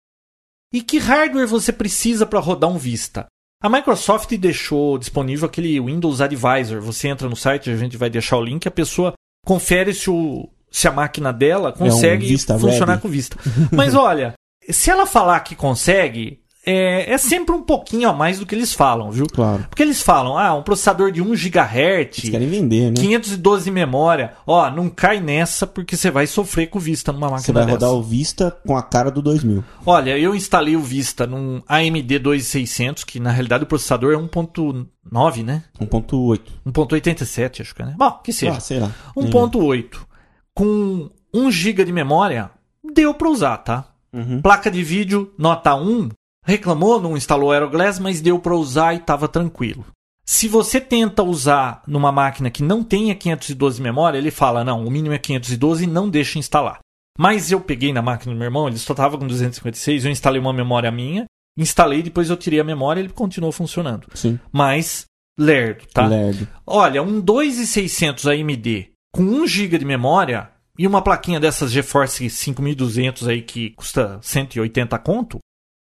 E 0.72 0.82
que 0.82 0.98
hardware 0.98 1.46
você 1.46 1.72
precisa 1.72 2.26
para 2.26 2.40
rodar 2.40 2.70
um 2.70 2.78
Vista? 2.78 3.26
A 3.60 3.68
Microsoft 3.68 4.32
deixou 4.36 4.98
disponível 4.98 5.46
aquele 5.46 5.80
Windows 5.80 6.20
Advisor. 6.20 6.80
Você 6.80 7.08
entra 7.08 7.28
no 7.28 7.34
site, 7.36 7.70
a 7.70 7.76
gente 7.76 7.96
vai 7.96 8.08
deixar 8.08 8.36
o 8.36 8.42
link, 8.42 8.66
a 8.68 8.70
pessoa 8.70 9.12
confere 9.44 9.92
se, 9.92 10.08
o, 10.10 10.48
se 10.70 10.86
a 10.86 10.92
máquina 10.92 11.32
dela 11.32 11.72
consegue 11.72 12.26
Vista 12.26 12.58
funcionar 12.58 12.92
Ready. 12.92 13.02
com 13.02 13.08
Vista. 13.08 13.36
Mas 13.72 13.94
olha, 13.94 14.34
se 14.70 14.90
ela 14.90 15.06
falar 15.06 15.40
que 15.40 15.56
consegue, 15.56 16.40
é, 16.70 17.12
é 17.12 17.16
sempre 17.18 17.54
um 17.54 17.62
pouquinho 17.62 18.08
a 18.10 18.12
mais 18.12 18.38
do 18.38 18.44
que 18.44 18.54
eles 18.54 18.74
falam, 18.74 19.10
viu? 19.10 19.26
Claro. 19.26 19.64
Porque 19.70 19.82
eles 19.82 20.02
falam, 20.02 20.36
ah, 20.36 20.54
um 20.54 20.62
processador 20.62 21.10
de 21.10 21.22
1 21.22 21.30
GHz, 21.34 22.18
Eles 22.18 22.30
querem 22.30 22.48
vender, 22.48 22.90
né? 22.90 23.00
512 23.00 23.64
de 23.64 23.70
memória. 23.70 24.34
Ó, 24.46 24.70
não 24.70 24.90
cai 24.90 25.18
nessa 25.18 25.66
porque 25.66 25.96
você 25.96 26.10
vai 26.10 26.26
sofrer 26.26 26.66
com 26.66 26.78
o 26.78 26.80
Vista 26.80 27.10
numa 27.10 27.30
máquina 27.30 27.40
Você 27.46 27.52
vai 27.52 27.64
dessa. 27.64 27.74
rodar 27.86 27.90
o 27.92 28.02
Vista 28.02 28.50
com 28.66 28.76
a 28.76 28.82
cara 28.82 29.10
do 29.10 29.22
2000. 29.22 29.64
Olha, 29.86 30.18
eu 30.18 30.34
instalei 30.34 30.76
o 30.76 30.80
Vista 30.82 31.26
num 31.26 31.62
AMD 31.66 32.18
2600, 32.18 33.04
que 33.04 33.18
na 33.18 33.30
realidade 33.30 33.64
o 33.64 33.66
processador 33.66 34.12
é 34.12 34.16
1.9, 34.16 35.44
né? 35.44 35.64
1.8. 35.80 36.40
1.87, 36.66 37.60
acho 37.62 37.74
que 37.74 37.80
é, 37.82 37.86
né? 37.86 37.94
Bom, 37.96 38.10
que 38.22 38.32
seja. 38.32 38.52
Ah, 38.52 38.60
sei 38.60 38.78
lá. 38.80 38.90
1.8 39.16 40.08
com 40.54 41.08
1 41.32 41.50
GB 41.50 41.84
de 41.84 41.92
memória, 41.92 42.50
deu 42.92 43.14
pra 43.14 43.28
usar, 43.28 43.58
tá? 43.58 43.86
Uhum. 44.12 44.40
Placa 44.42 44.70
de 44.70 44.82
vídeo 44.82 45.32
nota 45.38 45.74
1, 45.74 46.08
reclamou, 46.48 47.00
não 47.00 47.16
instalou 47.16 47.52
Aeroglass, 47.52 47.98
mas 47.98 48.20
deu 48.22 48.38
pra 48.38 48.56
usar 48.56 48.94
e 48.94 49.00
tava 49.00 49.28
tranquilo. 49.28 49.84
Se 50.24 50.48
você 50.48 50.80
tenta 50.80 51.22
usar 51.22 51.82
numa 51.86 52.10
máquina 52.10 52.50
que 52.50 52.62
não 52.62 52.82
tenha 52.82 53.14
512 53.14 53.76
de 53.76 53.82
memória, 53.82 54.18
ele 54.18 54.30
fala: 54.30 54.64
não, 54.64 54.84
o 54.84 54.90
mínimo 54.90 55.14
é 55.14 55.18
512 55.18 55.84
e 55.84 55.86
não 55.86 56.08
deixa 56.08 56.38
instalar. 56.38 56.80
Mas 57.18 57.50
eu 57.50 57.60
peguei 57.60 57.92
na 57.92 58.00
máquina 58.00 58.32
do 58.32 58.38
meu 58.38 58.46
irmão, 58.46 58.68
ele 58.68 58.78
só 58.78 58.94
tava 58.94 59.18
com 59.18 59.26
256, 59.26 60.04
eu 60.04 60.10
instalei 60.10 60.40
uma 60.40 60.52
memória 60.52 60.90
minha, 60.90 61.24
instalei, 61.56 62.02
depois 62.02 62.30
eu 62.30 62.36
tirei 62.36 62.60
a 62.60 62.64
memória 62.64 63.00
e 63.00 63.04
ele 63.04 63.12
continuou 63.12 63.52
funcionando. 63.52 64.06
Sim. 64.14 64.38
Mas, 64.52 65.04
lerdo, 65.38 65.84
tá? 65.92 66.06
Lerdo. 66.06 66.46
Olha, 66.66 67.02
um 67.02 67.20
2600 67.20 68.26
AMD 68.26 68.90
com 69.12 69.22
1 69.22 69.46
GB 69.46 69.78
de 69.78 69.84
memória 69.84 70.50
e 70.78 70.86
uma 70.86 71.02
plaquinha 71.02 71.40
dessas 71.40 71.72
GeForce 71.72 72.30
5200 72.30 73.26
aí 73.26 73.42
que 73.42 73.70
custa 73.70 74.20
180 74.22 74.96
conto, 75.00 75.38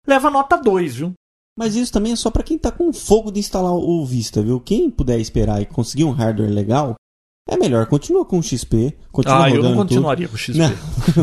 leva 0.08 0.30
nota 0.30 0.58
2, 0.58 0.96
viu? 0.96 1.14
Mas 1.58 1.76
isso 1.76 1.92
também 1.92 2.12
é 2.12 2.16
só 2.16 2.30
pra 2.30 2.44
quem 2.44 2.58
tá 2.58 2.72
com 2.72 2.92
fogo 2.92 3.32
de 3.32 3.40
instalar 3.40 3.74
o 3.74 4.06
Vista, 4.06 4.42
viu? 4.42 4.60
Quem 4.60 4.90
puder 4.90 5.20
esperar 5.20 5.62
e 5.62 5.66
conseguir 5.66 6.04
um 6.04 6.12
hardware 6.12 6.52
legal, 6.52 6.96
é 7.48 7.56
melhor. 7.56 7.86
Continua 7.86 8.26
com 8.26 8.40
o 8.40 8.44
XP, 8.44 8.94
continua 9.12 9.46
ah, 9.46 9.50
eu 9.50 9.64
não 9.64 9.72
tudo. 9.72 9.78
continuaria 9.78 10.28
com 10.28 10.36
o 10.36 10.38
XP. 10.38 10.60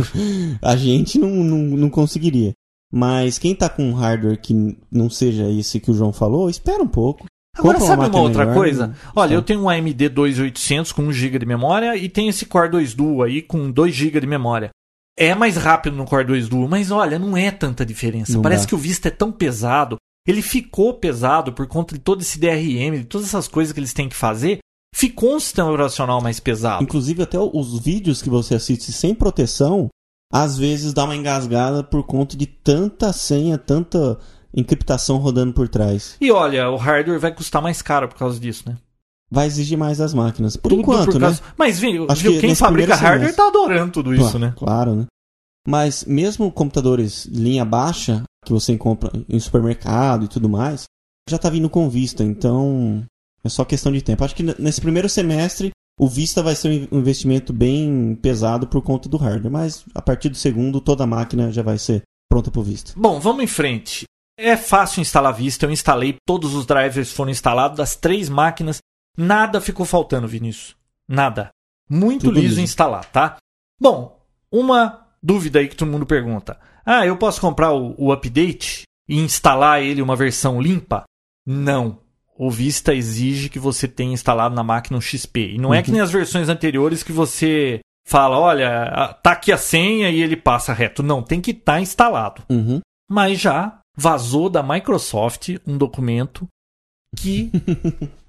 A 0.62 0.74
gente 0.76 1.18
não, 1.18 1.28
não, 1.28 1.58
não 1.76 1.90
conseguiria. 1.90 2.52
Mas 2.90 3.38
quem 3.38 3.54
tá 3.54 3.68
com 3.68 3.84
um 3.84 3.94
hardware 3.94 4.40
que 4.40 4.76
não 4.90 5.08
seja 5.10 5.50
esse 5.50 5.80
que 5.80 5.90
o 5.90 5.94
João 5.94 6.12
falou, 6.12 6.48
espera 6.48 6.82
um 6.82 6.88
pouco. 6.88 7.26
Agora, 7.56 7.78
Compra 7.78 7.86
sabe 7.86 8.00
uma 8.00 8.08
máquina 8.08 8.22
outra 8.22 8.44
melhor, 8.46 8.54
coisa? 8.54 8.86
né? 8.86 8.94
Olha, 9.14 9.28
Só. 9.30 9.34
eu 9.34 9.42
tenho 9.42 9.60
um 9.60 9.68
AMD 9.68 10.08
2800 10.08 10.92
com 10.92 11.02
1 11.02 11.12
GB 11.12 11.38
de 11.38 11.46
memória 11.46 11.96
e 11.96 12.08
tenho 12.08 12.30
esse 12.30 12.46
Core 12.46 12.70
2 12.70 12.94
Duo 12.94 13.22
aí 13.22 13.42
com 13.42 13.70
2 13.70 13.94
GB 13.94 14.20
de 14.20 14.26
memória. 14.26 14.70
É 15.18 15.35
mais 15.35 15.57
rápido 15.57 15.96
no 15.96 16.05
Core 16.05 16.27
2 16.27 16.48
Duo, 16.48 16.68
mas 16.68 16.90
olha, 16.90 17.18
não 17.18 17.37
é 17.37 17.51
tanta 17.51 17.85
diferença. 17.85 18.33
Não 18.33 18.42
Parece 18.42 18.64
dá. 18.64 18.68
que 18.68 18.75
o 18.75 18.79
Vista 18.79 19.09
é 19.09 19.11
tão 19.11 19.31
pesado. 19.31 19.96
Ele 20.27 20.40
ficou 20.40 20.94
pesado 20.94 21.53
por 21.53 21.66
conta 21.66 21.94
de 21.94 22.01
todo 22.01 22.22
esse 22.22 22.38
DRM, 22.38 22.98
de 22.98 23.05
todas 23.05 23.27
essas 23.27 23.48
coisas 23.48 23.72
que 23.72 23.81
eles 23.81 23.92
têm 23.92 24.09
que 24.09 24.16
fazer. 24.16 24.59
Ficou 24.94 25.35
um 25.35 25.40
sistema 25.40 25.70
operacional 25.70 26.20
mais 26.20 26.38
pesado. 26.38 26.83
Inclusive, 26.83 27.22
até 27.22 27.38
os 27.38 27.79
vídeos 27.81 28.22
que 28.22 28.31
você 28.31 28.55
assiste 28.55 28.92
sem 28.92 29.14
proteção, 29.14 29.88
às 30.33 30.57
vezes 30.57 30.92
dá 30.92 31.05
uma 31.05 31.16
engasgada 31.16 31.83
por 31.83 32.05
conta 32.05 32.37
de 32.37 32.46
tanta 32.46 33.12
senha, 33.12 33.59
tanta 33.59 34.18
encriptação 34.55 35.16
rodando 35.16 35.53
por 35.53 35.68
trás. 35.68 36.16
E 36.20 36.31
olha, 36.31 36.70
o 36.70 36.77
hardware 36.77 37.18
vai 37.18 37.35
custar 37.35 37.61
mais 37.61 37.83
caro 37.83 38.09
por 38.09 38.16
causa 38.16 38.38
disso, 38.38 38.64
né? 38.66 38.77
Vai 39.32 39.46
exigir 39.46 39.78
mais 39.78 39.96
das 39.96 40.12
máquinas. 40.12 40.58
Por 40.58 40.68
Tudo 40.68 40.82
enquanto, 40.82 41.06
por 41.06 41.14
né? 41.14 41.20
causa- 41.20 41.42
Mas 41.56 41.78
viu, 41.78 42.06
Acho 42.08 42.22
viu 42.22 42.32
que 42.34 42.40
quem 42.40 42.54
fabrica 42.54 42.94
hardware 42.94 43.34
tá 43.34 43.46
adorando 43.46 43.90
tudo 43.92 44.12
isso, 44.14 44.24
Claro, 44.24 44.38
né? 44.38 44.54
Claro, 44.54 44.94
né? 44.94 45.06
Mas 45.66 46.04
mesmo 46.04 46.50
computadores 46.52 47.24
linha 47.26 47.64
baixa, 47.64 48.24
que 48.44 48.52
você 48.52 48.76
compra 48.76 49.10
em 49.28 49.40
supermercado 49.40 50.24
e 50.26 50.28
tudo 50.28 50.48
mais, 50.50 50.84
já 51.30 51.38
tá 51.38 51.48
vindo 51.48 51.70
com 51.70 51.88
Vista, 51.88 52.22
então 52.22 53.04
é 53.42 53.48
só 53.48 53.64
questão 53.64 53.90
de 53.90 54.02
tempo. 54.02 54.22
Acho 54.22 54.34
que 54.34 54.42
nesse 54.58 54.80
primeiro 54.80 55.08
semestre 55.08 55.70
o 55.98 56.08
Vista 56.08 56.42
vai 56.42 56.54
ser 56.54 56.88
um 56.92 56.98
investimento 56.98 57.52
bem 57.54 58.18
pesado 58.20 58.66
por 58.66 58.82
conta 58.82 59.08
do 59.08 59.16
hardware, 59.16 59.50
mas 59.52 59.84
a 59.94 60.02
partir 60.02 60.28
do 60.28 60.36
segundo 60.36 60.78
toda 60.80 61.04
a 61.04 61.06
máquina 61.06 61.50
já 61.50 61.62
vai 61.62 61.78
ser 61.78 62.02
pronta 62.30 62.50
pro 62.50 62.62
Vista. 62.62 62.92
Bom, 62.96 63.18
vamos 63.20 63.42
em 63.44 63.46
frente. 63.46 64.04
É 64.38 64.56
fácil 64.56 65.00
instalar 65.00 65.32
Vista, 65.32 65.64
eu 65.64 65.70
instalei, 65.70 66.16
todos 66.26 66.54
os 66.54 66.66
drivers 66.66 67.12
foram 67.12 67.30
instalados 67.30 67.78
das 67.78 67.94
três 67.94 68.28
máquinas. 68.28 68.78
Nada 69.16 69.61
ficou 69.61 69.85
faltando, 69.85 70.29
Vinícius. 70.29 70.77
Nada. 71.09 71.51
Muito 71.88 72.27
Tudo 72.27 72.35
liso 72.35 72.48
liso. 72.48 72.61
instalar, 72.61 73.05
tá? 73.07 73.37
Bom, 73.81 74.18
uma 74.51 75.07
dúvida 75.22 75.59
aí 75.59 75.68
que 75.68 75.77
todo 75.77 75.90
mundo 75.90 76.07
pergunta. 76.07 76.59
Ah, 76.85 77.07
eu 77.07 77.16
posso 77.16 77.40
comprar 77.40 77.72
o, 77.72 77.94
o 77.98 78.12
update 78.12 78.85
e 79.09 79.18
instalar 79.18 79.83
ele 79.83 80.03
uma 80.03 80.16
versão 80.16 80.61
limpa? 80.61 81.05
Não. 81.46 81.98
O 82.37 82.51
Vista 82.51 82.94
exige 82.94 83.48
que 83.48 83.59
você 83.59 83.87
tenha 83.87 84.12
instalado 84.12 84.55
na 84.55 84.62
máquina 84.62 84.96
um 84.96 85.01
XP. 85.01 85.55
E 85.55 85.59
não 85.59 85.72
é 85.72 85.83
que 85.83 85.92
nem 85.92 86.01
as 86.01 86.11
versões 86.11 86.48
anteriores 86.48 87.03
que 87.03 87.12
você 87.12 87.81
fala, 88.07 88.38
olha, 88.38 89.16
tá 89.22 89.33
aqui 89.33 89.53
a 89.53 89.59
senha 89.59 90.11
e 90.11 90.20
ele 90.20 90.37
passa 90.37 90.72
reto. 90.72 91.03
Não, 91.03 91.22
tem 91.22 91.40
que 91.40 91.53
estar 91.53 91.81
instalado. 91.81 92.42
Uhum. 92.48 92.81
Mas 93.11 93.38
já 93.38 93.79
vazou 93.96 94.48
da 94.48 94.62
Microsoft 94.62 95.51
um 95.66 95.77
documento 95.77 96.48
que 97.16 97.51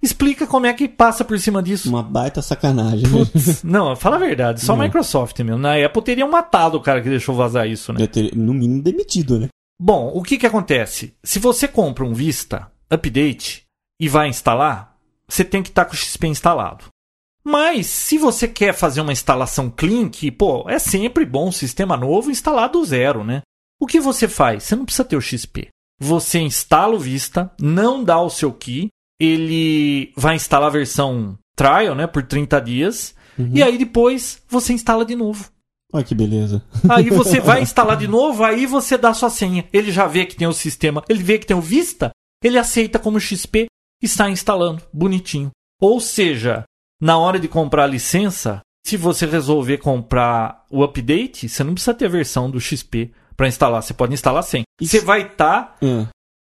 explica 0.02 0.46
como 0.46 0.66
é 0.66 0.74
que 0.74 0.88
passa 0.88 1.24
por 1.24 1.40
cima 1.40 1.64
disso. 1.64 1.90
Uma 1.90 2.04
baita 2.04 2.42
sacanagem. 2.42 3.08
né? 3.08 3.26
Putz, 3.26 3.64
não, 3.64 3.96
fala 3.96 4.18
a 4.18 4.20
verdade, 4.20 4.62
só 4.62 4.74
a. 4.74 4.78
Microsoft 4.78 5.40
mesmo. 5.40 5.58
Na 5.62 5.76
Apple 5.84 6.02
teriam 6.04 6.30
matado 6.30 6.78
o 6.78 6.82
cara 6.82 7.02
que 7.02 7.10
deixou 7.10 7.36
vazar 7.36 7.68
isso, 7.68 7.94
né? 7.94 8.06
Ter, 8.08 8.36
no 8.36 8.54
mínimo 8.54 8.82
demitido, 8.82 9.40
né? 9.40 9.48
Bom, 9.80 10.12
o 10.14 10.22
que 10.22 10.38
que 10.38 10.46
acontece? 10.46 11.14
Se 11.24 11.40
você 11.40 11.68
compra 11.68 12.06
um 12.06 12.14
Vista 12.14 12.72
Update 12.90 13.64
e 14.00 14.08
vai 14.08 14.28
instalar, 14.28 14.96
você 15.28 15.44
tem 15.44 15.64
que 15.64 15.70
estar 15.70 15.86
com 15.86 15.94
o 15.94 15.98
XP 15.98 16.28
instalado. 16.28 16.86
Mas 17.44 17.88
se 17.88 18.18
você 18.18 18.48
quer 18.48 18.74
fazer 18.74 19.02
uma 19.02 19.12
instalação 19.12 19.70
clean, 19.70 20.08
que, 20.10 20.32
pô, 20.32 20.70
é 20.70 20.80
sempre 20.80 21.26
bom 21.26 21.50
um 21.50 21.52
sistema 21.52 21.98
novo 21.98 22.32
instalar 22.32 22.70
do 22.70 22.84
zero, 22.86 23.24
né? 23.24 23.42
O 23.80 23.86
que 23.86 24.00
você 24.00 24.30
faz? 24.30 24.64
Você 24.64 24.76
não 24.76 24.86
precisa 24.86 25.04
ter 25.04 25.18
o 25.18 25.22
XP. 25.22 25.68
Você 26.04 26.40
instala 26.40 26.96
o 26.96 27.00
Vista, 27.00 27.50
não 27.62 28.04
dá 28.04 28.20
o 28.20 28.30
seu 28.30 28.52
key, 28.52 28.90
ele 29.18 30.12
vai 30.18 30.36
instalar 30.36 30.68
a 30.68 30.74
versão 30.74 31.40
trial, 31.56 31.96
né, 31.96 32.06
por 32.06 32.24
30 32.24 32.60
dias, 32.60 33.16
e 33.54 33.64
aí 33.64 33.78
depois 33.78 34.42
você 34.50 34.74
instala 34.74 35.06
de 35.06 35.16
novo. 35.16 35.50
Olha 35.94 36.04
que 36.04 36.14
beleza. 36.14 36.62
Aí 36.90 37.10
você 37.10 37.40
vai 37.40 37.62
instalar 37.64 37.96
de 37.96 38.08
novo, 38.08 38.44
aí 38.44 38.66
você 38.66 38.98
dá 38.98 39.14
sua 39.14 39.30
senha. 39.30 39.66
Ele 39.72 39.94
já 39.94 40.06
vê 40.06 40.26
que 40.26 40.36
tem 40.36 40.48
o 40.48 40.54
sistema, 40.54 41.02
ele 41.08 41.24
vê 41.24 41.40
que 41.40 41.46
tem 41.46 41.56
o 41.56 41.62
Vista, 41.62 42.12
ele 42.44 42.58
aceita 42.58 43.00
como 43.00 43.20
XP 43.20 43.68
e 44.02 44.08
sai 44.08 44.32
instalando, 44.32 44.84
bonitinho. 44.92 45.52
Ou 45.80 46.02
seja, 46.02 46.66
na 47.00 47.18
hora 47.18 47.40
de 47.40 47.48
comprar 47.48 47.86
a 47.86 47.88
licença, 47.88 48.62
se 48.86 48.98
você 48.98 49.26
resolver 49.26 49.78
comprar 49.78 50.66
o 50.70 50.84
update, 50.84 51.48
você 51.48 51.64
não 51.64 51.74
precisa 51.74 51.94
ter 51.94 52.08
a 52.08 52.10
versão 52.10 52.52
do 52.52 52.60
XP 52.60 53.14
para 53.36 53.48
instalar, 53.48 53.82
você 53.82 53.94
pode 53.94 54.14
instalar 54.14 54.44
sem. 54.44 54.64
E 54.82 54.88
você 54.88 55.00
vai 55.00 55.22
estar 55.24 55.76
Ah, 55.82 56.08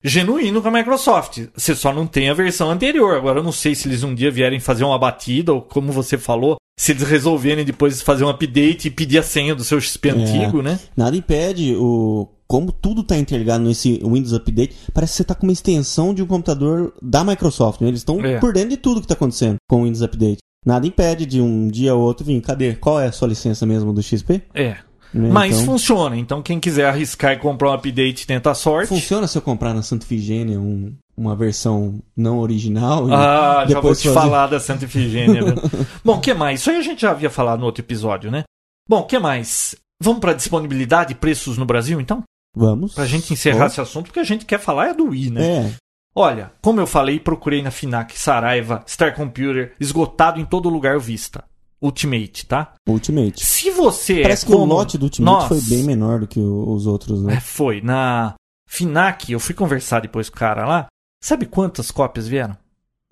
genuíno 0.04 0.62
com 0.62 0.68
a 0.68 0.70
Microsoft. 0.70 1.46
Você 1.56 1.74
só 1.74 1.92
não 1.92 2.06
tem 2.06 2.28
a 2.28 2.34
versão 2.34 2.70
anterior. 2.70 3.16
Agora 3.16 3.40
eu 3.40 3.44
não 3.44 3.52
sei 3.52 3.74
se 3.74 3.88
eles 3.88 4.02
um 4.02 4.14
dia 4.14 4.30
vierem 4.30 4.60
fazer 4.60 4.84
uma 4.84 4.98
batida 4.98 5.52
ou 5.52 5.60
como 5.62 5.92
você 5.92 6.16
falou, 6.18 6.56
se 6.78 6.92
eles 6.92 7.02
resolverem 7.04 7.64
depois 7.64 8.00
fazer 8.02 8.24
um 8.24 8.28
update 8.28 8.88
e 8.88 8.90
pedir 8.90 9.18
a 9.18 9.22
senha 9.22 9.54
do 9.54 9.64
seu 9.64 9.80
XP 9.80 10.10
antigo, 10.10 10.62
né? 10.62 10.78
nada 10.96 11.16
impede 11.16 11.74
o. 11.76 12.28
Como 12.48 12.70
tudo 12.70 13.00
está 13.00 13.16
interligado 13.18 13.64
nesse 13.64 13.94
Windows 14.04 14.32
Update, 14.32 14.76
parece 14.94 15.14
que 15.14 15.16
você 15.16 15.22
está 15.22 15.34
com 15.34 15.48
uma 15.48 15.52
extensão 15.52 16.14
de 16.14 16.22
um 16.22 16.26
computador 16.26 16.94
da 17.02 17.24
Microsoft. 17.24 17.80
né? 17.80 17.88
Eles 17.88 18.00
estão 18.02 18.24
É. 18.24 18.38
por 18.38 18.52
dentro 18.52 18.68
de 18.70 18.76
tudo 18.76 19.00
que 19.00 19.06
está 19.06 19.14
acontecendo 19.14 19.56
com 19.68 19.80
o 19.80 19.84
Windows 19.84 20.00
Update. 20.02 20.38
Nada 20.64 20.86
impede 20.86 21.26
de 21.26 21.40
um 21.40 21.66
dia 21.66 21.92
ou 21.96 22.02
outro 22.02 22.24
vir. 22.24 22.40
Cadê? 22.40 22.74
Qual 22.76 23.00
é 23.00 23.06
a 23.06 23.12
sua 23.12 23.26
licença 23.26 23.66
mesmo 23.66 23.92
do 23.92 24.00
XP? 24.00 24.42
É. 24.54 24.76
Né? 25.16 25.30
Mas 25.30 25.54
Então, 25.54 25.64
funciona. 25.72 26.16
Então, 26.16 26.42
quem 26.42 26.60
quiser 26.60 26.86
arriscar 26.88 27.32
e 27.32 27.38
comprar 27.38 27.70
um 27.70 27.72
update, 27.72 28.26
tenta 28.26 28.50
a 28.50 28.54
sorte. 28.54 28.88
funciona 28.88 29.26
se 29.26 29.38
eu 29.38 29.42
comprar 29.42 29.72
na 29.72 29.80
Santa 29.82 30.04
Ifigênia 30.04 30.60
um- 30.60 30.94
uma 31.16 31.34
versão 31.34 32.02
não 32.16 32.38
original? 32.38 33.06
Ah, 33.12 33.64
já 33.66 33.80
vou 33.80 33.94
te 33.94 34.02
fazer- 34.08 34.12
falar 34.14 34.46
da 34.48 34.60
Santa 34.60 34.84
Ifigênia. 34.84 35.42
Bom, 36.04 36.16
o 36.16 36.20
que 36.20 36.34
mais? 36.34 36.60
Isso 36.60 36.70
aí 36.70 36.76
a 36.76 36.82
gente 36.82 37.00
já 37.00 37.12
havia 37.12 37.30
falado 37.30 37.60
no 37.60 37.66
outro 37.66 37.82
episódio, 37.82 38.30
né? 38.30 38.44
Bom, 38.88 39.00
o 39.00 39.04
que 39.06 39.18
mais? 39.18 39.74
Vamos 40.02 40.20
para 40.20 40.34
disponibilidade 40.34 41.12
e 41.12 41.16
preços 41.16 41.56
no 41.56 41.64
Brasil, 41.64 41.98
então? 42.00 42.22
Vamos. 42.54 42.94
Pra 42.94 43.06
gente 43.06 43.32
encerrar 43.32 43.64
Ó, 43.64 43.66
esse 43.68 43.80
assunto, 43.80 44.06
porque 44.06 44.20
a 44.20 44.24
gente 44.24 44.44
quer 44.44 44.58
falar 44.60 44.88
é 44.88 44.94
do 44.94 45.06
Wii, 45.08 45.30
né? 45.30 45.46
É, 45.46 45.72
Olha, 46.14 46.50
como 46.62 46.80
eu 46.80 46.86
falei, 46.86 47.20
procurei 47.20 47.60
na 47.62 47.70
Finac, 47.70 48.18
Saraiva, 48.18 48.82
Star 48.88 49.14
Computer, 49.14 49.74
esgotado 49.78 50.40
em 50.40 50.44
todo 50.46 50.68
lugar 50.70 50.98
Vista. 50.98 51.44
Ultimate, 51.86 52.46
tá? 52.46 52.74
Ultimate. 52.88 53.44
Se 53.44 53.70
você 53.70 54.22
Parece 54.22 54.44
é 54.44 54.46
que 54.46 54.52
como 54.52 54.64
o 54.64 54.76
lote 54.76 54.98
do 54.98 55.04
Ultimate 55.04 55.38
nós- 55.40 55.48
foi 55.48 55.60
bem 55.62 55.84
menor 55.84 56.20
do 56.20 56.26
que 56.26 56.38
os 56.40 56.86
outros, 56.86 57.22
É, 57.22 57.26
né? 57.26 57.40
foi. 57.40 57.80
Na 57.80 58.34
Finac, 58.68 59.30
eu 59.32 59.40
fui 59.40 59.54
conversar 59.54 60.00
depois 60.00 60.28
com 60.28 60.36
o 60.36 60.38
cara 60.38 60.66
lá. 60.66 60.86
Sabe 61.22 61.46
quantas 61.46 61.90
cópias 61.90 62.28
vieram? 62.28 62.56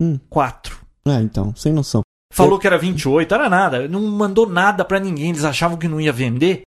Hum. 0.00 0.18
Quatro. 0.28 0.78
Ah, 1.06 1.20
então, 1.22 1.54
sem 1.56 1.72
noção. 1.72 2.02
Falou 2.32 2.58
que 2.58 2.66
era 2.66 2.76
28, 2.76 3.32
era 3.34 3.48
nada. 3.48 3.86
Não 3.88 4.00
mandou 4.00 4.48
nada 4.48 4.84
pra 4.84 4.98
ninguém. 4.98 5.30
Eles 5.30 5.44
achavam 5.44 5.76
que 5.78 5.86
não 5.88 6.00
ia 6.00 6.12
vender. 6.12 6.62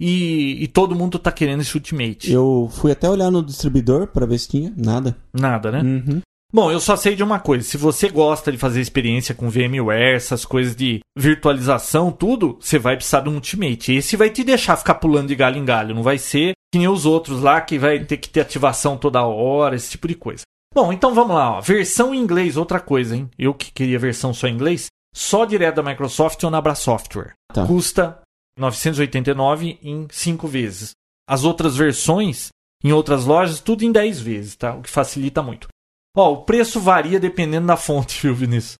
E, 0.00 0.62
e 0.64 0.66
todo 0.66 0.96
mundo 0.96 1.18
tá 1.18 1.30
querendo 1.30 1.60
esse 1.60 1.76
Ultimate. 1.76 2.32
Eu 2.32 2.68
fui 2.72 2.90
até 2.90 3.08
olhar 3.08 3.30
no 3.30 3.42
distribuidor 3.42 4.08
pra 4.08 4.26
ver 4.26 4.38
se 4.38 4.48
tinha. 4.48 4.72
Nada. 4.76 5.16
Nada, 5.32 5.70
né? 5.70 5.80
Uhum. 5.80 6.20
Bom, 6.54 6.70
eu 6.70 6.78
só 6.80 6.96
sei 6.96 7.16
de 7.16 7.22
uma 7.22 7.40
coisa. 7.40 7.66
Se 7.66 7.78
você 7.78 8.10
gosta 8.10 8.52
de 8.52 8.58
fazer 8.58 8.82
experiência 8.82 9.34
com 9.34 9.48
VMware, 9.48 10.16
essas 10.16 10.44
coisas 10.44 10.76
de 10.76 11.00
virtualização, 11.16 12.12
tudo, 12.12 12.58
você 12.60 12.78
vai 12.78 12.94
precisar 12.94 13.20
de 13.20 13.30
um 13.30 13.34
Ultimate. 13.36 13.94
Esse 13.94 14.18
vai 14.18 14.28
te 14.28 14.44
deixar 14.44 14.76
ficar 14.76 14.96
pulando 14.96 15.28
de 15.28 15.34
galho 15.34 15.56
em 15.56 15.64
galho. 15.64 15.94
Não 15.94 16.02
vai 16.02 16.18
ser 16.18 16.52
que 16.70 16.78
nem 16.78 16.88
os 16.88 17.06
outros 17.06 17.40
lá, 17.40 17.60
que 17.60 17.78
vai 17.78 18.04
ter 18.04 18.18
que 18.18 18.28
ter 18.28 18.40
ativação 18.40 18.98
toda 18.98 19.24
hora, 19.24 19.76
esse 19.76 19.90
tipo 19.90 20.06
de 20.06 20.14
coisa. 20.14 20.42
Bom, 20.74 20.92
então 20.92 21.14
vamos 21.14 21.34
lá. 21.34 21.56
Ó. 21.56 21.60
Versão 21.60 22.14
em 22.14 22.18
inglês, 22.18 22.56
outra 22.58 22.80
coisa, 22.80 23.16
hein? 23.16 23.30
Eu 23.38 23.54
que 23.54 23.72
queria 23.72 23.98
versão 23.98 24.34
só 24.34 24.46
em 24.46 24.54
inglês, 24.54 24.88
só 25.14 25.46
direto 25.46 25.76
da 25.76 25.82
Microsoft 25.82 26.42
ou 26.44 26.50
na 26.50 26.58
Abra 26.58 26.74
Software. 26.74 27.32
Tá. 27.52 27.66
Custa 27.66 28.20
989 28.58 29.78
em 29.82 30.06
5 30.10 30.46
vezes. 30.46 30.90
As 31.26 31.44
outras 31.44 31.76
versões, 31.76 32.48
em 32.84 32.92
outras 32.92 33.24
lojas, 33.24 33.60
tudo 33.60 33.84
em 33.84 33.92
10 33.92 34.20
vezes, 34.20 34.56
tá? 34.56 34.74
O 34.74 34.82
que 34.82 34.90
facilita 34.90 35.42
muito. 35.42 35.68
Ó, 36.16 36.32
o 36.32 36.36
preço 36.44 36.80
varia 36.80 37.18
dependendo 37.18 37.66
da 37.66 37.76
fonte, 37.76 38.20
viu, 38.22 38.34
Vinícius? 38.34 38.74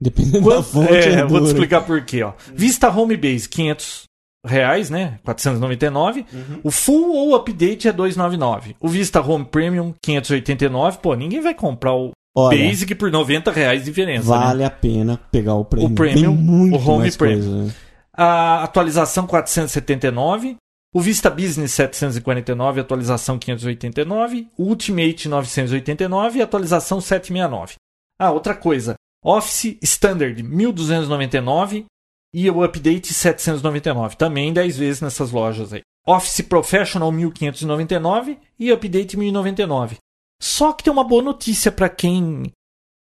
Dependendo 0.00 0.40
da 0.48 0.56
Quanto- 0.56 0.68
fonte. 0.68 0.92
é, 0.92 1.12
É, 1.20 1.24
vou 1.24 1.40
te 1.40 1.46
explicar 1.46 1.80
por 1.82 2.04
quê, 2.04 2.22
ó. 2.22 2.32
Vista 2.54 2.88
Home 2.90 3.16
Base, 3.16 3.48
500 3.48 4.02
reais, 4.46 4.90
né? 4.90 5.18
499. 5.24 6.24
Uhum. 6.32 6.60
O 6.62 6.70
Full 6.70 7.12
ou 7.14 7.34
Update 7.34 7.88
é 7.88 7.92
299. 7.92 8.76
O 8.78 8.88
Vista 8.88 9.20
Home 9.20 9.44
Premium, 9.46 9.94
589. 10.02 10.98
Pô, 10.98 11.14
ninguém 11.14 11.40
vai 11.40 11.54
comprar 11.54 11.94
o 11.94 12.10
Olha, 12.36 12.56
Basic 12.58 12.94
por 12.94 13.10
90 13.10 13.50
reais 13.50 13.80
de 13.80 13.86
diferença, 13.86 14.30
né? 14.38 14.44
vale 14.44 14.62
a 14.64 14.70
pena 14.70 15.18
pegar 15.32 15.54
o 15.54 15.64
prêmio. 15.64 15.90
O 15.90 15.94
Premium, 15.94 16.36
Tem 16.36 16.44
muito 16.44 16.76
o 16.76 16.88
Home 16.88 16.98
mais 17.00 17.16
Premium. 17.16 17.40
coisa, 17.40 17.64
né? 17.64 17.74
A 18.12 18.62
atualização 18.64 19.26
479. 19.26 20.56
O 20.94 21.00
Vista 21.00 21.28
Business 21.28 21.72
749, 21.72 22.80
atualização 22.80 23.38
589. 23.38 24.48
O 24.56 24.64
Ultimate 24.64 25.28
989 25.28 26.38
e 26.38 26.42
atualização 26.42 27.00
769. 27.00 27.74
Ah, 28.18 28.30
outra 28.30 28.54
coisa. 28.54 28.94
Office 29.22 29.76
Standard 29.82 30.42
1299 30.42 31.84
e 32.32 32.50
o 32.50 32.62
Update 32.62 33.12
799. 33.12 34.16
Também 34.16 34.52
10 34.52 34.78
vezes 34.78 35.00
nessas 35.00 35.30
lojas 35.30 35.72
aí. 35.72 35.82
Office 36.06 36.40
Professional 36.42 37.10
1599 37.10 38.38
e 38.58 38.70
Update 38.70 39.16
1099. 39.16 39.96
Só 40.40 40.72
que 40.72 40.84
tem 40.84 40.92
uma 40.92 41.04
boa 41.04 41.22
notícia 41.22 41.72
para 41.72 41.88
quem 41.88 42.52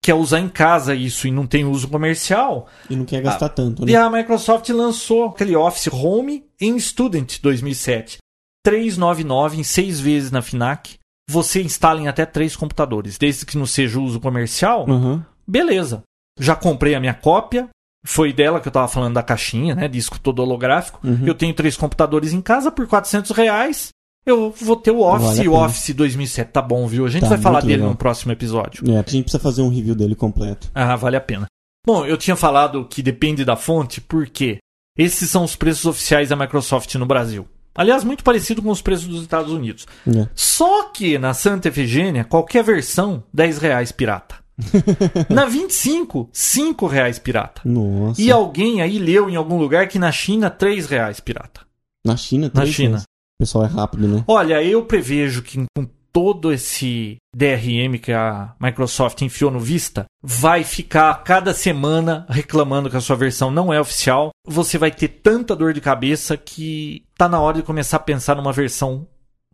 quer 0.05 0.13
usar 0.13 0.39
em 0.39 0.51
casa 0.51 0.95
isso 0.95 1.27
e 1.27 1.31
não 1.31 1.47
tem 1.47 1.65
uso 1.65 1.89
comercial. 1.89 2.69
E 2.91 2.95
não 2.95 3.07
quer 3.07 3.23
gastar 3.23 3.49
tanto, 3.49 3.87
né? 3.87 3.93
E 3.93 3.97
a 3.97 4.11
Microsoft 4.11 4.69
lançou 4.69 5.31
aquele 5.31 5.57
Office 5.57 5.89
Home 5.91 6.45
em 6.61 6.79
Student 6.79 7.41
2007. 7.41 8.19
399 8.63 9.59
em 9.59 9.65
seis 9.65 9.99
vezes 9.99 10.31
na 10.31 10.43
Finac. 10.43 10.99
Você 11.31 11.63
instala 11.63 12.03
em 12.03 12.07
até 12.07 12.27
três 12.27 12.55
computadores, 12.55 13.17
desde 13.17 13.47
que 13.47 13.57
não 13.57 13.65
seja 13.65 13.99
uso 13.99 14.21
comercial. 14.21 14.87
Uhum. 14.87 15.23
Beleza. 15.49 16.03
Já 16.39 16.55
comprei 16.55 16.95
a 16.95 17.01
minha 17.01 17.15
cópia. 17.15 17.71
Foi 18.05 18.31
dela 18.31 18.61
que 18.61 18.69
eu 18.69 18.73
tava 18.73 18.89
falando 18.89 19.15
da 19.15 19.23
caixinha, 19.23 19.75
né? 19.75 19.89
Disco 19.89 20.21
todo 20.21 20.41
holográfico. 20.41 21.01
Uhum. 21.03 21.27
Eu 21.27 21.35
tenho 21.35 21.55
três 21.55 21.79
computadores 21.79 22.35
em 22.35 22.43
casa 22.43 22.71
por 22.71 22.87
400 22.87 23.31
reais. 23.31 23.89
Eu 24.27 24.51
vou 24.51 24.77
ter 24.77 24.91
o 24.91 25.01
Office 25.01 25.27
Vale 25.37 25.43
e 25.45 25.49
o. 25.49 25.53
Office 25.55 25.95
2007 25.95 26.51
tá 26.51 26.63
bom, 26.63 26.87
viu? 26.87 27.05
A 27.05 27.11
gente 27.11 27.23
Tá 27.23 27.29
vai 27.31 27.39
falar 27.39 27.61
dele 27.61 27.75
legal. 27.75 27.91
no 27.91 27.97
próximo 27.97 28.33
episódio. 28.33 28.83
É, 28.91 28.93
a 28.99 29.03
gente 29.03 29.25
precisa 29.25 29.39
fazer 29.39 29.63
um 29.63 29.69
review 29.69 29.95
dele 29.95 30.15
completo. 30.15 30.71
Ah, 30.75 30.97
vale 30.97 31.17
a 31.17 31.21
pena. 31.21 31.47
Bom, 31.87 32.07
eu 32.07 32.17
tinha 32.17 32.35
falado 32.37 32.87
que 32.87 33.03
depende 33.03 33.45
da 33.45 33.57
fonte, 33.57 34.01
porque 34.01 34.59
esses 34.97 35.29
são 35.29 35.45
os 35.45 35.55
preços 35.55 35.85
oficiais 35.85 36.31
da 36.31 36.37
Microsoft 36.37 36.95
no 36.95 37.05
Brasil. 37.05 37.47
Aliás, 37.75 38.05
muito 38.05 38.23
parecido 38.25 38.63
com 38.63 38.71
os 38.71 38.81
preços 38.81 39.07
dos 39.09 39.21
Estados 39.23 39.53
Unidos. 39.53 39.87
É. 40.07 40.27
Só 40.35 40.85
que 40.85 41.19
na 41.19 41.35
Santa 41.35 41.69
Efigênia, 41.69 42.25
qualquer 42.25 42.63
versão, 42.65 43.23
10 43.35 43.59
reais 43.59 43.93
pirata. 43.93 44.37
na 45.29 45.45
25, 45.47 46.29
5 46.33 46.87
reais 46.87 47.19
pirata. 47.19 47.61
Nossa. 47.65 48.23
E 48.23 48.31
alguém 48.31 48.81
aí 48.81 48.99
leu 48.99 49.29
em 49.29 49.35
algum 49.37 49.59
lugar 49.59 49.89
que 49.89 49.99
na 49.99 50.13
China, 50.13 50.49
3 50.49 50.87
reais 50.87 51.19
pirata. 51.21 51.63
Na 52.07 52.17
China, 52.17 52.51
Na 52.55 52.61
três 52.63 52.75
China. 52.75 52.91
vezes. 52.93 53.07
O 53.41 53.43
pessoal 53.45 53.65
é 53.65 53.69
rápido, 53.69 54.07
né? 54.09 54.25
Olha, 54.29 54.63
eu 54.63 54.85
prevejo 54.85 55.43
que 55.43 55.65
com 55.77 55.87
todo 56.13 56.53
esse 56.53 57.17
DRM 57.35 57.99
que 58.01 58.13
a 58.13 58.55
Microsoft 58.61 59.21
enfiou 59.23 59.51
no 59.51 59.59
Vista 59.59 60.05
vai 60.23 60.63
ficar 60.63 61.13
cada 61.25 61.53
semana 61.53 62.25
reclamando 62.29 62.89
que 62.89 62.97
a 62.97 63.01
sua 63.01 63.17
versão 63.17 63.51
não 63.51 63.73
é 63.73 63.81
oficial. 63.81 64.31
Você 64.47 64.79
vai 64.79 64.93
ter 64.93 65.09
tanta 65.09 65.57
dor 65.57 65.73
de 65.73 65.81
cabeça 65.81 66.37
que 66.37 67.03
tá 67.19 67.29
na 67.29 67.41
hora 67.41 67.57
de 67.57 67.65
começar 67.65 67.97
a 67.97 68.01
pensar 68.01 68.37
numa 68.37 68.53
versão 68.53 69.07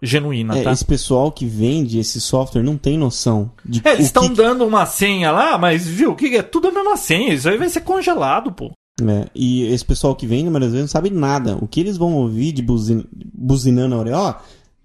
genuína, 0.02 0.58
É, 0.58 0.62
tá? 0.64 0.72
esse 0.72 0.84
pessoal 0.84 1.30
que 1.30 1.44
vende 1.46 1.98
esse 1.98 2.20
software 2.20 2.62
não 2.62 2.76
tem 2.76 2.96
noção 2.98 3.50
de 3.64 3.82
É, 3.84 3.92
eles 3.92 4.06
estão 4.06 4.28
que... 4.28 4.34
dando 4.34 4.66
uma 4.66 4.86
senha 4.86 5.30
lá, 5.30 5.58
mas 5.58 5.86
viu, 5.86 6.12
o 6.12 6.16
que 6.16 6.30
que 6.30 6.36
é? 6.36 6.42
Tudo 6.42 6.68
a 6.68 6.72
mesma 6.72 6.96
senha. 6.96 7.34
Isso 7.34 7.48
aí 7.48 7.56
vai 7.58 7.68
ser 7.68 7.82
congelado, 7.82 8.50
pô. 8.52 8.70
É, 9.08 9.26
e 9.34 9.62
esse 9.66 9.84
pessoal 9.84 10.14
que 10.14 10.26
vende, 10.26 10.50
mas 10.50 10.62
às 10.64 10.70
vezes 10.72 10.80
não 10.82 10.88
sabe 10.88 11.10
nada. 11.10 11.56
O 11.60 11.66
que 11.68 11.80
eles 11.80 11.96
vão 11.96 12.14
ouvir 12.14 12.52
de 12.52 12.62
buzin... 12.62 13.04
buzinando 13.12 13.94
a 13.94 13.98
orelha, 13.98 14.18
ó, 14.18 14.34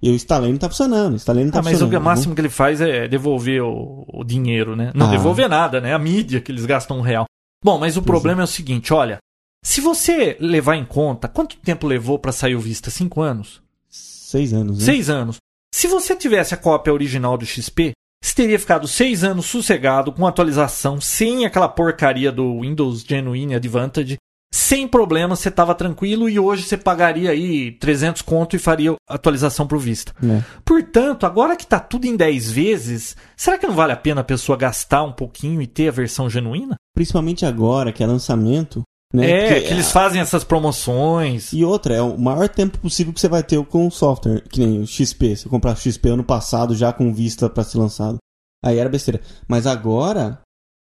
eu 0.01 0.13
instalei 0.13 0.51
não 0.51 0.57
tá 0.59 0.70
funcionando, 0.70 1.16
instalei 1.16 1.43
não 1.43 1.51
tá 1.51 1.59
Ah, 1.59 1.63
mas 1.63 1.76
o 1.76 1.80
funcionando. 1.86 2.03
máximo 2.03 2.36
que 2.36 2.41
ele 2.41 2.49
faz 2.49 2.80
é 2.82 3.07
devolver 3.07 3.61
o, 3.63 4.05
o 4.13 4.24
dinheiro, 4.24 4.76
né? 4.76 4.91
Não 4.93 5.07
Ah. 5.07 5.11
devolver 5.11 5.49
nada, 5.49 5.82
né? 5.82 5.93
A 5.93 5.99
mídia 5.99 6.39
que 6.41 6.51
eles 6.51 6.66
gastam 6.66 6.99
um 6.99 7.01
real. 7.01 7.26
Bom, 7.63 7.80
mas 7.80 7.97
o 7.97 8.01
problema 8.01 8.41
é 8.41 8.43
o 8.43 8.47
seguinte, 8.47 8.93
olha. 8.93 9.18
Se 9.63 9.82
você 9.82 10.38
levar 10.39 10.76
em 10.76 10.86
conta, 10.86 11.28
quanto 11.28 11.57
tempo 11.57 11.88
levou 11.88 12.20
para 12.20 12.32
sair 12.32 12.55
o 12.55 12.59
Vista? 12.59 12.91
Cinco 12.91 13.22
anos? 13.22 13.63
Seis 13.89 14.53
anos, 14.53 14.78
né? 14.78 14.86
Seis 14.86 15.09
anos. 15.09 15.38
Se 15.74 15.88
você 15.88 16.16
tivesse 16.16 16.53
a 16.53 16.57
cópia 16.57 16.93
original 16.93 17.36
do 17.38 17.45
XP, 17.45 17.91
você 18.24 18.34
teria 18.36 18.59
ficado 18.59 18.88
seis 18.88 19.24
anos 19.24 19.45
sossegado, 19.45 20.11
com 20.11 20.26
atualização, 20.26 20.99
sem 20.99 21.45
aquela 21.45 21.70
porcaria 21.70 22.32
do 22.32 22.61
Windows 22.61 23.03
Genuine 23.07 23.55
Advantage. 23.55 24.18
Sem 24.53 24.88
problema, 24.88 25.36
você 25.36 25.49
estava 25.49 25.76
tranquilo 25.76 26.30
e 26.30 26.39
hoje 26.39 26.63
você 26.63 26.78
pagaria 26.78 27.32
aí 27.32 27.74
300 27.74 28.22
conto 28.22 28.55
e 28.55 28.59
faria 28.59 28.95
atualização 29.07 29.68
pro 29.68 29.78
Vista. 29.78 30.13
É. 30.24 30.41
Portanto, 30.63 31.26
agora 31.26 31.57
que 31.57 31.68
tá 31.68 31.78
tudo 31.78 32.05
em 32.05 32.16
10 32.16 32.51
vezes, 32.51 33.18
será 33.36 33.57
que 33.57 33.68
não 33.68 33.76
vale 33.76 33.91
a 33.91 33.97
pena 33.97 34.22
a 34.22 34.24
pessoa 34.24 34.57
gastar 34.57 35.03
um 35.03 35.11
pouquinho 35.11 35.61
e 35.61 35.68
ter 35.68 35.89
a 35.89 35.91
versão 35.91 36.30
genuína? 36.30 36.78
Principalmente 36.95 37.45
agora, 37.45 37.91
que 37.91 38.01
é 38.01 38.07
lançamento, 38.07 38.82
né? 39.14 39.30
é, 39.30 39.47
Porque 39.47 39.62
que 39.68 39.74
eles 39.74 39.91
fazem 39.91 40.20
essas 40.22 40.43
promoções. 40.43 41.53
E 41.53 41.64
outra, 41.64 41.95
é 41.95 42.01
o 42.01 42.18
maior 42.18 42.49
tempo 42.49 42.78
possível 42.80 43.14
que 43.14 43.20
você 43.20 43.28
vai 43.28 43.43
ter 43.43 43.64
com 43.66 43.88
o 43.88 43.91
software, 43.91 44.41
que 44.49 44.60
nem 44.60 44.82
o 44.82 44.88
XP. 44.88 45.36
Você 45.36 45.49
comprar 45.49 45.76
XP 45.76 46.10
ano 46.10 46.24
passado 46.24 46.76
já 46.76 46.91
com 46.91 47.14
vista 47.14 47.49
para 47.49 47.64
ser 47.64 47.78
lançado. 47.78 48.18
Aí 48.64 48.78
era 48.78 48.89
besteira. 48.89 49.22
Mas 49.47 49.68
agora 49.68 50.39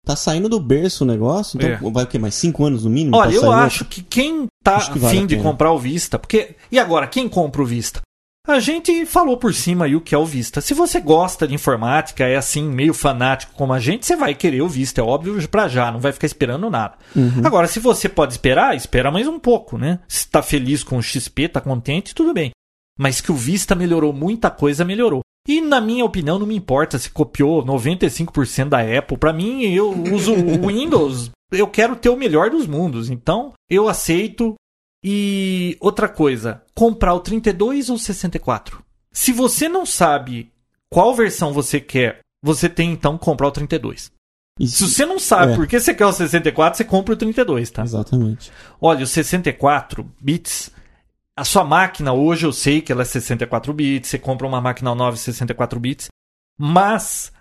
tá 0.07 0.17
saindo 0.17 0.49
do 0.49 0.59
berço 0.61 1.05
o 1.05 1.07
negócio, 1.07 1.57
então 1.57 1.89
É. 1.89 1.93
vai 1.93 2.05
o 2.05 2.07
quê? 2.07 2.19
Mais 2.19 2.35
cinco 2.35 2.65
anos 2.65 2.85
no 2.85 2.91
mínimo? 2.91 3.17
Olha, 3.17 3.33
eu 3.35 3.41
sair 3.41 3.51
outro? 3.51 3.63
acho 3.65 3.85
que 3.85 4.03
quem 4.03 4.47
tá 4.65 4.77
Acho 4.77 4.93
que 4.93 4.99
vale 4.99 5.17
afim 5.19 5.27
de 5.27 5.37
comprar 5.39 5.73
o 5.73 5.79
Vista, 5.79 6.19
porque. 6.19 6.57
E 6.71 6.79
agora, 6.79 7.07
quem 7.07 7.29
compra 7.29 7.63
o 7.63 7.67
Vista? 7.67 8.01
A 8.45 8.59
gente 8.59 9.07
falou 9.07 9.37
por 9.37 9.55
cima 9.55 9.85
aí 9.85 9.95
o 9.95 10.01
que 10.01 10.17
é 10.17 10.19
o 10.19 10.27
Vista. 10.27 10.61
Se 10.61 10.75
você 10.75 11.01
gosta 11.01 11.47
de 11.47 11.55
informática, 11.55 12.25
é 12.25 12.37
assim, 12.37 12.65
meio 12.69 12.93
fanático 12.93 13.55
como 13.55 13.73
a 13.73 13.79
gente, 13.79 14.05
você 14.05 14.17
vai 14.17 14.35
querer 14.35 14.63
o 14.63 14.69
Vista, 14.69 15.01
é 15.01 15.05
óbvio, 15.05 15.49
pra 15.49 15.69
já, 15.69 15.93
não 15.93 16.01
vai 16.01 16.11
ficar 16.11 16.27
esperando 16.27 16.69
nada. 16.69 16.97
Uhum. 17.15 17.41
Agora, 17.45 17.69
se 17.69 17.79
você 17.79 18.09
pode 18.09 18.33
esperar, 18.33 18.75
espera 18.75 19.13
mais 19.13 19.29
um 19.29 19.39
pouco, 19.39 19.79
né? 19.79 20.01
Se 20.09 20.29
tá 20.29 20.43
feliz 20.43 20.83
com 20.83 20.99
o 20.99 21.03
XP, 21.03 21.51
tá 21.51 21.61
contente, 21.61 22.17
tudo 22.17 22.35
bem. 22.35 22.51
Mas 22.99 23.21
que 23.21 23.31
o 23.31 23.37
Vista 23.37 23.77
melhorou 23.77 24.13
muita 24.13 24.51
coisa, 24.51 24.85
melhorou. 24.85 25.21
E 25.47 25.61
na 25.61 25.81
minha 25.81 26.05
opinião, 26.05 26.37
não 26.37 26.47
me 26.47 26.57
importa 26.57 26.99
se 26.99 27.11
copiou 27.11 27.65
95% 27.65 28.69
da 28.69 28.81
Apple. 28.81 29.19
Pra 29.19 29.33
mim, 29.33 29.63
eu 29.63 29.91
uso 30.13 30.35
o 30.35 30.67
Windows, 30.67 31.31
eu 31.53 31.69
quero 31.69 31.95
ter 31.95 32.09
o 32.09 32.17
melhor 32.17 32.51
dos 32.51 32.67
mundos. 32.67 33.09
Então, 33.09 33.53
eu 33.71 33.89
aceito. 33.89 34.55
E 35.05 35.77
outra 35.81 36.09
coisa, 36.09 36.63
comprar 36.75 37.15
o 37.15 37.21
32 37.21 37.91
ou 37.91 37.99
64? 37.99 38.83
Se 39.11 39.33
você 39.33 39.69
não 39.69 39.85
sabe 39.85 40.53
qual 40.89 41.15
versão 41.15 41.53
você 41.53 41.81
quer, 41.81 42.21
você 42.43 42.69
tem 42.69 42.93
então 42.93 43.19
que 43.19 43.25
comprar 43.25 43.49
o 43.49 43.53
32. 43.53 44.11
E 44.61 44.67
Se 44.67 44.87
você 44.87 45.05
não 45.07 45.19
sabe 45.19 45.53
É. 45.53 45.57
por 45.57 45.67
que 45.67 45.81
você 45.81 45.95
quer 45.95 46.07
o 46.07 46.13
64, 46.13 46.77
você 46.77 46.85
compra 46.85 47.15
o 47.15 47.17
32, 47.17 47.71
tá? 47.71 47.83
Exatamente. 47.83 48.53
Olha, 48.81 49.03
o 49.03 49.07
64 49.07 50.09
bits, 50.21 50.71
a 51.37 51.45
sua 51.45 51.65
máquina 51.65 52.13
hoje 52.13 52.47
eu 52.47 52.53
sei 52.53 52.81
que 52.81 52.93
ela 52.93 53.03
é 53.03 53.07
64 53.07 53.73
bits, 53.73 54.11
você 54.11 54.19
compra 54.19 54.47
uma 54.47 54.61
máquina 54.61 54.95
nova 54.95 55.17
64 55.17 55.81
bits, 55.81 56.09
mas 56.59 57.33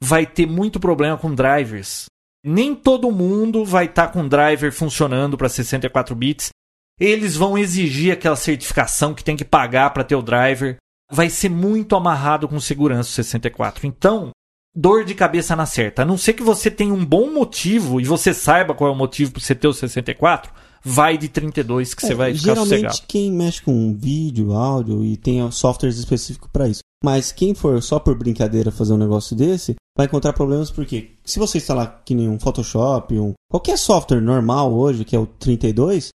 vai 0.00 0.24
ter 0.26 0.46
muito 0.46 0.78
problema 0.78 1.16
com 1.16 1.34
drivers. 1.34 2.06
Nem 2.44 2.74
todo 2.74 3.10
mundo 3.10 3.64
vai 3.64 3.86
estar 3.86 4.08
com 4.08 4.28
driver 4.28 4.72
funcionando 4.72 5.36
para 5.36 5.48
64 5.48 6.14
bits. 6.14 6.50
Eles 6.98 7.36
vão 7.36 7.56
exigir 7.56 8.12
aquela 8.12 8.36
certificação 8.36 9.14
que 9.14 9.24
tem 9.24 9.36
que 9.36 9.44
pagar 9.44 9.90
para 9.90 10.04
ter 10.04 10.16
o 10.16 10.22
driver. 10.22 10.76
Vai 11.10 11.30
ser 11.30 11.48
muito 11.48 11.96
amarrado 11.96 12.48
com 12.48 12.60
segurança 12.60 13.08
o 13.08 13.12
64. 13.12 13.86
Então, 13.86 14.30
dor 14.74 15.04
de 15.04 15.14
cabeça 15.14 15.56
na 15.56 15.66
certa. 15.66 16.02
A 16.02 16.04
não 16.04 16.18
ser 16.18 16.34
que 16.34 16.42
você 16.42 16.70
tenha 16.70 16.92
um 16.92 17.04
bom 17.04 17.32
motivo 17.32 18.00
e 18.00 18.04
você 18.04 18.34
saiba 18.34 18.74
qual 18.74 18.90
é 18.90 18.92
o 18.92 18.96
motivo 18.96 19.32
para 19.32 19.40
você 19.40 19.54
ter 19.54 19.68
o 19.68 19.72
64, 19.72 20.52
vai 20.84 21.16
de 21.16 21.28
32 21.28 21.94
que 21.94 22.02
você 22.02 22.12
É, 22.12 22.16
vai 22.16 22.34
ficar 22.34 22.44
Geralmente 22.44 22.70
sossegado. 22.70 23.06
quem 23.08 23.32
mexe 23.32 23.62
com 23.62 23.96
vídeo, 23.96 24.52
áudio 24.52 25.04
e 25.04 25.16
tem 25.16 25.50
softwares 25.50 25.98
específicos 25.98 26.50
para 26.52 26.68
isso. 26.68 26.80
Mas 27.02 27.30
quem 27.32 27.54
for 27.54 27.80
só 27.82 27.98
por 27.98 28.16
brincadeira 28.16 28.70
fazer 28.72 28.92
um 28.92 28.98
negócio 28.98 29.34
desse, 29.36 29.76
vai 29.96 30.06
encontrar 30.06 30.32
problemas 30.32 30.70
porque 30.70 31.12
se 31.24 31.38
você 31.38 31.58
instalar 31.58 32.02
que 32.04 32.14
nem 32.14 32.28
um 32.28 32.38
Photoshop, 32.40 33.18
um 33.18 33.32
qualquer 33.50 33.78
software 33.78 34.20
normal 34.20 34.72
hoje, 34.72 35.04
que 35.04 35.14
é 35.14 35.18
o 35.18 35.26
32, 35.26 36.08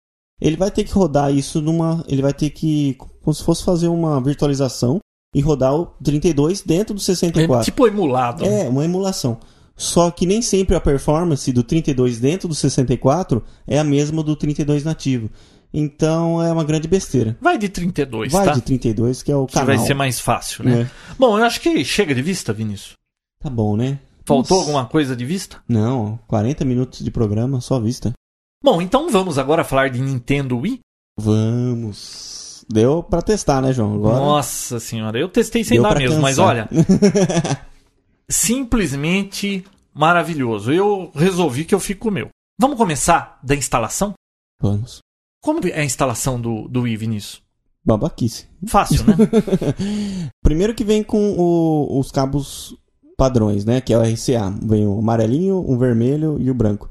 ele 0.46 0.58
vai 0.58 0.70
ter 0.70 0.84
que 0.84 0.92
rodar 0.94 1.34
isso 1.34 1.62
numa, 1.62 2.04
ele 2.08 2.22
vai 2.22 2.34
ter 2.34 2.50
que 2.50 2.98
como 3.22 3.34
se 3.34 3.44
fosse 3.44 3.64
fazer 3.64 3.88
uma 3.88 4.20
virtualização 4.22 5.00
e 5.34 5.40
rodar 5.42 5.74
o 5.74 5.86
32 6.04 6.62
dentro 6.62 6.94
do 6.94 7.00
É 7.00 7.04
64. 7.04 7.64
tipo 7.66 7.88
emulado. 7.88 8.44
É, 8.46 8.68
uma 8.68 8.84
emulação. 8.86 9.38
Só 9.76 10.12
que 10.12 10.26
nem 10.28 10.42
sempre 10.42 10.76
a 10.76 10.82
performance 10.82 11.52
do 11.52 11.64
32 11.64 12.20
dentro 12.20 12.48
do 12.48 12.54
64 12.54 13.42
é 13.66 13.80
a 13.80 13.84
mesma 13.84 14.22
do 14.22 14.36
32 14.36 14.84
nativo. 14.84 15.30
Então 15.74 16.40
é 16.44 16.52
uma 16.52 16.64
grande 16.64 16.88
besteira. 16.88 17.36
Vai 17.42 17.58
de 17.58 17.68
32, 17.70 18.32
Vai 18.32 18.46
tá? 18.46 18.52
de 18.54 18.62
32, 18.62 19.24
que 19.24 19.32
é 19.32 19.36
o 19.36 19.48
Que 19.48 19.54
canal. 19.54 19.68
vai 19.76 19.80
ser 19.80 19.96
mais 19.96 20.20
fácil, 20.20 20.64
né? 20.64 20.82
É. 20.82 20.92
Bom, 21.18 21.38
eu 21.40 21.44
acho 21.44 21.60
que 21.62 21.84
chega 21.84 22.14
de 22.14 22.22
vista, 22.22 22.54
Vinícius. 22.54 22.94
Tá 23.42 23.50
bom, 23.50 23.76
né? 23.76 23.98
Faltou 24.26 24.58
Nossa. 24.58 24.70
alguma 24.70 24.86
coisa 24.86 25.16
de 25.16 25.26
vista? 25.26 25.58
Não, 25.68 26.20
40 26.28 26.64
minutos 26.64 27.04
de 27.04 27.10
programa, 27.10 27.60
só 27.60 27.80
vista. 27.80 28.14
Bom, 28.64 28.82
então 28.82 29.10
vamos 29.10 29.38
agora 29.38 29.64
falar 29.64 29.90
de 29.90 30.00
Nintendo 30.02 30.58
Wii. 30.58 30.80
Vamos. 31.20 32.66
Deu 32.72 33.04
pra 33.04 33.22
testar, 33.22 33.62
né, 33.62 33.74
João? 33.74 33.96
Agora 33.96 34.16
Nossa 34.16 34.80
senhora, 34.80 35.20
eu 35.20 35.28
testei 35.28 35.64
sem 35.64 35.76
deu 35.76 35.84
dar 35.84 35.98
mesmo, 35.98 36.22
mas 36.22 36.38
cansar. 36.38 36.50
olha, 36.50 36.70
simplesmente 38.30 39.64
maravilhoso. 39.94 40.72
Eu 40.72 41.12
resolvi 41.14 41.66
que 41.66 41.76
eu 41.76 41.80
fico 41.80 42.02
com 42.04 42.10
o 42.10 42.12
meu. 42.12 42.30
Vamos 42.60 42.78
começar 42.78 43.40
da 43.44 43.56
instalação? 43.56 44.14
Vamos. 44.62 45.00
Como 45.42 45.60
é 45.68 45.82
a 45.82 45.84
instalação 45.84 46.40
do, 46.40 46.68
do 46.70 46.82
Wii, 46.82 46.98
Vinícius? 46.98 47.42
Babaquice. 47.86 48.48
Fácil, 48.66 49.04
né? 49.06 49.16
Primeiro 50.42 50.74
que 50.74 50.86
vem 50.86 51.04
com 51.04 51.34
o- 51.38 52.00
os 52.00 52.12
cabos 52.12 52.74
padrões, 53.18 53.66
né? 53.66 53.82
Que 53.82 53.94
é 53.94 53.98
o 53.98 54.02
RCA. 54.02 54.50
Vem 54.62 54.88
o 54.88 55.00
amarelinho, 55.00 55.58
o 55.58 55.78
vermelho 55.78 56.38
e 56.40 56.50
o 56.50 56.54
branco. 56.54 56.90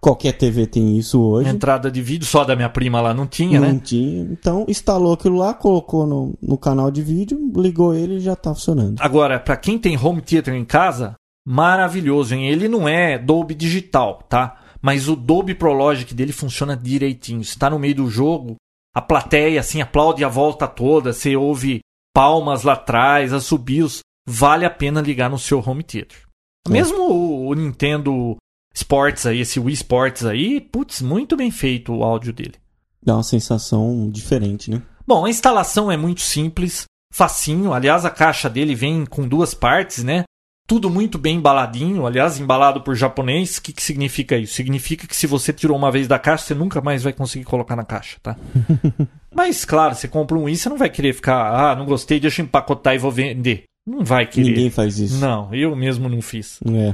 Qualquer 0.00 0.32
TV 0.32 0.66
tem 0.66 0.96
isso 0.96 1.20
hoje. 1.20 1.48
Entrada 1.48 1.90
de 1.90 2.00
vídeo 2.00 2.26
só 2.26 2.44
da 2.44 2.54
minha 2.54 2.68
prima 2.68 3.00
lá 3.00 3.12
não 3.12 3.26
tinha, 3.26 3.60
não 3.60 3.72
né? 3.72 3.80
tinha. 3.82 4.22
Então, 4.30 4.64
instalou 4.68 5.12
aquilo 5.12 5.36
lá, 5.36 5.52
colocou 5.54 6.06
no, 6.06 6.34
no 6.40 6.56
canal 6.56 6.90
de 6.90 7.02
vídeo, 7.02 7.38
ligou 7.56 7.94
ele 7.94 8.16
e 8.16 8.20
já 8.20 8.36
tá 8.36 8.54
funcionando. 8.54 9.00
Agora, 9.00 9.40
pra 9.40 9.56
quem 9.56 9.78
tem 9.78 9.96
home 9.96 10.22
theater 10.22 10.54
em 10.54 10.64
casa, 10.64 11.14
maravilhoso, 11.46 12.34
hein? 12.34 12.48
Ele 12.48 12.68
não 12.68 12.88
é 12.88 13.18
Dolby 13.18 13.54
digital, 13.54 14.22
tá? 14.28 14.60
Mas 14.80 15.08
o 15.08 15.16
Dolby 15.16 15.54
Pro 15.54 15.72
Logic 15.72 16.14
dele 16.14 16.32
funciona 16.32 16.76
direitinho. 16.76 17.42
Você 17.42 17.58
tá 17.58 17.68
no 17.68 17.78
meio 17.78 17.96
do 17.96 18.08
jogo, 18.08 18.56
a 18.94 19.02
plateia 19.02 19.60
assim 19.60 19.80
aplaude 19.80 20.24
a 20.24 20.28
volta 20.28 20.68
toda, 20.68 21.12
você 21.12 21.36
ouve 21.36 21.80
palmas 22.14 22.62
lá 22.62 22.74
atrás, 22.74 23.32
assobios. 23.32 24.00
Vale 24.28 24.64
a 24.64 24.70
pena 24.70 25.00
ligar 25.00 25.30
no 25.30 25.38
seu 25.38 25.58
home 25.66 25.82
theater. 25.82 26.22
É. 26.66 26.70
Mesmo 26.70 27.48
o 27.48 27.54
Nintendo 27.54 28.36
Sports 28.78 29.26
aí, 29.26 29.40
esse 29.40 29.58
Wii 29.58 29.74
Sports 29.74 30.24
aí, 30.24 30.60
putz, 30.60 31.02
muito 31.02 31.36
bem 31.36 31.50
feito 31.50 31.92
o 31.92 32.04
áudio 32.04 32.32
dele. 32.32 32.54
Dá 33.02 33.14
uma 33.14 33.22
sensação 33.22 34.08
diferente, 34.10 34.70
né? 34.70 34.82
Bom, 35.06 35.24
a 35.24 35.30
instalação 35.30 35.90
é 35.90 35.96
muito 35.96 36.20
simples, 36.20 36.84
facinho. 37.12 37.72
Aliás, 37.72 38.04
a 38.04 38.10
caixa 38.10 38.48
dele 38.48 38.74
vem 38.74 39.04
com 39.04 39.26
duas 39.26 39.52
partes, 39.52 40.04
né? 40.04 40.24
Tudo 40.68 40.90
muito 40.90 41.18
bem 41.18 41.36
embaladinho. 41.36 42.06
Aliás, 42.06 42.38
embalado 42.38 42.82
por 42.82 42.94
japonês. 42.94 43.56
O 43.56 43.62
que, 43.62 43.72
que 43.72 43.82
significa 43.82 44.36
isso? 44.36 44.54
Significa 44.54 45.06
que 45.06 45.16
se 45.16 45.26
você 45.26 45.52
tirou 45.52 45.76
uma 45.76 45.90
vez 45.90 46.06
da 46.06 46.18
caixa, 46.18 46.44
você 46.44 46.54
nunca 46.54 46.80
mais 46.80 47.02
vai 47.02 47.12
conseguir 47.12 47.46
colocar 47.46 47.74
na 47.74 47.84
caixa, 47.84 48.18
tá? 48.22 48.36
Mas, 49.34 49.64
claro, 49.64 49.94
você 49.94 50.06
compra 50.06 50.36
um 50.36 50.48
i, 50.48 50.56
você 50.56 50.68
não 50.68 50.76
vai 50.76 50.90
querer 50.90 51.14
ficar, 51.14 51.52
ah, 51.52 51.74
não 51.74 51.86
gostei, 51.86 52.20
deixa 52.20 52.42
eu 52.42 52.44
empacotar 52.44 52.94
e 52.94 52.98
vou 52.98 53.10
vender. 53.10 53.64
Não 53.86 54.04
vai 54.04 54.26
querer. 54.26 54.50
Ninguém 54.50 54.70
faz 54.70 54.98
isso. 54.98 55.18
Não, 55.18 55.52
eu 55.54 55.74
mesmo 55.74 56.08
não 56.08 56.20
fiz. 56.20 56.60
É. 56.66 56.92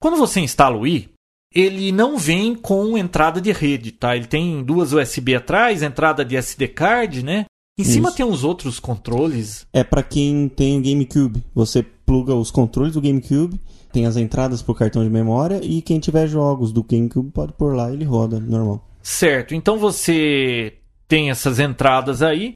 Quando 0.00 0.16
você 0.16 0.40
instala 0.40 0.76
o 0.76 0.86
i, 0.86 1.11
ele 1.54 1.92
não 1.92 2.18
vem 2.18 2.54
com 2.54 2.96
entrada 2.96 3.40
de 3.40 3.52
rede, 3.52 3.92
tá? 3.92 4.16
Ele 4.16 4.26
tem 4.26 4.62
duas 4.62 4.92
USB 4.92 5.34
atrás, 5.34 5.82
entrada 5.82 6.24
de 6.24 6.36
SD 6.36 6.68
card, 6.68 7.22
né? 7.22 7.46
Em 7.78 7.84
cima 7.84 8.08
Isso. 8.08 8.16
tem 8.18 8.26
uns 8.26 8.44
outros 8.44 8.78
controles. 8.78 9.66
É 9.72 9.82
pra 9.82 10.02
quem 10.02 10.48
tem 10.48 10.78
o 10.78 10.82
GameCube. 10.82 11.42
Você 11.54 11.82
pluga 11.82 12.34
os 12.34 12.50
controles 12.50 12.94
do 12.94 13.00
GameCube, 13.00 13.58
tem 13.92 14.06
as 14.06 14.16
entradas 14.16 14.62
pro 14.62 14.74
cartão 14.74 15.02
de 15.02 15.10
memória 15.10 15.60
e 15.62 15.80
quem 15.80 15.98
tiver 15.98 16.26
jogos 16.26 16.72
do 16.72 16.82
GameCube 16.82 17.30
pode 17.30 17.52
pôr 17.54 17.74
lá 17.74 17.90
e 17.90 17.94
ele 17.94 18.04
roda 18.04 18.38
normal. 18.38 18.86
Certo. 19.02 19.54
Então 19.54 19.78
você 19.78 20.74
tem 21.08 21.30
essas 21.30 21.58
entradas 21.58 22.22
aí 22.22 22.52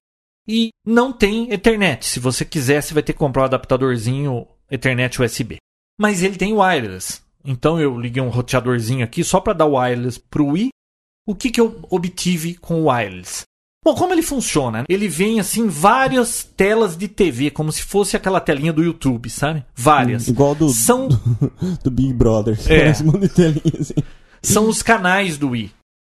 e 0.47 0.69
não 0.85 1.13
tem 1.13 1.53
Ethernet. 1.53 2.07
Se 2.07 2.21
você 2.21 2.45
quiser, 2.45 2.83
você 2.83 2.95
vai 2.95 3.03
ter 3.03 3.13
que 3.13 3.19
comprar 3.19 3.43
um 3.43 3.47
adaptadorzinho 3.47 4.47
Ethernet 4.71 5.21
USB. 5.21 5.57
Mas 5.99 6.23
ele 6.23 6.37
tem 6.37 6.53
wireless. 6.53 7.21
Então 7.47 7.81
eu 7.81 7.99
liguei 7.99 8.23
um 8.23 8.29
roteadorzinho 8.29 9.05
aqui 9.05 9.23
só 9.23 9.41
para 9.41 9.53
dar 9.53 9.67
wireless 9.67 10.19
pro 10.19 10.49
Wii. 10.49 10.71
O 11.27 11.35
que, 11.35 11.51
que 11.51 11.61
eu 11.61 11.81
obtive 11.91 12.55
com 12.55 12.83
o 12.83 12.91
wireless? 12.91 13.45
Bom, 13.85 13.95
como 13.95 14.13
ele 14.13 14.23
funciona? 14.23 14.85
Ele 14.89 15.07
vem 15.07 15.39
assim 15.39 15.69
várias 15.69 16.43
telas 16.43 16.97
de 16.97 17.07
TV, 17.07 17.53
como 17.53 17.71
se 17.71 17.83
fosse 17.83 18.17
aquela 18.17 18.41
telinha 18.41 18.73
do 18.73 18.83
YouTube, 18.83 19.31
sabe? 19.31 19.65
Várias. 19.77 20.27
Igual 20.27 20.57
do, 20.57 20.71
São 20.71 21.07
do, 21.07 21.21
do 21.85 21.91
Big 21.91 22.13
Brother. 22.13 22.59
É. 22.67 22.93
Telinha 23.29 23.81
assim. 23.81 23.95
são 24.43 24.69
os 24.69 24.83
canais 24.83 25.39
do 25.39 25.51
Wii. 25.51 25.71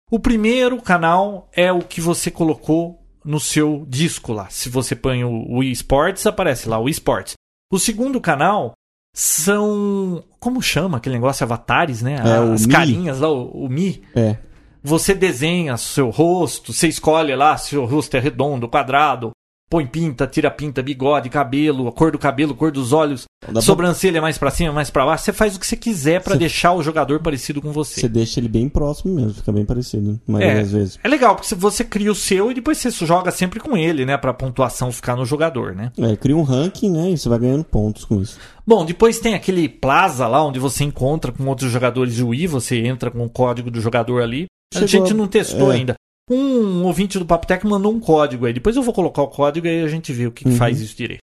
O 0.10 0.20
primeiro 0.20 0.82
canal 0.82 1.50
é 1.52 1.70
o 1.72 1.82
que 1.82 2.00
você 2.00 2.32
colocou 2.32 3.02
no 3.26 3.40
seu 3.42 3.86
disco 3.90 4.32
lá. 4.32 4.48
Se 4.50 4.70
você 4.70 4.96
põe 4.96 5.26
o 5.26 5.58
Wii 5.58 5.72
Sports, 5.72 6.26
aparece 6.26 6.70
lá 6.70 6.80
o 6.80 6.84
Wii 6.84 6.94
Sports. 6.94 7.34
O 7.70 7.80
segundo 7.80 8.22
canal 8.22 8.74
são. 9.16 10.22
Como 10.40 10.62
chama 10.62 10.98
aquele 10.98 11.16
negócio? 11.16 11.46
Avatares, 11.46 12.02
né? 12.02 12.18
É, 12.24 12.54
As 12.54 12.66
Mi. 12.66 12.72
carinhas 12.74 13.20
lá, 13.22 13.30
o, 13.30 13.66
o 13.66 13.70
Mi. 13.70 14.04
É. 14.14 14.36
Você 14.84 15.16
desenha 15.16 15.78
seu 15.78 16.10
rosto, 16.12 16.72
você 16.74 16.88
escolhe 16.90 17.34
lá 17.36 17.58
se 17.58 17.76
o 17.78 17.86
rosto 17.86 18.16
é 18.18 18.20
redondo, 18.20 18.68
quadrado, 18.68 19.32
põe 19.70 19.86
pinta, 19.86 20.28
tira 20.28 20.52
pinta, 20.52 20.82
bigode, 20.82 21.30
cabelo, 21.30 21.88
a 21.88 21.92
cor 21.92 22.12
do 22.12 22.20
cabelo, 22.20 22.54
cor 22.56 22.72
dos 22.72 22.94
olhos, 22.94 23.26
Dá 23.46 23.54
pra- 23.54 23.62
sobrancelha 23.62 24.22
mais 24.22 24.38
pra 24.38 24.52
cima, 24.52 24.72
mais 24.72 24.90
pra 24.90 25.06
baixo. 25.06 25.24
Você 25.26 25.34
faz 25.34 25.56
o 25.56 25.60
que 25.60 25.66
você 25.68 25.76
quiser 25.76 26.22
pra 26.22 26.34
Você- 26.34 26.40
deixar 26.40 26.74
o 26.74 26.84
jogador 26.84 27.20
parecido 27.22 27.62
com 27.62 27.72
você. 27.72 28.00
Você 28.02 28.08
deixa 28.08 28.40
ele 28.40 28.48
bem 28.48 28.70
próximo 28.70 29.14
mesmo, 29.16 29.34
fica 29.34 29.52
bem 29.52 29.66
parecido, 29.66 30.20
maioria 30.28 30.54
É, 30.54 30.62
das 30.62 30.72
vezes. 30.72 31.00
é 31.04 31.08
legal, 31.08 31.36
porque 31.36 31.54
você 31.56 31.84
cria 31.84 32.12
o 32.12 32.16
seu 32.16 32.52
e 32.52 32.54
depois 32.54 32.78
você 32.78 32.92
joga 33.06 33.32
sempre 33.32 33.60
com 33.60 33.76
ele, 33.76 34.06
né? 34.06 34.18
Pra 34.18 34.34
pontuação 34.34 34.92
ficar 34.92 35.16
no 35.16 35.26
jogador, 35.26 35.74
né? 35.76 35.92
É, 35.98 36.16
cria 36.16 36.38
um 36.38 36.44
ranking, 36.44 36.92
né? 36.92 37.12
E 37.12 37.18
você 37.18 37.28
vai 37.28 37.40
ganhando 37.40 37.64
pontos 37.64 38.06
com 38.06 38.22
isso. 38.22 38.38
Bom, 38.66 38.86
depois 38.86 39.20
tem 39.20 39.34
aquele 39.36 39.68
plaza 39.70 40.28
lá 40.28 40.44
onde 40.44 40.60
você 40.60 40.84
encontra 40.84 41.32
com 41.32 41.46
outros 41.48 41.72
jogadores 41.72 42.16
de 42.16 42.24
Wii, 42.24 42.48
você 42.48 42.78
entra 42.86 43.10
com 43.12 43.24
o 43.26 43.30
código 43.30 43.70
do 43.72 43.82
jogador 43.82 44.22
ali. 44.22 44.46
a 44.74 44.80
Chegou 44.80 44.88
gente 44.88 45.14
a- 45.14 45.16
não 45.16 45.28
testou 45.28 45.72
é. 45.72 45.76
ainda. 45.76 45.96
Um 46.30 46.84
ouvinte 46.84 47.20
do 47.20 47.26
Papo 47.26 47.46
Tech 47.46 47.66
mandou 47.68 47.94
um 47.94 48.00
código 48.00 48.46
aí. 48.46 48.54
Depois 48.54 48.76
eu 48.76 48.82
vou 48.84 48.94
colocar 48.94 49.22
o 49.22 49.28
código 49.28 49.68
e 49.68 49.84
a 49.84 49.88
gente 49.88 50.12
vê 50.12 50.26
o 50.28 50.32
que, 50.32 50.44
que 50.44 50.50
Uhum. 50.50 50.56
faz 50.58 50.80
isso 50.82 50.96
direito. 50.96 51.20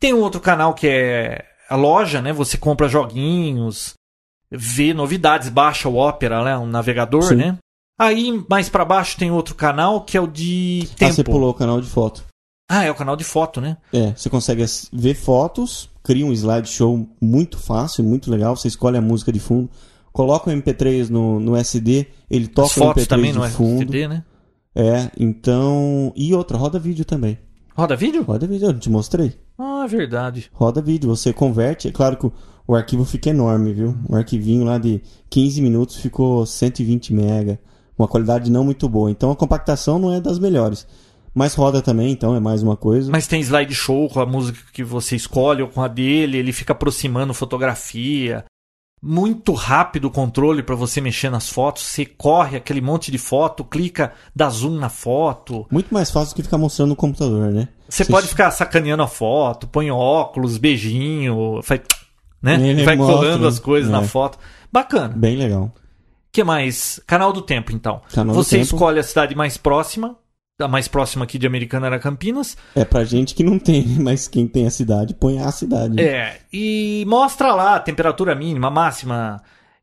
Tem 0.00 0.14
um 0.14 0.20
outro 0.20 0.40
canal 0.40 0.72
que 0.74 0.86
é 0.88 1.44
a 1.68 1.76
loja, 1.76 2.22
né? 2.22 2.32
Você 2.32 2.56
compra 2.56 2.88
joguinhos, 2.88 3.94
vê 4.50 4.94
novidades, 4.94 5.48
baixa 5.48 5.88
o 5.88 5.96
Opera, 5.96 6.42
né? 6.44 6.56
Um 6.56 6.66
navegador, 6.66 7.22
Sim. 7.24 7.34
né? 7.36 7.58
Aí 7.98 8.44
mais 8.48 8.68
pra 8.68 8.84
baixo 8.84 9.16
tem 9.18 9.30
outro 9.30 9.54
canal 9.54 10.02
que 10.04 10.16
é 10.16 10.20
o 10.20 10.26
de 10.26 10.82
Ah, 10.92 10.96
tempo. 10.96 11.12
você 11.14 11.24
pulou 11.24 11.50
o 11.50 11.54
canal 11.54 11.80
de 11.80 11.86
foto. 11.88 12.24
Ah, 12.70 12.84
é 12.84 12.90
o 12.90 12.94
canal 12.94 13.16
de 13.16 13.24
foto, 13.24 13.60
né? 13.60 13.76
É, 13.92 14.12
você 14.12 14.28
consegue 14.28 14.64
ver 14.92 15.14
fotos, 15.14 15.88
cria 16.02 16.26
um 16.26 16.32
slideshow 16.32 17.08
muito 17.20 17.58
fácil, 17.58 18.04
muito 18.04 18.30
legal. 18.30 18.56
Você 18.56 18.68
escolhe 18.68 18.96
a 18.98 19.00
música 19.00 19.32
de 19.32 19.38
fundo, 19.40 19.70
coloca 20.12 20.50
o 20.50 20.52
MP3 20.52 21.08
no, 21.08 21.38
no 21.40 21.56
SD, 21.56 22.06
ele 22.28 22.48
toca 22.48 22.66
As 22.68 22.76
o 22.76 22.80
fotos 22.80 23.04
MP3 23.04 23.08
também 23.08 23.32
de 23.32 23.38
no 23.38 23.48
fundo. 23.48 23.82
SD, 23.82 24.08
né? 24.08 24.24
É, 24.76 25.10
então. 25.18 26.12
E 26.14 26.34
outra, 26.34 26.58
roda 26.58 26.78
vídeo 26.78 27.04
também. 27.04 27.38
Roda 27.74 27.96
vídeo? 27.96 28.22
Roda 28.22 28.46
vídeo, 28.46 28.68
eu 28.68 28.72
não 28.74 28.78
te 28.78 28.90
mostrei. 28.90 29.32
Ah, 29.58 29.82
é 29.84 29.88
verdade. 29.88 30.50
Roda 30.52 30.82
vídeo, 30.82 31.08
você 31.08 31.32
converte. 31.32 31.88
É 31.88 31.90
claro 31.90 32.18
que 32.18 32.26
o, 32.26 32.32
o 32.68 32.74
arquivo 32.74 33.04
fica 33.04 33.30
enorme, 33.30 33.72
viu? 33.72 33.96
Um 34.08 34.16
arquivinho 34.16 34.64
lá 34.64 34.76
de 34.76 35.00
15 35.30 35.62
minutos 35.62 35.96
ficou 35.96 36.44
120 36.44 37.14
mega. 37.14 37.58
Uma 37.98 38.06
qualidade 38.06 38.50
não 38.50 38.64
muito 38.64 38.86
boa. 38.86 39.10
Então 39.10 39.30
a 39.30 39.36
compactação 39.36 39.98
não 39.98 40.12
é 40.12 40.20
das 40.20 40.38
melhores. 40.38 40.86
Mas 41.34 41.54
roda 41.54 41.82
também, 41.82 42.12
então 42.12 42.34
é 42.34 42.40
mais 42.40 42.62
uma 42.62 42.76
coisa. 42.76 43.10
Mas 43.10 43.26
tem 43.26 43.40
slideshow 43.40 44.08
com 44.08 44.20
a 44.20 44.26
música 44.26 44.58
que 44.72 44.82
você 44.82 45.16
escolhe 45.16 45.62
ou 45.62 45.68
com 45.68 45.82
a 45.82 45.88
dele, 45.88 46.38
ele 46.38 46.52
fica 46.52 46.72
aproximando 46.72 47.34
fotografia. 47.34 48.44
Muito 49.08 49.52
rápido 49.52 50.06
o 50.06 50.10
controle 50.10 50.64
para 50.64 50.74
você 50.74 51.00
mexer 51.00 51.30
nas 51.30 51.48
fotos. 51.48 51.84
Você 51.84 52.04
corre 52.04 52.56
aquele 52.56 52.80
monte 52.80 53.12
de 53.12 53.18
foto, 53.18 53.64
clica, 53.64 54.12
dá 54.34 54.50
zoom 54.50 54.78
na 54.78 54.88
foto. 54.88 55.64
Muito 55.70 55.94
mais 55.94 56.10
fácil 56.10 56.34
do 56.34 56.36
que 56.36 56.42
ficar 56.42 56.58
mostrando 56.58 56.88
no 56.88 56.96
computador, 56.96 57.52
né? 57.52 57.68
Você 57.88 58.04
pode 58.04 58.26
ficar 58.26 58.50
sacaneando 58.50 59.04
a 59.04 59.06
foto, 59.06 59.68
põe 59.68 59.90
óculos, 59.92 60.58
beijinho, 60.58 61.60
faz, 61.62 61.82
né? 62.42 62.54
Ele 62.60 62.84
vai 62.84 62.96
mostra, 62.96 63.16
colando 63.16 63.46
as 63.46 63.60
coisas 63.60 63.88
é. 63.88 63.92
na 63.92 64.02
foto. 64.02 64.38
Bacana. 64.72 65.14
Bem 65.16 65.36
legal. 65.36 65.72
que 66.32 66.42
mais? 66.42 67.00
Canal 67.06 67.32
do 67.32 67.42
Tempo, 67.42 67.70
então. 67.72 68.00
Canal 68.12 68.34
você 68.34 68.58
escolhe 68.58 68.98
a 68.98 69.04
cidade 69.04 69.36
mais 69.36 69.56
próxima. 69.56 70.16
A 70.58 70.66
mais 70.66 70.88
próxima 70.88 71.24
aqui 71.24 71.38
de 71.38 71.46
Americana 71.46 71.86
era 71.86 71.98
Campinas. 71.98 72.56
É 72.74 72.82
pra 72.82 73.04
gente 73.04 73.34
que 73.34 73.44
não 73.44 73.58
tem, 73.58 73.84
mas 74.00 74.26
quem 74.26 74.48
tem 74.48 74.66
a 74.66 74.70
cidade, 74.70 75.12
põe 75.12 75.38
a 75.38 75.52
cidade. 75.52 76.00
É, 76.00 76.40
e 76.50 77.04
mostra 77.06 77.54
lá 77.54 77.76
a 77.76 77.80
temperatura 77.80 78.34
mínima, 78.34 78.70
máxima, 78.70 79.42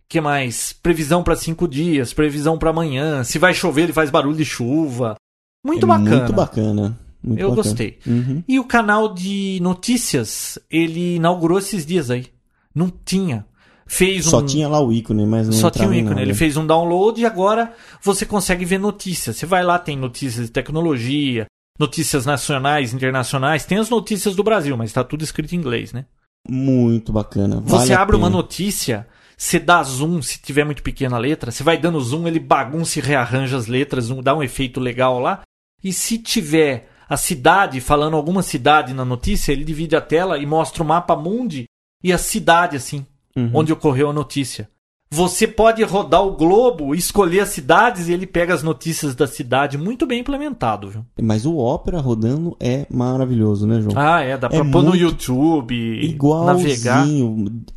que 0.10 0.20
mais? 0.20 0.74
Previsão 0.74 1.22
para 1.24 1.36
cinco 1.36 1.68
dias, 1.68 2.12
previsão 2.12 2.58
para 2.58 2.72
amanhã. 2.72 3.24
Se 3.24 3.38
vai 3.38 3.54
chover, 3.54 3.84
ele 3.84 3.94
faz 3.94 4.10
barulho 4.10 4.36
de 4.36 4.46
chuva. 4.46 5.16
Muito 5.64 5.86
É 5.86 5.88
bacana. 5.88 6.18
Muito 6.18 6.34
bacana. 6.34 7.00
Muito 7.24 7.40
Eu 7.40 7.50
bacana. 7.50 7.56
gostei. 7.68 8.00
Uhum. 8.08 8.44
E 8.48 8.60
o 8.60 8.66
canal 8.66 9.14
de 9.14 9.60
notícias, 9.62 10.58
ele 10.72 11.18
inaugurou 11.18 11.60
esses 11.60 11.86
dias 11.86 12.10
aí. 12.10 12.26
Não 12.74 12.92
tinha. 13.06 13.46
Fez 13.94 14.26
Só 14.26 14.39
um. 14.39 14.46
tinha 14.48 14.68
lá 14.68 14.82
o 14.82 14.91
ícone, 14.91 15.24
mas 15.24 15.48
não 15.48 15.54
Só 15.54 15.70
tinha 15.70 15.88
o 15.88 15.94
ícone. 15.94 16.10
nada. 16.10 16.22
Ele 16.24 16.34
fez 16.34 16.58
um 16.58 16.66
download 16.66 17.22
e 17.22 17.28
agora 17.28 17.74
você 18.02 18.26
consegue 18.26 18.66
ver 18.66 18.80
notícias. 18.80 19.36
Você 19.38 19.46
vai 19.46 19.64
lá, 19.64 19.78
tem 19.78 19.96
notícias 19.96 20.48
de 20.48 20.52
tecnologia, 20.52 21.46
notícias 21.80 22.26
nacionais, 22.26 22.91
internacionais. 22.91 23.66
Tem 23.66 23.78
as 23.78 23.91
notícias 23.91 24.36
do 24.36 24.44
Brasil, 24.44 24.76
mas 24.76 24.89
está 24.89 25.04
tudo 25.04 25.24
escrito 25.24 25.54
em 25.54 25.60
inglês, 25.60 25.94
né? 25.94 26.06
Muito 26.50 27.14
bacana. 27.14 27.62
Você 27.62 27.76
Vale 27.78 27.94
a 27.94 28.02
abre 28.02 28.16
uma 28.16 28.32
notícia, 28.32 29.08
você 29.38 29.60
dá 29.60 29.84
zoom, 29.84 30.24
se 30.24 30.41
tiver 30.41 30.66
muito 30.66 30.82
pequena 30.82 31.16
a 31.16 31.20
letra, 31.20 31.52
você 31.52 31.62
vai 31.62 31.78
dando 31.78 32.02
zoom, 32.02 32.28
ele 32.28 32.39
bagunça 32.39 32.98
e 32.98 33.02
rearranja 33.02 33.56
as 33.56 33.68
letras, 33.68 34.10
dá 34.10 34.36
um 34.36 34.41
efeito 34.41 34.80
legal 34.80 35.20
lá. 35.20 35.41
E 35.84 35.94
se 35.94 36.18
tiver 36.18 36.89
a 37.08 37.16
cidade, 37.16 37.80
falando 37.80 38.18
alguma 38.18 38.41
cidade 38.41 38.91
na 38.91 39.06
notícia, 39.06 39.52
ele 39.52 39.64
divide 39.64 39.96
a 39.96 40.02
tela 40.02 40.39
e 40.39 40.48
mostra 40.48 40.82
o 40.82 40.86
mapa 40.86 41.16
mundi 41.16 41.66
e 42.04 42.12
a 42.12 42.18
cidade, 42.18 42.76
assim, 42.76 43.06
Uhum. 43.36 43.52
onde 43.54 43.74
ocorreu 43.74 44.10
a 44.10 44.14
notícia. 44.14 44.70
Você 45.14 45.48
pode 45.48 45.84
rodar 45.84 46.26
o 46.26 46.36
globo, 46.36 46.96
escolher 46.96 47.42
as 47.42 47.50
cidades 47.50 48.08
e 48.08 48.14
ele 48.14 48.26
pega 48.26 48.52
as 48.52 48.64
notícias 48.64 49.14
da 49.14 49.28
cidade. 49.28 49.78
Muito 49.78 50.08
bem 50.08 50.22
implementado, 50.22 50.90
viu? 50.90 51.06
Mas 51.22 51.46
o 51.46 51.56
Opera 51.58 52.00
rodando 52.00 52.58
é 52.60 52.88
maravilhoso, 52.90 53.68
né, 53.68 53.80
João? 53.80 53.94
Ah, 53.96 54.22
é, 54.22 54.36
dá 54.36 54.50
pra 54.50 54.58
É 54.58 54.64
pôr 54.64 54.82
no 54.82 54.96
YouTube, 54.96 56.18
navegar. 56.48 57.06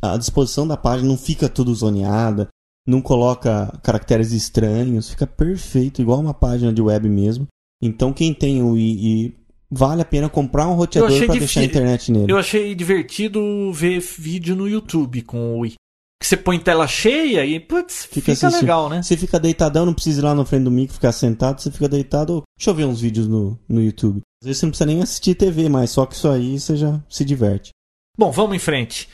A 0.01 0.17
disposição 0.17 0.67
da 0.67 0.75
página 0.75 1.09
não 1.09 1.17
fica 1.17 1.47
tudo 1.47 1.75
zoneada, 1.75 2.47
não 2.87 3.01
coloca 3.01 3.71
caracteres 3.83 4.31
estranhos, 4.31 5.11
fica 5.11 5.27
perfeito, 5.27 6.01
igual 6.01 6.19
uma 6.19 6.33
página 6.33 6.73
de 6.73 6.81
web 6.81 7.07
mesmo. 7.07 7.45
Então 7.79 8.11
quem 8.11 8.33
tem 8.33 8.63
o 8.63 8.75
i 8.75 9.37
vale 9.69 10.01
a 10.01 10.05
pena 10.05 10.29
comprar 10.29 10.67
um 10.67 10.73
roteador 10.73 11.09
para 11.09 11.27
difí- 11.27 11.39
deixar 11.39 11.59
a 11.61 11.63
internet 11.65 12.11
nele. 12.11 12.31
Eu 12.31 12.37
achei 12.37 12.73
divertido 12.75 13.71
ver 13.73 13.99
vídeo 13.99 14.55
no 14.55 14.67
YouTube 14.67 15.21
com 15.23 15.55
o 15.55 15.59
Wii. 15.59 15.75
Que 16.19 16.25
você 16.27 16.35
põe 16.35 16.57
tela 16.57 16.87
cheia 16.87 17.45
e, 17.45 17.59
putz, 17.59 18.05
fica, 18.05 18.31
assistindo. 18.31 18.59
legal, 18.59 18.89
né? 18.89 19.03
Você 19.03 19.15
fica 19.15 19.39
deitadão, 19.39 19.85
não 19.85 19.93
precisa 19.93 20.19
ir 20.19 20.23
lá 20.23 20.33
na 20.33 20.43
frente 20.43 20.63
do 20.63 20.71
micro, 20.71 20.95
ficar 20.95 21.11
sentado, 21.11 21.61
você 21.61 21.69
fica 21.71 21.87
deitado. 21.87 22.41
Deixa 22.57 22.71
eu 22.71 22.73
ver 22.73 22.85
uns 22.85 22.99
vídeos 23.01 23.27
no, 23.27 23.59
no 23.69 23.79
YouTube. 23.81 24.21
Às 24.41 24.47
vezes 24.47 24.59
você 24.59 24.65
não 24.65 24.71
precisa 24.71 24.85
nem 24.87 25.01
assistir 25.03 25.35
TV, 25.35 25.69
mas 25.69 25.91
só 25.91 26.07
que 26.07 26.15
isso 26.15 26.27
aí 26.27 26.59
você 26.59 26.75
já 26.75 26.99
se 27.07 27.23
diverte. 27.23 27.69
Bom, 28.17 28.31
vamos 28.31 28.55
em 28.55 28.59
frente. 28.59 29.07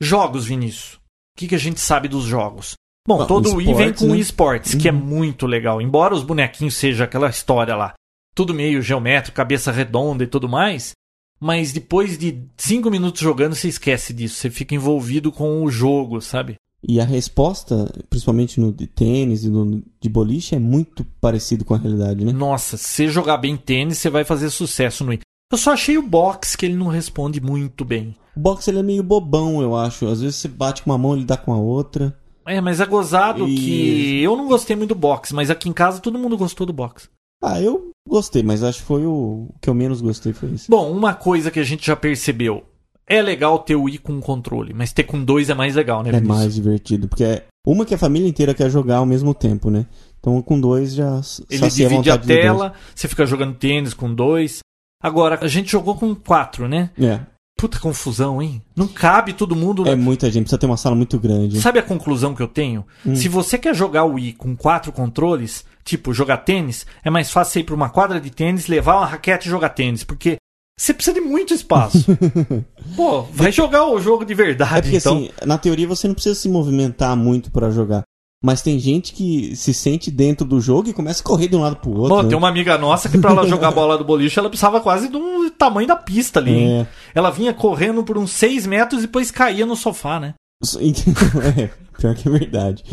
Jogos, 0.00 0.46
Vinícius. 0.46 0.94
O 0.94 1.38
que, 1.38 1.46
que 1.48 1.54
a 1.54 1.58
gente 1.58 1.78
sabe 1.78 2.08
dos 2.08 2.24
jogos? 2.24 2.74
Bom, 3.06 3.22
Ah, 3.22 3.26
todo 3.26 3.50
o 3.50 3.54
Wii 3.56 3.74
vem 3.74 3.92
com 3.92 4.06
o 4.06 4.08
né? 4.14 4.18
esportes, 4.18 4.74
que 4.74 4.88
é 4.88 4.92
Uhum. 4.92 4.98
muito 4.98 5.46
legal. 5.46 5.80
Embora 5.80 6.14
os 6.14 6.22
bonequinhos 6.24 6.74
seja 6.74 7.04
aquela 7.04 7.28
história 7.30 7.76
lá, 7.76 7.94
tudo 8.34 8.54
meio 8.54 8.80
geométrico, 8.82 9.36
cabeça 9.36 9.70
redonda 9.72 10.24
e 10.24 10.26
tudo 10.26 10.48
mais, 10.48 10.92
mas 11.40 11.72
depois 11.72 12.18
de 12.18 12.42
cinco 12.56 12.90
minutos 12.90 13.20
jogando, 13.20 13.54
você 13.54 13.68
esquece 13.68 14.12
disso. 14.12 14.36
Você 14.36 14.50
fica 14.50 14.74
envolvido 14.74 15.32
com 15.32 15.64
o 15.64 15.70
jogo, 15.70 16.20
sabe? 16.20 16.56
E 16.86 16.98
a 17.00 17.04
resposta, 17.04 17.92
principalmente 18.08 18.58
no 18.58 18.72
de 18.72 18.86
tênis 18.86 19.44
e 19.44 19.50
no 19.50 19.82
de 20.00 20.08
boliche, 20.08 20.54
é 20.54 20.58
muito 20.58 21.04
parecido 21.20 21.64
com 21.64 21.74
a 21.74 21.78
realidade, 21.78 22.24
né? 22.24 22.32
Nossa, 22.32 22.76
se 22.76 22.84
você 22.88 23.08
jogar 23.08 23.36
bem 23.36 23.56
tênis, 23.56 23.98
você 23.98 24.08
vai 24.08 24.24
fazer 24.24 24.48
sucesso 24.50 25.04
no. 25.04 25.12
Eu 25.12 25.58
só 25.58 25.72
achei 25.72 25.98
o 25.98 26.02
box 26.02 26.56
que 26.56 26.64
ele 26.64 26.76
não 26.76 26.86
responde 26.86 27.40
muito 27.40 27.84
bem. 27.84 28.14
O 28.36 28.40
boxe 28.40 28.70
ele 28.70 28.78
é 28.78 28.82
meio 28.82 29.02
bobão, 29.02 29.60
eu 29.60 29.76
acho. 29.76 30.06
Às 30.06 30.20
vezes 30.22 30.36
você 30.36 30.48
bate 30.48 30.82
com 30.82 30.90
uma 30.90 30.96
mão, 30.98 31.14
ele 31.16 31.24
dá 31.24 31.36
com 31.36 31.52
a 31.52 31.58
outra. 31.58 32.16
É, 32.46 32.60
mas 32.60 32.80
é 32.80 32.86
gozado 32.86 33.46
E- 33.46 33.54
que 33.56 34.22
eu 34.22 34.36
não 34.36 34.46
gostei 34.48 34.74
muito 34.76 34.94
do 34.94 34.98
box, 35.00 35.34
mas 35.34 35.50
aqui 35.50 35.68
em 35.68 35.72
casa 35.72 36.00
todo 36.00 36.18
mundo 36.18 36.36
gostou 36.38 36.66
do 36.66 36.72
box. 36.72 37.08
Ah, 37.42 37.60
eu 37.60 37.90
Gostei, 38.10 38.42
mas 38.42 38.64
acho 38.64 38.80
que 38.80 38.86
foi 38.86 39.06
o, 39.06 39.48
o 39.48 39.54
que 39.60 39.70
eu 39.70 39.74
menos 39.74 40.00
gostei 40.00 40.32
foi 40.32 40.50
isso. 40.50 40.66
Bom, 40.68 40.90
uma 40.90 41.14
coisa 41.14 41.50
que 41.50 41.60
a 41.60 41.64
gente 41.64 41.86
já 41.86 41.94
percebeu. 41.94 42.64
É 43.06 43.20
legal 43.20 43.58
ter 43.60 43.74
o 43.74 43.84
Wii 43.84 43.98
com 43.98 44.20
controle, 44.20 44.72
mas 44.72 44.92
ter 44.92 45.04
com 45.04 45.22
dois 45.22 45.50
é 45.50 45.54
mais 45.54 45.74
legal, 45.74 46.02
né? 46.02 46.10
É 46.10 46.12
Vinícius? 46.12 46.36
mais 46.38 46.54
divertido, 46.54 47.08
porque 47.08 47.24
é 47.24 47.44
uma 47.66 47.84
que 47.84 47.94
a 47.94 47.98
família 47.98 48.28
inteira 48.28 48.54
quer 48.54 48.70
jogar 48.70 48.96
ao 48.98 49.06
mesmo 49.06 49.34
tempo, 49.34 49.70
né? 49.70 49.86
Então 50.18 50.40
com 50.42 50.60
dois 50.60 50.94
já 50.94 51.20
Ele 51.50 51.68
divide 51.68 52.10
a 52.10 52.16
dois. 52.16 52.26
tela, 52.26 52.72
você 52.94 53.06
fica 53.08 53.26
jogando 53.26 53.56
tênis 53.56 53.94
com 53.94 54.12
dois. 54.12 54.60
Agora, 55.02 55.38
a 55.40 55.48
gente 55.48 55.70
jogou 55.70 55.94
com 55.94 56.14
quatro, 56.14 56.68
né? 56.68 56.90
É, 56.98 57.20
Puta 57.60 57.78
confusão, 57.78 58.40
hein? 58.40 58.62
Não 58.74 58.88
cabe 58.88 59.34
todo 59.34 59.54
mundo. 59.54 59.86
é 59.86 59.94
muita 59.94 60.30
gente, 60.30 60.44
precisa 60.44 60.58
ter 60.58 60.64
uma 60.64 60.78
sala 60.78 60.96
muito 60.96 61.18
grande. 61.20 61.60
Sabe 61.60 61.78
a 61.78 61.82
conclusão 61.82 62.34
que 62.34 62.42
eu 62.42 62.48
tenho? 62.48 62.86
Hum. 63.04 63.14
Se 63.14 63.28
você 63.28 63.58
quer 63.58 63.74
jogar 63.74 64.04
o 64.04 64.14
Wii 64.14 64.32
com 64.32 64.56
quatro 64.56 64.90
controles, 64.90 65.62
tipo 65.84 66.14
jogar 66.14 66.38
tênis, 66.38 66.86
é 67.04 67.10
mais 67.10 67.30
fácil 67.30 67.52
você 67.52 67.60
ir 67.60 67.64
pra 67.64 67.74
uma 67.74 67.90
quadra 67.90 68.18
de 68.18 68.30
tênis, 68.30 68.66
levar 68.66 68.96
uma 68.96 69.04
raquete 69.04 69.46
e 69.46 69.50
jogar 69.50 69.68
tênis, 69.68 70.02
porque 70.02 70.38
você 70.74 70.94
precisa 70.94 71.12
de 71.12 71.20
muito 71.20 71.52
espaço. 71.52 72.06
Pô, 72.96 73.20
vai 73.24 73.52
jogar 73.52 73.84
o 73.84 74.00
jogo 74.00 74.24
de 74.24 74.32
É 74.32 74.36
verdade, 74.36 74.80
porque 74.84 74.96
então. 74.96 75.18
assim, 75.18 75.30
na 75.44 75.58
teoria 75.58 75.86
você 75.86 76.08
não 76.08 76.14
precisa 76.14 76.34
se 76.34 76.48
movimentar 76.48 77.14
muito 77.14 77.50
pra 77.50 77.68
jogar. 77.70 78.04
Mas 78.42 78.62
tem 78.62 78.78
gente 78.78 79.12
que 79.12 79.54
se 79.54 79.74
sente 79.74 80.10
dentro 80.10 80.46
do 80.46 80.60
jogo 80.60 80.88
e 80.88 80.94
começa 80.94 81.20
a 81.20 81.24
correr 81.24 81.46
de 81.46 81.56
um 81.56 81.60
lado 81.60 81.76
pro 81.76 81.90
outro. 81.90 82.16
Bom, 82.16 82.22
né? 82.22 82.28
tem 82.30 82.38
uma 82.38 82.48
amiga 82.48 82.78
nossa 82.78 83.08
que 83.08 83.18
pra 83.18 83.32
ela 83.32 83.44
jogar 83.48 83.70
bola 83.70 83.98
do 83.98 84.04
boliche, 84.04 84.38
ela 84.38 84.48
precisava 84.48 84.80
quase 84.80 85.08
do 85.08 85.50
tamanho 85.50 85.86
da 85.86 85.96
pista 85.96 86.40
ali, 86.40 86.52
hein? 86.52 86.80
É. 86.80 86.86
Ela 87.14 87.30
vinha 87.30 87.52
correndo 87.52 88.02
por 88.02 88.16
uns 88.16 88.30
6 88.32 88.66
metros 88.66 89.00
e 89.00 89.06
depois 89.06 89.30
caía 89.30 89.66
no 89.66 89.76
sofá, 89.76 90.18
né? 90.18 90.34
é, 91.56 91.70
pior 91.98 92.14
que 92.14 92.28
é 92.28 92.30
verdade. 92.30 92.84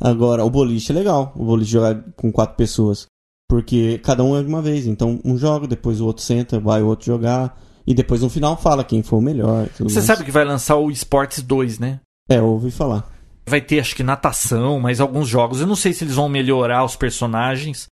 Agora, 0.00 0.44
o 0.44 0.50
boliche 0.50 0.92
é 0.92 0.94
legal. 0.94 1.32
O 1.36 1.44
boliche 1.44 1.72
jogar 1.72 2.02
com 2.16 2.32
quatro 2.32 2.56
pessoas. 2.56 3.06
Porque 3.48 4.00
cada 4.02 4.24
um 4.24 4.36
é 4.36 4.42
de 4.42 4.48
uma 4.48 4.62
vez. 4.62 4.86
Então, 4.86 5.20
um 5.24 5.36
joga, 5.36 5.66
depois 5.66 6.00
o 6.00 6.06
outro 6.06 6.22
senta, 6.22 6.58
vai 6.58 6.82
o 6.82 6.86
outro 6.86 7.06
jogar. 7.06 7.58
E 7.86 7.94
depois 7.94 8.20
no 8.22 8.28
final 8.28 8.56
fala 8.56 8.82
quem 8.82 9.02
foi 9.02 9.18
o 9.18 9.22
melhor. 9.22 9.68
Você 9.78 9.94
mais. 9.94 10.04
sabe 10.04 10.24
que 10.24 10.30
vai 10.30 10.44
lançar 10.44 10.76
o 10.76 10.90
Sports 10.90 11.42
2, 11.42 11.78
né? 11.78 12.00
É, 12.28 12.40
ouvi 12.40 12.70
falar. 12.70 13.15
Vai 13.48 13.60
ter, 13.60 13.80
acho 13.80 13.94
que 13.94 14.02
natação, 14.02 14.80
mais 14.80 15.00
alguns 15.00 15.28
jogos. 15.28 15.60
Eu 15.60 15.66
não 15.66 15.76
sei 15.76 15.92
se 15.92 16.04
eles 16.04 16.16
vão 16.16 16.28
melhorar 16.28 16.84
os 16.84 16.96
personagens 16.96 17.86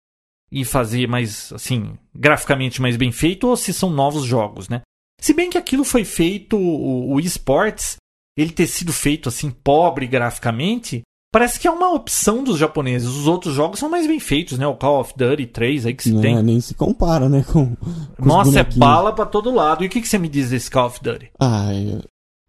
e 0.50 0.64
fazer 0.64 1.06
mais, 1.06 1.52
assim, 1.52 1.92
graficamente 2.14 2.80
mais 2.80 2.96
bem 2.96 3.12
feito 3.12 3.48
ou 3.48 3.56
se 3.56 3.72
são 3.72 3.90
novos 3.90 4.24
jogos, 4.24 4.68
né? 4.68 4.82
Se 5.20 5.32
bem 5.32 5.48
que 5.48 5.56
aquilo 5.56 5.84
foi 5.84 6.04
feito, 6.04 6.56
o, 6.56 7.12
o 7.12 7.20
esportes, 7.20 7.96
ele 8.36 8.50
ter 8.50 8.66
sido 8.66 8.92
feito 8.92 9.28
assim, 9.28 9.50
pobre 9.50 10.06
graficamente, 10.06 11.02
parece 11.32 11.58
que 11.60 11.66
é 11.66 11.70
uma 11.70 11.92
opção 11.92 12.42
dos 12.44 12.58
japoneses. 12.58 13.08
Os 13.08 13.26
outros 13.26 13.54
jogos 13.54 13.78
são 13.78 13.88
mais 13.88 14.06
bem 14.06 14.20
feitos, 14.20 14.58
né? 14.58 14.66
O 14.66 14.74
Call 14.74 15.00
of 15.00 15.14
Duty 15.16 15.46
3 15.46 15.86
aí 15.86 15.94
que 15.94 16.02
se 16.02 16.12
Não, 16.12 16.20
tem. 16.20 16.42
Nem 16.42 16.60
se 16.60 16.74
compara, 16.74 17.28
né? 17.28 17.44
Com, 17.50 17.74
com 17.74 17.86
os 18.20 18.26
Nossa, 18.26 18.60
é 18.60 18.64
bala 18.64 19.14
pra 19.14 19.24
todo 19.24 19.54
lado. 19.54 19.84
E 19.84 19.86
o 19.86 19.90
que, 19.90 20.00
que 20.00 20.08
você 20.08 20.18
me 20.18 20.28
diz 20.28 20.50
desse 20.50 20.70
Call 20.70 20.86
of 20.86 21.00
Duty? 21.02 21.30
Ah, 21.40 21.68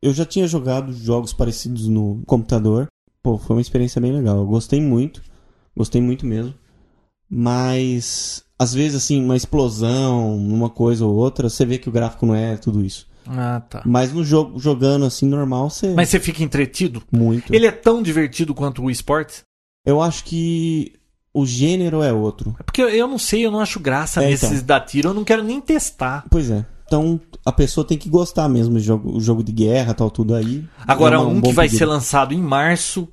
eu- 0.03 0.13
já 0.13 0.25
tinha 0.25 0.47
jogado 0.47 0.91
jogos 0.93 1.33
parecidos 1.33 1.87
no 1.87 2.21
computador. 2.25 2.87
Pô, 3.21 3.37
foi 3.37 3.55
uma 3.55 3.61
experiência 3.61 4.01
bem 4.01 4.11
legal. 4.11 4.37
Eu 4.37 4.45
gostei 4.45 4.81
muito. 4.81 5.21
Gostei 5.75 6.01
muito 6.01 6.25
mesmo. 6.25 6.53
Mas, 7.29 8.43
às 8.59 8.73
vezes, 8.73 8.95
assim, 9.03 9.23
uma 9.23 9.35
explosão, 9.35 10.37
uma 10.37 10.69
coisa 10.69 11.05
ou 11.05 11.15
outra, 11.15 11.49
você 11.49 11.65
vê 11.65 11.77
que 11.77 11.89
o 11.89 11.91
gráfico 11.91 12.25
não 12.25 12.35
é 12.35 12.55
tudo 12.57 12.85
isso. 12.85 13.07
Ah, 13.27 13.61
tá. 13.69 13.81
Mas 13.85 14.11
no 14.13 14.23
jogo, 14.23 14.59
jogando 14.59 15.05
assim, 15.05 15.25
normal, 15.25 15.69
você. 15.69 15.93
Mas 15.93 16.09
você 16.09 16.19
fica 16.19 16.43
entretido? 16.43 17.01
Muito. 17.11 17.53
Ele 17.55 17.65
é 17.65 17.71
tão 17.71 18.03
divertido 18.03 18.53
quanto 18.53 18.83
o 18.83 18.91
esportes? 18.91 19.43
Eu 19.85 20.01
acho 20.01 20.25
que 20.25 20.93
o 21.33 21.45
gênero 21.45 22.03
é 22.03 22.13
outro. 22.13 22.55
É 22.59 22.63
porque 22.63 22.81
eu- 22.81 22.89
eu 22.89 23.07
não 23.07 23.17
sei, 23.17 23.45
eu 23.45 23.51
não 23.51 23.59
acho 23.61 23.79
graça 23.79 24.21
É, 24.23 24.27
nesses 24.29 24.51
então. 24.51 24.65
da 24.65 24.79
tiro, 24.79 25.09
eu 25.09 25.13
não 25.13 25.23
quero 25.23 25.43
nem 25.43 25.59
testar. 25.59 26.25
Pois 26.29 26.51
é. 26.51 26.65
Então, 26.93 27.19
a 27.43 27.51
pessoa 27.51 27.85
tem 27.85 27.97
que 27.97 28.07
gostar 28.07 28.47
mesmo 28.47 28.77
de 28.77 28.83
jogo, 28.85 29.19
jogo 29.19 29.43
de 29.43 29.51
guerra, 29.51 29.95
tal, 29.95 30.11
tudo 30.11 30.35
aí. 30.35 30.63
Agora, 30.87 31.15
É 31.15 31.17
uma- 31.17 31.27
um 31.27 31.41
bom 31.41 31.49
que 31.49 31.53
vai 31.55 31.65
pedido. 31.65 31.79
ser 31.79 31.85
lançado 31.85 32.33
em 32.35 32.41
março, 32.41 33.07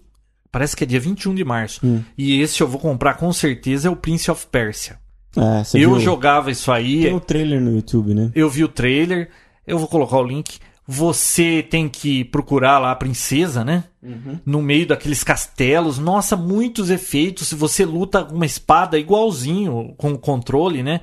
parece 0.53 0.77
que 0.77 0.85
é 0.85 0.87
dia 0.87 1.01
21 1.01 1.35
de 1.35 1.43
março. 1.45 1.81
Hum. 1.83 2.03
E 2.19 2.41
esse 2.43 2.61
eu 2.61 2.69
vou 2.69 2.79
comprar 2.79 3.15
com 3.15 3.33
certeza 3.33 3.89
é 3.89 3.91
o 3.91 3.97
Prince 3.97 4.31
of 4.31 4.47
Persia. 4.49 4.99
É, 5.35 5.63
eu 5.79 5.93
viu? 5.93 6.01
jogava 6.01 6.51
isso 6.51 6.71
aí, 6.71 7.05
Tem 7.05 7.15
o 7.15 7.21
trailer 7.21 7.59
no 7.61 7.75
YouTube, 7.75 8.13
né? 8.15 8.31
eu 8.35 8.51
vi 8.51 8.65
o 8.65 8.69
trailer, 8.69 9.31
eu 9.67 9.79
vou 9.79 9.89
colocar 9.89 10.19
o 10.19 10.25
link. 10.25 10.59
Você 10.93 11.63
tem 11.63 11.89
que 11.89 12.25
procurar 12.25 12.79
lá 12.79 12.91
a 12.91 12.97
princesa, 12.97 13.65
né? 13.65 13.85
No 14.45 14.61
meio 14.61 14.87
daqueles 14.89 15.23
castelos. 15.23 15.99
Nossa, 15.99 16.37
muitos 16.37 16.91
efeitos. 16.91 17.47
Se 17.49 17.55
você 17.55 17.85
luta 17.85 18.25
com 18.25 18.35
uma 18.35 18.47
espada 18.47 18.99
igualzinho 18.99 19.95
com 19.97 20.13
o 20.13 20.19
controle, 20.19 20.83
né? 20.83 21.01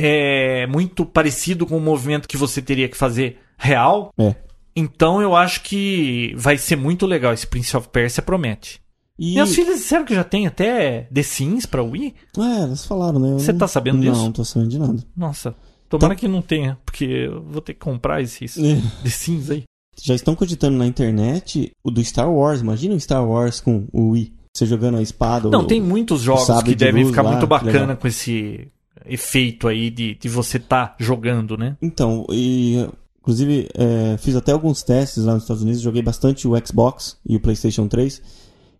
É 0.00 0.66
muito 0.66 1.04
parecido 1.06 1.66
com 1.66 1.76
o 1.76 1.80
movimento 1.80 2.26
que 2.28 2.36
você 2.36 2.60
teria 2.60 2.88
que 2.88 2.96
fazer 2.96 3.38
real. 3.56 4.12
É. 4.18 4.34
Então 4.74 5.22
eu 5.22 5.36
acho 5.36 5.62
que 5.62 6.32
vai 6.36 6.58
ser 6.58 6.76
muito 6.76 7.06
legal. 7.06 7.32
Esse 7.32 7.46
Prince 7.46 7.76
of 7.76 7.88
Persia 7.88 8.22
promete. 8.22 8.80
E... 9.18 9.32
Minhas 9.32 9.54
filhas 9.54 9.78
disseram 9.78 10.04
que 10.04 10.14
já 10.14 10.22
tem 10.22 10.46
até 10.46 11.08
The 11.12 11.22
Sims 11.22 11.66
pra 11.66 11.82
Wii. 11.82 12.14
É, 12.38 12.62
eles 12.64 12.84
falaram, 12.86 13.18
né? 13.18 13.32
Eu 13.32 13.38
Você 13.40 13.50
não- 13.52 13.58
tá 13.58 13.66
sabendo 13.68 13.96
não, 13.96 14.00
disso? 14.12 14.24
Não, 14.24 14.32
tô 14.32 14.44
sabendo 14.44 14.68
de 14.70 14.78
nada. 14.78 15.04
Nossa, 15.16 15.54
tomara 15.88 16.14
Então- 16.14 16.20
que 16.20 16.28
não 16.28 16.42
tenha, 16.42 16.78
porque 16.84 17.04
eu 17.04 17.42
vou 17.42 17.60
ter 17.60 17.74
que 17.74 17.80
comprar 17.80 18.20
esses 18.22 18.56
É. 18.58 18.80
The 19.02 19.10
Sims 19.10 19.50
aí. 19.50 19.62
Já 20.00 20.14
estão 20.14 20.34
cogitando 20.36 20.76
na 20.76 20.86
internet 20.86 21.72
o 21.82 21.90
do 21.90 22.02
Star 22.04 22.30
Wars. 22.30 22.60
Imagina 22.60 22.94
o 22.94 23.00
Star 23.00 23.26
Wars 23.26 23.60
com 23.60 23.86
o 23.92 24.10
Wii. 24.10 24.32
Você 24.54 24.64
jogando 24.66 24.96
a 24.98 25.02
espada. 25.02 25.48
Não, 25.50 25.60
o- 25.62 25.66
tem 25.66 25.80
muitos 25.80 26.22
jogos 26.22 26.62
que 26.62 26.70
de 26.70 26.74
devem 26.76 27.04
ficar 27.06 27.22
lá, 27.22 27.32
muito 27.32 27.46
bacana 27.46 27.96
com 27.96 28.06
esse 28.06 28.68
efeito 29.06 29.66
aí 29.68 29.90
de, 29.90 30.14
de 30.14 30.28
você 30.28 30.58
tá 30.58 30.94
jogando, 30.98 31.56
né? 31.56 31.76
Então, 31.82 32.26
e 32.30 32.86
inclusive 33.20 33.68
é, 33.74 34.16
fiz 34.18 34.34
até 34.36 34.52
alguns 34.52 34.82
testes 34.82 35.24
lá 35.24 35.34
nos 35.34 35.42
Estados 35.44 35.62
Unidos, 35.62 35.80
joguei 35.80 36.02
bastante 36.02 36.46
o 36.46 36.52
Xbox 36.66 37.16
e 37.26 37.36
o 37.36 37.40
PlayStation 37.40 37.86
3. 37.88 38.20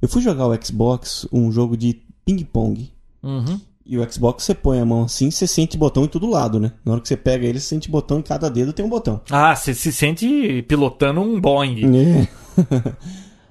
Eu 0.01 0.09
fui 0.09 0.23
jogar 0.23 0.47
o 0.47 0.65
Xbox, 0.65 1.27
um 1.33 1.51
jogo 1.51 1.77
de 1.77 2.01
ping-pong. 2.25 2.91
Uhum. 3.23 3.61
E 3.89 3.97
o 3.97 4.13
Xbox 4.13 4.45
você 4.45 4.55
põe 4.55 4.79
a 4.79 4.85
mão 4.85 5.05
assim, 5.05 5.31
você 5.31 5.47
sente 5.47 5.79
botão 5.79 6.05
em 6.05 6.09
todo 6.09 6.29
lado, 6.29 6.61
né? 6.61 6.73
Na 6.85 6.93
hora 6.93 7.01
que 7.01 7.09
você 7.09 7.17
pega 7.17 7.47
ele, 7.47 7.59
você 7.59 7.69
sente 7.69 7.91
botão 7.91 8.19
em 8.19 8.23
cada 8.23 8.51
dedo 8.51 8.71
tem 8.71 8.85
um 8.85 8.89
botão. 8.91 9.19
Ah, 9.31 9.57
você 9.57 9.73
se 9.73 9.91
sente 9.91 10.63
pilotando 10.69 11.23
um 11.23 11.41
Boeing. 11.41 11.97
É. 11.97 12.29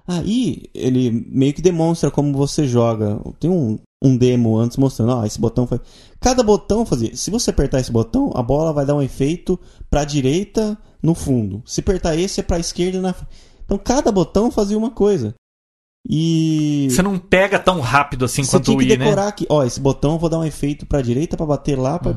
Aí 0.07 0.65
ele 0.75 1.25
meio 1.27 1.53
que 1.53 1.61
demonstra 1.61 2.11
como 2.11 2.37
você 2.37 2.67
joga. 2.67 3.19
Tem 3.39 3.49
um, 3.49 3.79
um 3.99 4.15
demo 4.15 4.55
antes 4.55 4.77
mostrando, 4.77 5.13
ó, 5.13 5.25
esse 5.25 5.41
botão 5.41 5.65
foi. 5.65 5.81
Cada 6.19 6.43
botão 6.43 6.85
fazia. 6.85 7.15
Se 7.15 7.31
você 7.31 7.49
apertar 7.49 7.79
esse 7.79 7.91
botão, 7.91 8.31
a 8.35 8.43
bola 8.43 8.71
vai 8.71 8.85
dar 8.85 8.93
um 8.93 9.01
efeito 9.01 9.59
pra 9.89 10.03
direita 10.03 10.77
no 11.01 11.15
fundo. 11.15 11.63
Se 11.65 11.79
apertar 11.79 12.15
esse 12.15 12.41
é 12.41 12.43
pra 12.43 12.59
esquerda 12.59 13.01
na 13.01 13.11
frente. 13.11 13.31
Então 13.65 13.79
cada 13.79 14.11
botão 14.11 14.51
fazia 14.51 14.77
uma 14.77 14.91
coisa. 14.91 15.33
E 16.09 16.87
Você 16.89 17.01
não 17.01 17.17
pega 17.19 17.59
tão 17.59 17.81
rápido 17.81 18.23
assim 18.23 18.43
você 18.43 18.51
quanto 18.51 18.73
o 18.73 18.77
que 18.77 18.85
Wii, 18.85 18.97
né? 18.97 19.05
decorar 19.05 19.27
aqui, 19.27 19.45
ó, 19.49 19.63
esse 19.65 19.79
botão 19.79 20.13
eu 20.13 20.19
vou 20.19 20.29
dar 20.29 20.39
um 20.39 20.45
efeito 20.45 20.85
pra 20.85 21.01
direita 21.01 21.35
pra 21.35 21.45
bater 21.45 21.77
lá, 21.77 21.99
pra... 21.99 22.15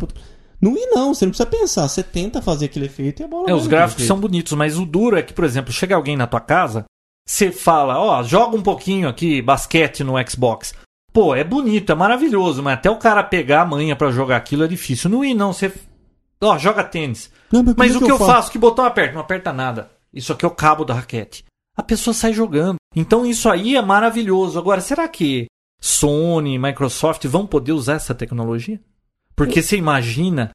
No 0.61 0.75
Wii 0.75 0.87
não, 0.91 1.13
você 1.13 1.25
não 1.25 1.31
precisa 1.31 1.49
pensar, 1.49 1.89
você 1.89 2.03
tenta 2.03 2.41
fazer 2.41 2.67
aquele 2.67 2.87
efeito 2.87 3.23
e 3.23 3.25
a 3.25 3.29
bola 3.29 3.51
É, 3.51 3.55
os 3.55 3.67
gráficos 3.67 4.05
são 4.05 4.21
bonitos, 4.21 4.53
mas 4.53 4.79
o 4.79 4.87
duro 4.87 5.17
é 5.17 5.23
que, 5.23 5.33
por 5.33 5.45
exemplo, 5.45 5.73
chega 5.73 5.97
alguém 5.97 6.17
na 6.17 6.27
tua 6.27 6.41
casa, 6.41 6.85
você 7.27 7.51
fala, 7.51 7.99
ó, 7.99 8.23
joga 8.23 8.57
um 8.57 8.63
pouquinho 8.63 9.09
aqui 9.09 9.41
basquete 9.41 10.05
no 10.05 10.15
Xbox. 10.29 10.75
Pô, 11.13 11.35
é 11.35 11.43
bonito, 11.43 11.91
é 11.91 11.95
maravilhoso, 11.95 12.63
mas 12.63 12.75
até 12.75 12.91
o 12.91 12.97
cara 12.97 13.23
pegar 13.23 13.63
a 13.63 13.67
manha 13.67 13.97
pra 13.97 14.11
jogar 14.11 14.37
aquilo 14.37 14.65
é 14.65 14.69
difícil. 14.69 15.11
No 15.11 15.21
Wii 15.21 15.35
não, 15.35 15.53
você. 15.53 15.73
Ó, 16.41 16.57
joga 16.59 16.85
tênis. 16.85 17.31
Não, 17.51 17.65
Mas 17.77 17.95
é 17.95 17.99
o 17.99 18.01
que 18.01 18.11
eu 18.11 18.19
faço? 18.19 18.51
Que 18.51 18.59
botão 18.59 18.85
aperta? 18.85 19.15
Não 19.15 19.21
aperta 19.21 19.53
nada. 19.53 19.91
Isso 20.13 20.33
aqui 20.33 20.45
é 20.45 20.49
o 20.49 20.53
cabo 20.53 20.85
da 20.85 20.95
raquete. 20.95 21.45
A 21.77 21.83
pessoa 21.83 22.15
sai 22.15 22.33
jogando. 22.33 22.77
Então 22.95 23.25
isso 23.25 23.49
aí 23.49 23.77
é 23.77 23.83
maravilhoso. 23.83 24.59
Agora, 24.59 24.81
será 24.81 25.07
que 25.09 25.47
Sony, 25.81 26.59
Microsoft 26.59 27.25
vão 27.27 27.47
poder 27.47 27.73
usar 27.73 27.95
essa 27.95 28.15
tecnologia? 28.15 28.81
Porque 29.35 29.63
você 29.63 29.77
imagina 29.77 30.51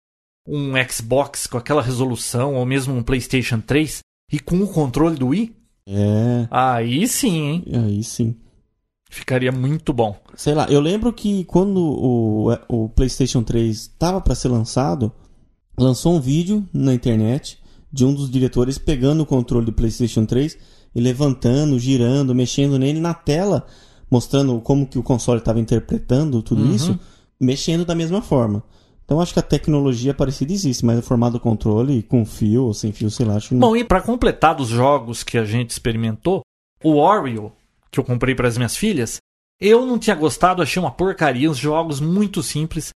um 0.48 0.74
Xbox 0.90 1.48
com 1.48 1.58
aquela 1.58 1.82
resolução, 1.82 2.56
ou 2.56 2.66
mesmo 2.66 2.94
um 2.94 3.02
PlayStation 3.02 3.60
3, 3.60 4.00
e 4.32 4.40
com 4.40 4.62
o 4.62 4.68
controle 4.68 5.16
do 5.16 5.28
Wii? 5.28 5.56
É, 5.88 6.48
Aí 6.52 7.08
sim, 7.08 7.42
hein? 7.42 7.64
aí 7.74 8.04
sim. 8.04 8.36
Ficaria 9.10 9.52
muito 9.52 9.94
bom. 9.94 10.20
Sei 10.36 10.54
lá, 10.54 10.68
eu 10.70 10.82
lembro 10.82 11.14
que 11.14 11.46
quando 11.46 11.80
o, 11.80 12.52
o 12.68 12.90
PlayStation 12.90 13.44
3 13.44 13.88
tava 13.98 14.20
pra 14.20 14.36
ser 14.36 14.50
lançado, 14.50 15.12
lançou 15.78 16.16
um 16.16 16.20
vídeo 16.20 16.68
na 16.74 16.94
internet 16.94 17.60
de 17.92 18.04
um 18.04 18.14
dos 18.14 18.30
diretores 18.30 18.78
pegando 18.78 19.24
o 19.24 19.26
controle 19.26 19.66
do 19.66 19.74
PlayStation 19.74 20.26
3 20.26 20.58
e 20.96 21.02
levantando, 21.02 21.78
girando, 21.78 22.34
mexendo 22.34 22.80
nele 22.80 23.00
na 23.00 23.14
tela, 23.14 23.66
mostrando 24.10 24.60
como 24.62 24.88
que 24.88 24.98
o 24.98 25.04
console 25.04 25.39
estava 25.39 25.60
interpretando 25.60 26.41
tudo 26.41 26.64
Uhum. 26.64 26.74
isso, 26.74 27.00
mexendo 27.39 27.84
da 27.86 27.93
mesma 27.93 28.22
forma. 28.22 28.64
Então 29.04 29.20
acho 29.22 29.34
que 29.34 29.39
a 29.39 29.43
tecnologia 29.43 30.14
parecida 30.14 30.52
existe, 30.54 30.84
mas 30.86 30.98
o 30.98 31.02
formato 31.04 31.34
do 31.34 31.39
controle 31.39 32.02
com 32.02 32.26
fio 32.26 32.64
ou 32.66 32.74
sem 32.74 32.91
fio, 32.91 33.12
sei 33.12 33.26
lá, 33.26 33.36
acho 33.36 33.50
que 33.50 33.54
não. 33.56 33.68
Bom, 33.68 33.76
e 33.76 33.84
para 33.84 34.02
completar 34.02 34.56
dos 34.56 34.70
jogos 34.70 35.22
que 35.22 35.38
a 35.38 35.46
gente 35.46 35.70
experimentou, 35.70 36.41
o 36.84 37.00
Wario, 37.02 37.52
que 37.91 38.00
eu 38.00 38.04
comprei 38.04 38.34
para 38.34 38.48
as 38.48 38.58
minhas 38.58 38.76
filhas, 38.76 39.18
eu 39.62 39.86
não 39.86 40.00
tinha 40.00 40.16
gostado, 40.16 40.62
achei 40.62 40.82
uma 40.82 40.91
porcaria, 40.91 41.50
os 41.52 41.58
jogos 41.58 42.00
muito 42.00 42.41
simples. 42.41 42.89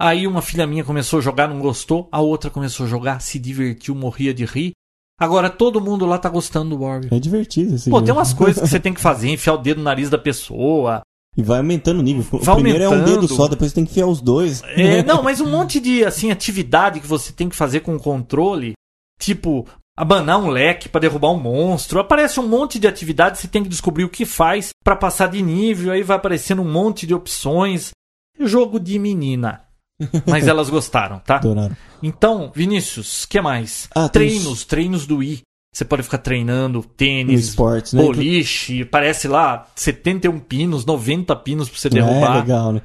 Aí 0.00 0.26
uma 0.26 0.42
filha 0.42 0.66
minha 0.66 0.82
começou 0.84 1.20
a 1.20 1.22
jogar, 1.22 1.46
não 1.48 1.60
gostou. 1.60 2.08
A 2.10 2.20
outra 2.20 2.50
começou 2.50 2.86
a 2.86 2.88
jogar, 2.88 3.20
se 3.20 3.38
divertiu, 3.38 3.94
morria 3.94 4.34
de 4.34 4.44
rir. 4.44 4.72
Agora 5.18 5.48
todo 5.50 5.80
mundo 5.80 6.04
lá 6.06 6.18
tá 6.18 6.28
gostando 6.28 6.70
do 6.76 6.82
Warrior. 6.82 7.12
É 7.14 7.18
divertido 7.20 7.74
esse 7.76 7.88
Pô, 7.90 7.96
jogo. 7.96 8.06
tem 8.06 8.14
umas 8.14 8.32
coisas 8.32 8.62
que 8.62 8.68
você 8.68 8.78
tem 8.80 8.92
que 8.94 9.00
fazer, 9.00 9.28
enfiar 9.30 9.54
o 9.54 9.58
dedo 9.58 9.78
no 9.78 9.84
nariz 9.84 10.10
da 10.10 10.18
pessoa. 10.18 11.02
E 11.36 11.42
vai 11.42 11.58
aumentando 11.58 12.00
o 12.00 12.02
nível. 12.02 12.24
O 12.32 12.42
Vai 12.44 12.54
primeiro 12.56 12.84
é 12.84 12.88
um 12.88 12.92
aumentando. 12.92 13.20
dedo 13.20 13.28
só, 13.34 13.48
depois 13.48 13.70
você 13.70 13.74
tem 13.76 13.84
que 13.84 13.92
enfiar 13.92 14.06
os 14.06 14.20
dois. 14.20 14.62
É, 14.64 15.02
não, 15.02 15.22
mas 15.22 15.40
um 15.40 15.48
monte 15.48 15.80
de 15.80 16.04
assim 16.04 16.30
atividade 16.30 17.00
que 17.00 17.06
você 17.06 17.32
tem 17.32 17.48
que 17.48 17.56
fazer 17.56 17.80
com 17.80 17.96
o 17.96 18.00
controle, 18.00 18.74
tipo 19.20 19.66
abanar 19.96 20.38
um 20.38 20.48
leque 20.48 20.88
pra 20.88 21.00
derrubar 21.00 21.30
um 21.30 21.40
monstro. 21.40 22.00
Aparece 22.00 22.38
um 22.40 22.46
monte 22.48 22.78
de 22.78 22.86
atividades, 22.86 23.40
você 23.40 23.48
tem 23.48 23.62
que 23.62 23.68
descobrir 23.68 24.04
o 24.04 24.08
que 24.10 24.26
faz 24.26 24.70
pra 24.84 24.96
passar 24.96 25.28
de 25.28 25.40
nível, 25.40 25.92
aí 25.92 26.02
vai 26.02 26.16
aparecendo 26.16 26.60
um 26.62 26.70
monte 26.70 27.06
de 27.06 27.14
opções. 27.14 27.92
Jogo 28.40 28.78
de 28.80 28.98
menina. 28.98 29.62
Mas 30.26 30.46
elas 30.48 30.68
gostaram, 30.70 31.18
tá? 31.20 31.36
Adoraram. 31.36 31.76
Então, 32.02 32.50
Vinícius, 32.54 33.24
que 33.26 33.40
mais? 33.40 33.88
Ah, 33.94 34.08
treinos, 34.08 34.64
treinos 34.64 35.06
do 35.06 35.18
Wii. 35.18 35.42
Você 35.74 35.84
pode 35.86 36.02
ficar 36.02 36.18
treinando 36.18 36.82
tênis, 36.82 37.56
né? 37.56 38.02
boliche, 38.02 38.84
parece 38.84 39.26
lá 39.26 39.66
71 39.74 40.38
pinos, 40.38 40.84
90 40.84 41.34
pinos 41.36 41.68
pra 41.68 41.78
você 41.78 41.88
É 41.88 41.90
derrubar. 41.90 42.36
legal, 42.40 42.72
né? 42.72 42.82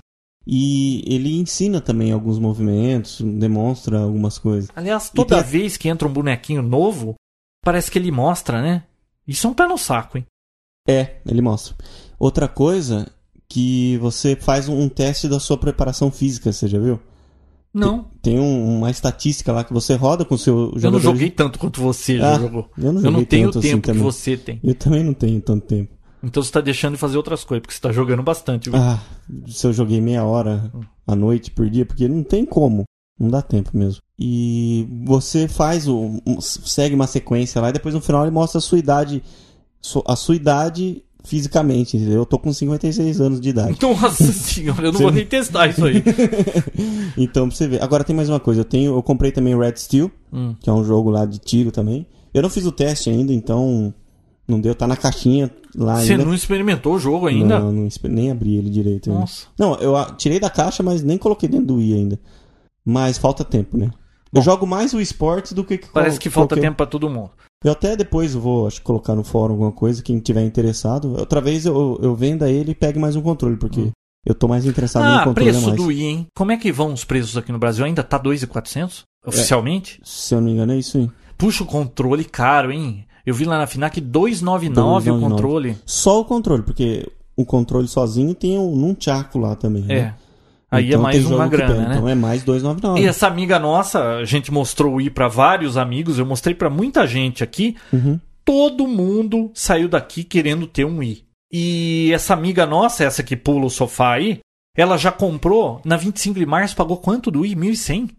E 0.49 1.03
ele 1.05 1.38
ensina 1.38 1.82
também 1.82 2.13
alguns 2.13 2.39
movimentos, 2.39 3.20
demonstra 3.22 3.99
algumas 3.99 4.38
coisas. 4.38 4.70
Aliás, 4.74 5.09
toda 5.09 5.43
vez 5.43 5.76
que 5.76 5.89
entra 5.89 6.07
um 6.07 6.13
bonequinho 6.13 6.61
novo, 6.61 7.15
parece 7.61 7.91
que 7.91 7.99
ele 7.99 8.09
mostra, 8.11 8.61
né? 8.61 8.84
Isso 9.28 9.45
é 9.45 9.49
um 9.49 9.53
pé 9.53 9.68
no 9.68 9.78
saco, 9.78 10.18
hein? 10.18 10.26
É, 10.88 11.18
ele 11.26 11.41
mostra. 11.41 11.76
Outra 12.18 12.47
coisa 12.47 13.11
que 13.50 13.98
você 13.98 14.36
faz 14.36 14.68
um 14.68 14.89
teste 14.89 15.28
da 15.28 15.39
sua 15.39 15.58
preparação 15.58 16.12
física, 16.12 16.52
você 16.52 16.68
já 16.68 16.80
viu? 16.80 17.00
Não, 17.74 18.06
Tem 18.24 18.39
um- 18.39 18.78
uma 18.80 18.89
estatística 18.89 19.52
lá 19.52 19.64
que 19.64 19.72
você 19.74 19.93
roda 19.95 20.26
com 20.26 20.34
o 20.36 20.38
seu 20.38 20.72
jogador. 20.76 20.86
eu 20.88 20.91
não 20.91 21.00
joguei 21.00 21.30
tanto 21.30 21.60
quanto 21.60 21.80
você 21.80 22.18
já 22.18 22.36
Ah, 22.36 22.39
jogou. 22.39 22.70
Eu 22.78 22.91
não, 22.91 23.02
Eu 23.04 23.12
não 23.12 23.24
tenho 23.24 23.48
o 23.48 23.50
assim 23.52 23.60
tempo 23.62 23.82
que 23.84 23.88
também. 23.88 24.04
você 24.04 24.36
tem. 24.36 24.60
Eu 24.64 24.74
também 24.76 25.04
não 25.04 25.14
tenho 25.14 25.39
tanto 25.41 25.66
tempo. 25.68 25.93
Então 26.24 26.41
você 26.41 26.52
tá 26.52 26.60
deixando 26.60 26.93
de 26.93 27.00
fazer 27.00 27.18
outras 27.18 27.43
coisas, 27.43 27.62
porque 27.62 27.76
você 27.76 27.82
tá 27.82 27.91
jogando 27.91 28.24
bastante. 28.24 28.70
viu? 28.70 28.80
Ah, 28.80 29.00
se 29.48 29.68
eu 29.68 29.72
joguei 29.74 30.02
meia 30.02 30.24
hora 30.24 30.72
à 31.06 31.16
noite 31.16 31.52
por 31.52 31.70
dia, 31.70 31.86
porque 31.86 32.08
não 32.08 32.24
tem 32.24 32.45
como. 32.45 32.84
Não 33.20 33.30
dá 33.30 33.41
tempo 33.41 33.70
mesmo. 33.74 34.02
E 34.20 34.88
você 35.06 35.48
faz 35.48 35.88
o. 35.88 36.20
segue 36.41 36.95
uma 36.95 37.08
sequência 37.08 37.62
lá 37.62 37.70
e 37.70 37.74
depois 37.74 37.93
no 37.93 38.02
final 38.02 38.24
ele 38.24 38.32
mostra 38.32 38.58
a 38.58 38.62
sua 38.62 38.80
idade. 38.80 39.22
A 40.08 40.16
sua 40.16 40.36
idade 40.36 41.04
fisicamente. 41.28 41.97
entendeu? 41.97 42.19
Eu 42.19 42.25
tô 42.25 42.39
com 42.39 42.51
56 42.51 43.21
anos 43.21 43.39
de 43.41 43.49
idade. 43.49 43.78
Nossa 43.82 44.23
senhora, 44.32 44.88
eu 44.88 44.91
não 44.91 44.99
vou 44.99 45.11
nem 45.11 45.25
testar 45.25 45.67
isso 45.67 45.86
aí. 45.86 46.03
então, 47.17 47.47
pra 47.47 47.55
você 47.57 47.67
ver. 47.67 47.84
Agora 47.84 48.03
tem 48.03 48.15
mais 48.15 48.30
uma 48.30 48.39
coisa. 48.39 48.61
Eu 48.61 48.65
tenho, 48.65 48.95
eu 48.95 49.03
comprei 49.03 49.32
também 49.32 49.57
Red 49.57 49.75
Steel, 49.78 50.11
Hum. 50.32 50.55
que 50.59 50.69
é 50.69 50.73
um 50.73 50.84
jogo 50.84 51.09
lá 51.09 51.25
de 51.25 51.38
tiro 51.39 51.71
também. 51.71 52.05
Eu 52.34 52.41
não 52.41 52.49
fiz 52.49 52.65
o 52.65 52.71
teste 52.71 53.09
ainda, 53.09 53.34
então 53.34 53.93
não 54.47 54.59
deu. 54.59 54.75
Tá 54.75 54.86
na 54.88 54.95
caixinha 54.97 55.49
lá 55.75 55.95
Você 56.01 56.13
ainda. 56.13 56.25
não 56.25 56.34
experimentou 56.34 56.95
o 56.95 56.99
jogo 56.99 57.28
ainda? 57.28 57.59
Não, 57.59 57.71
não 57.71 57.89
nem 58.03 58.32
abri 58.32 58.55
ele 58.57 58.69
direito 58.69 59.09
ainda. 59.09 59.21
Nossa. 59.21 59.47
Não, 59.57 59.75
eu 59.75 59.93
tirei 60.17 60.39
da 60.39 60.49
caixa, 60.49 60.84
mas 60.84 61.01
nem 61.03 61.17
coloquei 61.17 61.47
dentro 61.49 61.67
do 61.67 61.75
Wii 61.75 61.93
ainda. 61.93 62.19
Mas 62.86 63.17
falta 63.17 63.43
tempo, 63.43 63.78
né? 63.78 63.89
Eu 64.38 64.41
jogo 64.43 64.65
mais 64.67 64.93
o 64.93 65.01
esportes 65.01 65.53
do 65.53 65.63
que 65.63 65.79
Parece 65.93 66.19
que 66.19 66.29
falta 66.29 66.55
qualquer- 66.55 66.67
tempo 66.67 66.77
pra 66.77 66.85
todo 66.85 67.09
mundo. 67.09 67.31
Eu 67.63 67.71
até 67.71 67.95
depois 67.95 68.33
vou, 68.33 68.67
acho 68.67 68.81
colocar 68.83 69.15
no 69.15 69.23
fórum 69.23 69.53
alguma 69.53 69.71
coisa, 69.71 70.03
quem 70.03 70.19
tiver 70.19 70.43
interessado. 70.43 71.15
Outra 71.17 71.41
vez 71.41 71.65
eu, 71.65 71.99
eu 72.01 72.15
venda 72.15 72.49
ele 72.51 72.71
e 72.71 72.75
pegue 72.75 72.99
mais 72.99 73.15
um 73.15 73.21
controle, 73.21 73.57
porque 73.57 73.89
eu 74.25 74.35
tô 74.35 74.47
mais 74.47 74.65
interessado 74.65 75.03
no 75.03 75.09
Hum. 75.09 75.15
Ah, 75.15 75.23
controle 75.23 75.49
a 75.49 75.53
preço 75.53 75.65
mais. 75.67 75.77
do 75.81 75.88
Wii, 75.88 76.03
hein? 76.03 76.27
Como 76.35 76.51
é 76.51 76.57
que 76.57 76.71
vão 76.71 76.93
os 76.93 77.03
preços 77.03 77.35
aqui 77.35 77.51
no 77.51 77.57
Brasil? 77.57 77.83
Ainda 77.83 78.03
tá 78.03 78.19
2.400? 78.19 79.03
É. 79.25 79.29
Oficialmente? 79.29 79.99
Se 80.03 80.35
eu 80.35 80.39
não 80.39 80.45
me 80.47 80.53
engano, 80.53 80.73
é 80.73 80.77
isso 80.77 80.97
aí. 80.97 81.09
Puxa 81.38 81.63
o 81.63 81.67
controle 81.67 82.23
caro, 82.25 82.71
hein? 82.71 83.05
Eu 83.25 83.33
vi 83.33 83.43
lá 83.45 83.57
na 83.57 83.67
FINAC 83.67 83.99
299 83.99 85.09
o 85.09 85.13
299. 85.13 85.29
controle. 85.35 85.77
Só 85.85 86.19
o 86.21 86.25
controle, 86.25 86.63
porque 86.63 87.07
o 87.35 87.43
controle 87.45 87.88
sozinho 87.88 88.33
tem 88.33 88.57
um 88.57 88.75
nunchaku 88.75 89.38
lá 89.39 89.55
também. 89.55 89.83
É. 89.89 90.01
Né? 90.03 90.15
Aí 90.70 90.88
Então 90.88 90.99
é 90.99 91.03
mais 91.03 91.26
uma 91.26 91.47
grana, 91.47 91.88
né? 91.88 91.95
Então 91.95 92.09
é 92.09 92.15
mais 92.15 92.43
299. 92.43 93.01
E 93.01 93.07
essa 93.07 93.26
amiga 93.28 93.57
nossa, 93.57 94.18
a 94.18 94.26
gente 94.26 94.51
mostrou 94.51 94.93
o 94.93 94.95
Wii 94.95 95.09
pra 95.11 95.28
vários 95.28 95.78
amigos, 95.78 96.20
eu 96.20 96.26
mostrei 96.26 96.53
pra 96.53 96.70
muita 96.70 97.07
gente 97.07 97.43
aqui. 97.43 97.76
Uhum. 97.93 98.20
Todo 98.43 98.88
mundo 98.88 99.49
saiu 99.53 99.88
daqui 99.88 100.24
querendo 100.24 100.68
ter 100.68 100.86
um 100.86 100.97
Wii. 100.99 101.24
E 101.51 102.11
essa 102.13 102.34
amiga 102.34 102.65
nossa, 102.65 103.03
essa 103.05 103.24
que 103.24 103.36
pula 103.38 103.65
o 103.65 103.70
sofá 103.70 104.13
aí, 104.15 104.39
ela 104.76 104.97
já 104.97 105.11
comprou 105.11 105.82
na 105.86 105.95
25 105.95 106.38
de 106.38 106.45
março, 106.45 106.76
pagou 106.76 106.97
quanto 106.97 107.32
do 107.32 107.41
Wii? 107.41 107.55
1.100? 107.55 108.09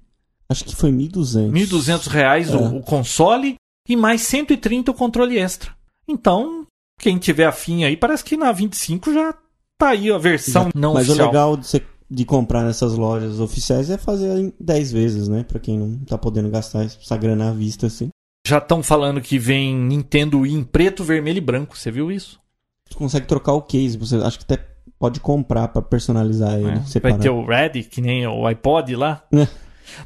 Acho 0.51 0.65
que 0.65 0.75
foi 0.75 0.91
1.200. 0.91 1.51
1.200 1.53 2.07
reais 2.09 2.51
É. 2.51 2.57
o, 2.57 2.77
o 2.79 2.81
console 2.83 3.57
e 3.87 3.95
mais 3.97 4.23
130 4.23 4.91
o 4.91 4.95
controle 4.95 5.39
extra. 5.39 5.71
Então, 6.09 6.67
quem 6.99 7.19
tiver 7.19 7.45
afim 7.45 7.85
aí, 7.85 7.95
parece 7.97 8.25
que 8.25 8.37
na 8.37 8.51
25 8.53 9.13
já 9.13 9.35
tá 9.79 9.91
aí 9.91 10.11
a 10.11 10.17
versão 10.19 10.71
não 10.75 10.95
Mas 10.95 11.09
oficial. 11.09 11.27
o 11.29 11.31
legal 11.31 11.57
de, 11.59 11.67
você- 11.67 11.83
de 12.11 12.25
comprar 12.25 12.65
nessas 12.65 12.95
lojas 12.95 13.39
oficiais 13.41 13.91
é 13.91 13.99
fazer 13.99 14.37
em 14.39 14.53
10 14.59 14.93
vezes, 14.93 15.29
né? 15.29 15.45
Pra 15.45 15.61
quem 15.61 15.79
não 15.79 15.99
tá 15.99 16.17
podendo 16.17 16.49
gastar 16.49 16.85
essa 16.85 17.17
grana 17.17 17.51
à 17.51 17.53
vista, 17.53 17.87
assim. 17.87 18.09
Já 18.47 18.59
estão 18.59 18.83
falando 18.83 19.21
que 19.21 19.39
vem 19.39 19.77
Nintendo 19.77 20.41
Wii 20.41 20.55
em 20.55 20.65
preto, 20.65 21.05
vermelho 21.05 21.39
e 21.39 21.43
branco. 21.43 21.77
Você 21.77 21.91
viu 21.91 22.11
isso? 22.11 22.41
Você 22.89 22.99
consegue 22.99 23.27
trocar 23.27 23.53
o 23.53 23.63
case, 23.63 23.99
você 23.99 24.17
acho 24.17 24.39
que 24.39 24.45
até 24.51 24.65
pode 24.99 25.21
comprar 25.21 25.69
pra 25.69 25.83
personalizar 25.83 26.55
ele, 26.55 26.71
É. 26.71 27.01
Vai 27.01 27.19
ter 27.19 27.29
o 27.31 27.45
Red, 27.45 27.83
que 27.85 28.01
nem 28.01 28.27
o 28.27 28.47
iPod 28.47 28.95
lá. 28.97 29.23
É. 29.35 29.47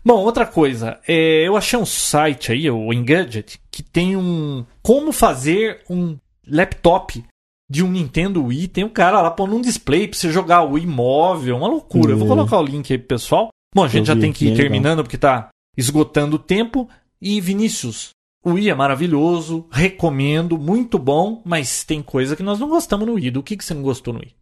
Bom, 0.05 0.20
outra 0.20 0.46
coisa. 0.46 1.00
é, 1.09 1.46
eu 1.46 1.57
achei 1.57 1.76
um 1.76 1.84
site 1.84 2.53
aí, 2.53 2.70
o 2.70 2.92
Engadget, 2.92 3.61
que 3.68 3.82
tem 3.82 4.16
um... 4.16 4.64
Como 4.80 5.11
fazer 5.11 5.80
um 5.90 6.16
laptop 6.46 7.24
de 7.73 7.83
um 7.83 7.91
Nintendo 7.91 8.45
Wii. 8.45 8.68
Tem 8.68 8.85
um 8.85 8.89
cara 8.91 9.23
lá 9.23 9.31
pondo 9.31 9.57
um 9.57 9.61
display 9.62 10.07
pra 10.07 10.18
você 10.18 10.31
jogar 10.31 10.62
o 10.62 10.73
Wii 10.73 10.87
móvel. 10.87 11.57
Uma 11.57 11.68
loucura. 11.68 12.12
Eu 12.12 12.18
vou 12.18 12.27
É. 12.27 12.31
colocar 12.31 12.59
o 12.59 12.62
link 12.62 12.93
aí 12.93 12.99
pro 12.99 13.09
pessoal. 13.09 13.49
Bom, 13.75 13.83
a 13.85 13.89
gente 13.89 14.01
Eu 14.01 14.05
já 14.07 14.14
vi, 14.14 14.20
tem 14.20 14.33
que 14.33 14.45
ir 14.45 14.51
legal. 14.51 14.61
terminando 14.62 15.03
porque 15.03 15.16
tá 15.16 15.49
esgotando 15.77 16.37
o 16.37 16.39
tempo. 16.39 16.87
E 17.20 17.41
Vinícius, 17.41 18.11
o 18.45 18.51
Wii 18.53 18.68
é 18.68 18.75
maravilhoso, 18.75 19.64
recomendo, 19.70 20.59
muito 20.59 20.99
bom, 20.99 21.41
mas 21.47 21.83
tem 21.83 22.03
coisa 22.03 22.37
que 22.37 22.43
nós 22.43 22.59
não 22.59 22.68
gostamos 22.68 23.07
no 23.07 23.14
Wii. 23.14 23.31
Do 23.31 23.43
que, 23.43 23.57
que 23.57 23.64
você 23.64 23.73
não 23.73 23.83
gostou 23.83 24.12
no 24.12 24.20
Wii? 24.20 24.35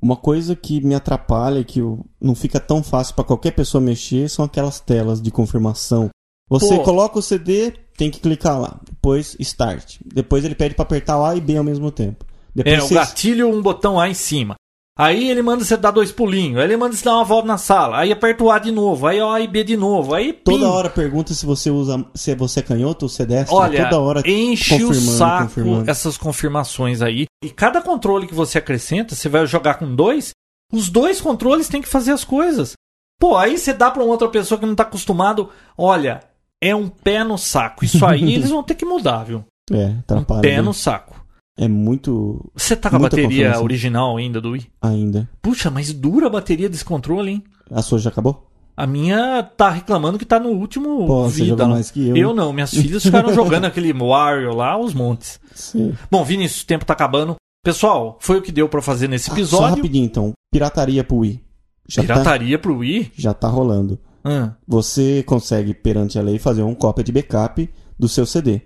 Uma 0.00 0.14
coisa 0.16 0.54
que 0.54 0.80
me 0.82 0.94
atrapalha, 0.94 1.64
que 1.64 1.80
não 2.20 2.34
fica 2.36 2.60
tão 2.60 2.82
fácil 2.84 3.14
pra 3.16 3.24
qualquer 3.24 3.50
pessoa 3.52 3.80
mexer, 3.80 4.28
são 4.28 4.44
aquelas 4.44 4.78
telas 4.78 5.20
de 5.20 5.30
confirmação. 5.30 6.10
Você 6.48 6.76
Pô. 6.76 6.82
coloca 6.84 7.18
o 7.18 7.22
CD, 7.22 7.72
tem 7.96 8.10
que 8.10 8.20
clicar 8.20 8.60
lá. 8.60 8.78
Depois, 8.84 9.34
Start. 9.40 9.96
Depois 10.04 10.44
ele 10.44 10.54
pede 10.54 10.74
pra 10.76 10.84
apertar 10.84 11.18
o 11.18 11.24
A 11.24 11.34
e 11.34 11.40
B 11.40 11.56
ao 11.56 11.64
mesmo 11.64 11.90
tempo. 11.90 12.24
Depois 12.56 12.74
É, 12.74 12.78
o 12.82 12.88
você- 12.88 12.94
gatilho, 12.94 13.48
um 13.52 13.60
botão 13.62 14.00
A 14.00 14.08
em 14.08 14.14
cima. 14.14 14.54
Aí 14.98 15.28
ele 15.28 15.42
manda 15.42 15.62
você 15.62 15.76
dar 15.76 15.90
dois 15.90 16.10
pulinhos, 16.10 16.56
aí 16.58 16.64
ele 16.64 16.76
manda 16.78 16.96
você 16.96 17.04
dar 17.04 17.16
uma 17.16 17.24
volta 17.24 17.46
na 17.46 17.58
sala, 17.58 17.98
aí 17.98 18.10
aperta 18.10 18.42
o 18.42 18.50
A 18.50 18.58
de 18.58 18.72
novo, 18.72 19.06
aí 19.06 19.20
o 19.20 19.28
A 19.28 19.38
e 19.42 19.46
B 19.46 19.62
de 19.62 19.76
novo, 19.76 20.14
aí 20.14 20.32
pim. 20.32 20.40
Toda 20.52 20.70
hora 20.70 20.88
pergunta 20.88 21.34
se 21.34 21.44
você 21.44 21.70
usa, 21.70 22.02
se 22.14 22.34
você 22.34 22.60
é 22.60 22.62
canhoto 22.62 23.04
ou 23.04 23.08
se 23.10 23.20
é 23.22 23.26
destro. 23.26 23.54
Olha, 23.54 23.84
toda 23.84 24.00
hora 24.00 24.22
enche 24.26 24.82
o 24.82 24.94
saco 24.94 25.48
confirmando. 25.48 25.90
essas 25.90 26.16
confirmações 26.16 27.02
aí. 27.02 27.26
E 27.44 27.50
cada 27.50 27.82
controle 27.82 28.26
que 28.26 28.32
você 28.34 28.56
acrescenta, 28.56 29.14
você 29.14 29.28
vai 29.28 29.46
jogar 29.46 29.74
com 29.74 29.94
dois, 29.94 30.30
os 30.72 30.88
dois 30.88 31.20
controles 31.20 31.68
têm 31.68 31.82
que 31.82 31.88
fazer 31.88 32.12
as 32.12 32.24
coisas. 32.24 32.72
Pô, 33.20 33.36
aí 33.36 33.58
você 33.58 33.74
dá 33.74 33.90
pra 33.90 34.02
uma 34.02 34.12
outra 34.12 34.28
pessoa 34.28 34.58
que 34.58 34.64
não 34.64 34.74
tá 34.74 34.84
acostumado, 34.84 35.50
olha, 35.76 36.22
é 36.62 36.74
um 36.74 36.88
pé 36.88 37.22
no 37.22 37.36
saco. 37.36 37.84
Isso 37.84 38.04
aí 38.06 38.32
eles 38.34 38.48
vão 38.48 38.62
ter 38.62 38.74
que 38.74 38.86
mudar, 38.86 39.24
viu? 39.24 39.44
É, 39.70 39.76
Um 39.76 39.98
atrapalha. 39.98 40.40
pé 40.40 40.56
né? 40.56 40.62
no 40.62 40.72
saco. 40.72 41.22
É 41.56 41.66
muito 41.68 42.50
Você 42.54 42.76
tá 42.76 42.90
com 42.90 42.96
a 42.96 42.98
bateria 42.98 43.60
original 43.60 44.16
ainda 44.18 44.40
do 44.40 44.50
Wii? 44.50 44.66
ainda. 44.82 45.28
Puxa, 45.40 45.70
mas 45.70 45.92
dura 45.92 46.26
a 46.26 46.30
bateria 46.30 46.68
desse 46.68 46.84
controle, 46.84 47.30
hein? 47.30 47.44
A 47.70 47.80
sua 47.82 47.98
já 47.98 48.10
acabou? 48.10 48.50
A 48.76 48.86
minha 48.86 49.42
tá 49.42 49.70
reclamando 49.70 50.18
que 50.18 50.26
tá 50.26 50.38
no 50.38 50.50
último 50.50 51.06
Pô, 51.06 51.24
você 51.30 51.44
vida. 51.44 51.62
lá. 51.62 51.70
mais 51.70 51.90
que 51.90 52.08
eu. 52.08 52.16
Eu 52.16 52.34
não, 52.34 52.52
minhas 52.52 52.70
filhas 52.72 53.02
ficaram 53.02 53.32
jogando 53.34 53.64
aquele 53.64 53.90
Wario 53.92 54.54
lá 54.54 54.72
aos 54.72 54.92
montes. 54.92 55.40
Sim. 55.54 55.94
Bom, 56.10 56.22
Vinícius, 56.22 56.62
o 56.62 56.66
tempo 56.66 56.84
tá 56.84 56.92
acabando. 56.92 57.36
Pessoal, 57.64 58.18
foi 58.20 58.36
o 58.38 58.42
que 58.42 58.52
deu 58.52 58.68
pra 58.68 58.82
fazer 58.82 59.08
nesse 59.08 59.30
Ah, 59.30 59.32
só 59.32 59.38
episódio. 59.38 59.76
rapidinho 59.76 60.04
então. 60.04 60.32
Pirataria 60.52 61.02
pro 61.02 61.16
Wii. 61.16 61.40
Já 61.88 62.02
tá, 62.02 62.06
Pirataria 62.12 62.58
pro 62.58 62.76
Wii? 62.78 63.12
já 63.16 63.32
tá 63.32 63.48
rolando. 63.48 63.98
Ah, 64.22 64.52
Você 64.68 65.22
consegue, 65.22 65.72
perante 65.72 66.18
a 66.18 66.22
lei, 66.22 66.38
fazer 66.38 66.60
uma 66.60 66.74
cópia 66.74 67.02
de 67.02 67.12
backup 67.12 67.70
do 67.98 68.08
seu 68.10 68.26
CD. 68.26 68.60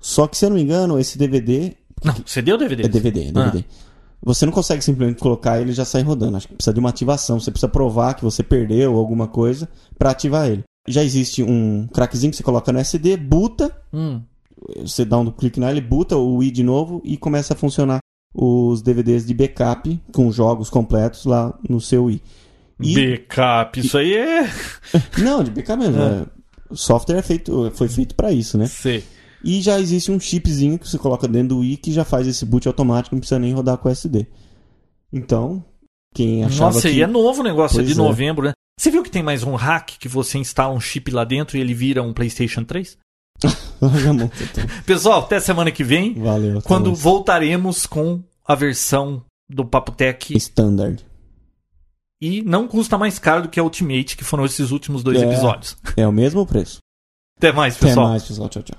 Só 0.00 0.26
que, 0.26 0.36
se 0.36 0.44
eu 0.44 0.50
não 0.50 0.56
me 0.56 0.62
engano, 0.62 0.98
esse 0.98 1.16
DVD 1.16 1.74
Não, 2.02 2.14
CD 2.26 2.52
ou 2.52 2.58
DVD? 2.58 2.84
é 2.84 2.88
DVD, 2.88 3.20
é 3.28 3.32
DVD. 3.32 3.64
Você 4.22 4.46
não 4.46 4.52
consegue 4.52 4.82
simplesmente 4.82 5.20
colocar 5.20 5.60
ele 5.60 5.70
e 5.70 5.74
já 5.74 5.84
sair 5.84 6.02
rodando. 6.02 6.36
Acho 6.36 6.48
que 6.48 6.54
precisa 6.54 6.72
de 6.72 6.80
uma 6.80 6.88
ativação. 6.88 7.38
Você 7.38 7.50
precisa 7.50 7.68
provar 7.68 8.14
que 8.14 8.24
você 8.24 8.42
perdeu 8.42 8.96
alguma 8.96 9.28
coisa 9.28 9.68
pra 9.98 10.10
ativar 10.10 10.48
ele. 10.48 10.62
Já 10.88 11.02
existe 11.04 11.42
um 11.42 11.86
crackzinho 11.92 12.30
que 12.30 12.36
você 12.36 12.42
coloca 12.42 12.72
no 12.72 12.78
SD, 12.78 13.16
buta, 13.18 13.74
Hum. 13.92 14.22
você 14.80 15.04
dá 15.04 15.18
um 15.18 15.30
clique 15.30 15.60
nele, 15.60 15.80
buta 15.80 16.16
o 16.16 16.36
Wii 16.36 16.50
de 16.50 16.62
novo 16.62 17.00
e 17.04 17.16
começa 17.18 17.52
a 17.52 17.56
funcionar 17.56 17.98
os 18.34 18.82
DVDs 18.82 19.26
de 19.26 19.32
backup 19.34 20.00
com 20.12 20.30
jogos 20.32 20.68
completos 20.70 21.24
lá 21.26 21.56
no 21.68 21.80
seu 21.80 22.04
Wii. 22.04 22.22
E- 22.80 22.94
Backup, 23.18 23.78
isso 23.80 23.96
aí 23.98 24.14
é. 24.14 24.50
Não, 25.22 25.44
de 25.44 25.50
backup 25.50 25.78
mesmo. 25.78 26.00
é. 26.02 26.26
O 26.70 26.76
software 26.76 27.18
é 27.18 27.22
feito, 27.22 27.70
foi 27.74 27.88
feito 27.88 28.14
para 28.14 28.32
isso, 28.32 28.56
né? 28.58 28.66
Sei. 28.66 29.04
E 29.44 29.60
já 29.60 29.78
existe 29.78 30.10
um 30.10 30.18
chipzinho 30.18 30.78
que 30.78 30.88
você 30.88 30.96
coloca 30.98 31.28
dentro 31.28 31.48
do 31.48 31.58
Wii 31.60 31.76
que 31.76 31.92
já 31.92 32.04
faz 32.04 32.26
esse 32.26 32.44
boot 32.46 32.66
automático, 32.66 33.14
não 33.14 33.20
precisa 33.20 33.38
nem 33.38 33.52
rodar 33.52 33.76
com 33.78 33.88
SD. 33.88 34.26
Então, 35.12 35.64
quem 36.14 36.44
achava 36.44 36.72
Nossa, 36.74 36.88
que... 36.88 36.96
e 36.96 37.02
é 37.02 37.06
novo 37.06 37.40
o 37.40 37.44
negócio, 37.44 37.76
é 37.76 37.82
Pois 37.84 37.86
de 37.88 37.92
é. 37.92 37.96
novembro, 38.02 38.46
né? 38.46 38.52
Você 38.80 38.90
viu 38.90 39.02
que 39.02 39.10
tem 39.10 39.22
mais 39.22 39.42
um 39.44 39.54
hack 39.54 39.90
que 39.98 40.08
você 40.08 40.38
instala 40.38 40.74
um 40.74 40.80
chip 40.80 41.10
lá 41.10 41.24
dentro 41.24 41.56
e 41.56 41.60
ele 41.60 41.74
vira 41.74 42.02
um 42.02 42.12
PlayStation 42.12 42.64
3? 42.64 42.96
Larga 43.80 44.10
a 44.10 44.12
mão, 44.14 44.30
então. 44.40 44.64
Pessoal, 44.86 45.20
até 45.20 45.38
semana 45.40 45.70
que 45.70 45.84
vem, 45.84 46.14
Valeu. 46.14 46.58
até 46.58 46.66
quando 46.66 46.86
mais. 46.88 47.00
voltaremos 47.00 47.86
com 47.86 48.22
a 48.46 48.54
versão 48.54 49.22
do 49.48 49.64
Papotec 49.64 50.36
Standard. 50.36 51.04
e 52.20 52.42
não 52.42 52.66
custa 52.66 52.96
mais 52.96 53.18
caro 53.18 53.42
do 53.42 53.48
que 53.48 53.60
a 53.60 53.62
Ultimate, 53.62 54.16
que 54.16 54.24
foram 54.24 54.44
esses 54.44 54.70
últimos 54.70 55.02
dois 55.02 55.20
É. 55.20 55.26
episódios. 55.26 55.76
É 55.96 56.06
o 56.08 56.12
mesmo 56.12 56.46
preço. 56.46 56.78
Até 57.36 57.52
mais, 57.52 57.76
Até 57.76 57.88
pessoal. 57.88 58.08
mais, 58.08 58.22
pessoal. 58.24 58.48
Tchau, 58.48 58.62
tchau. 58.62 58.78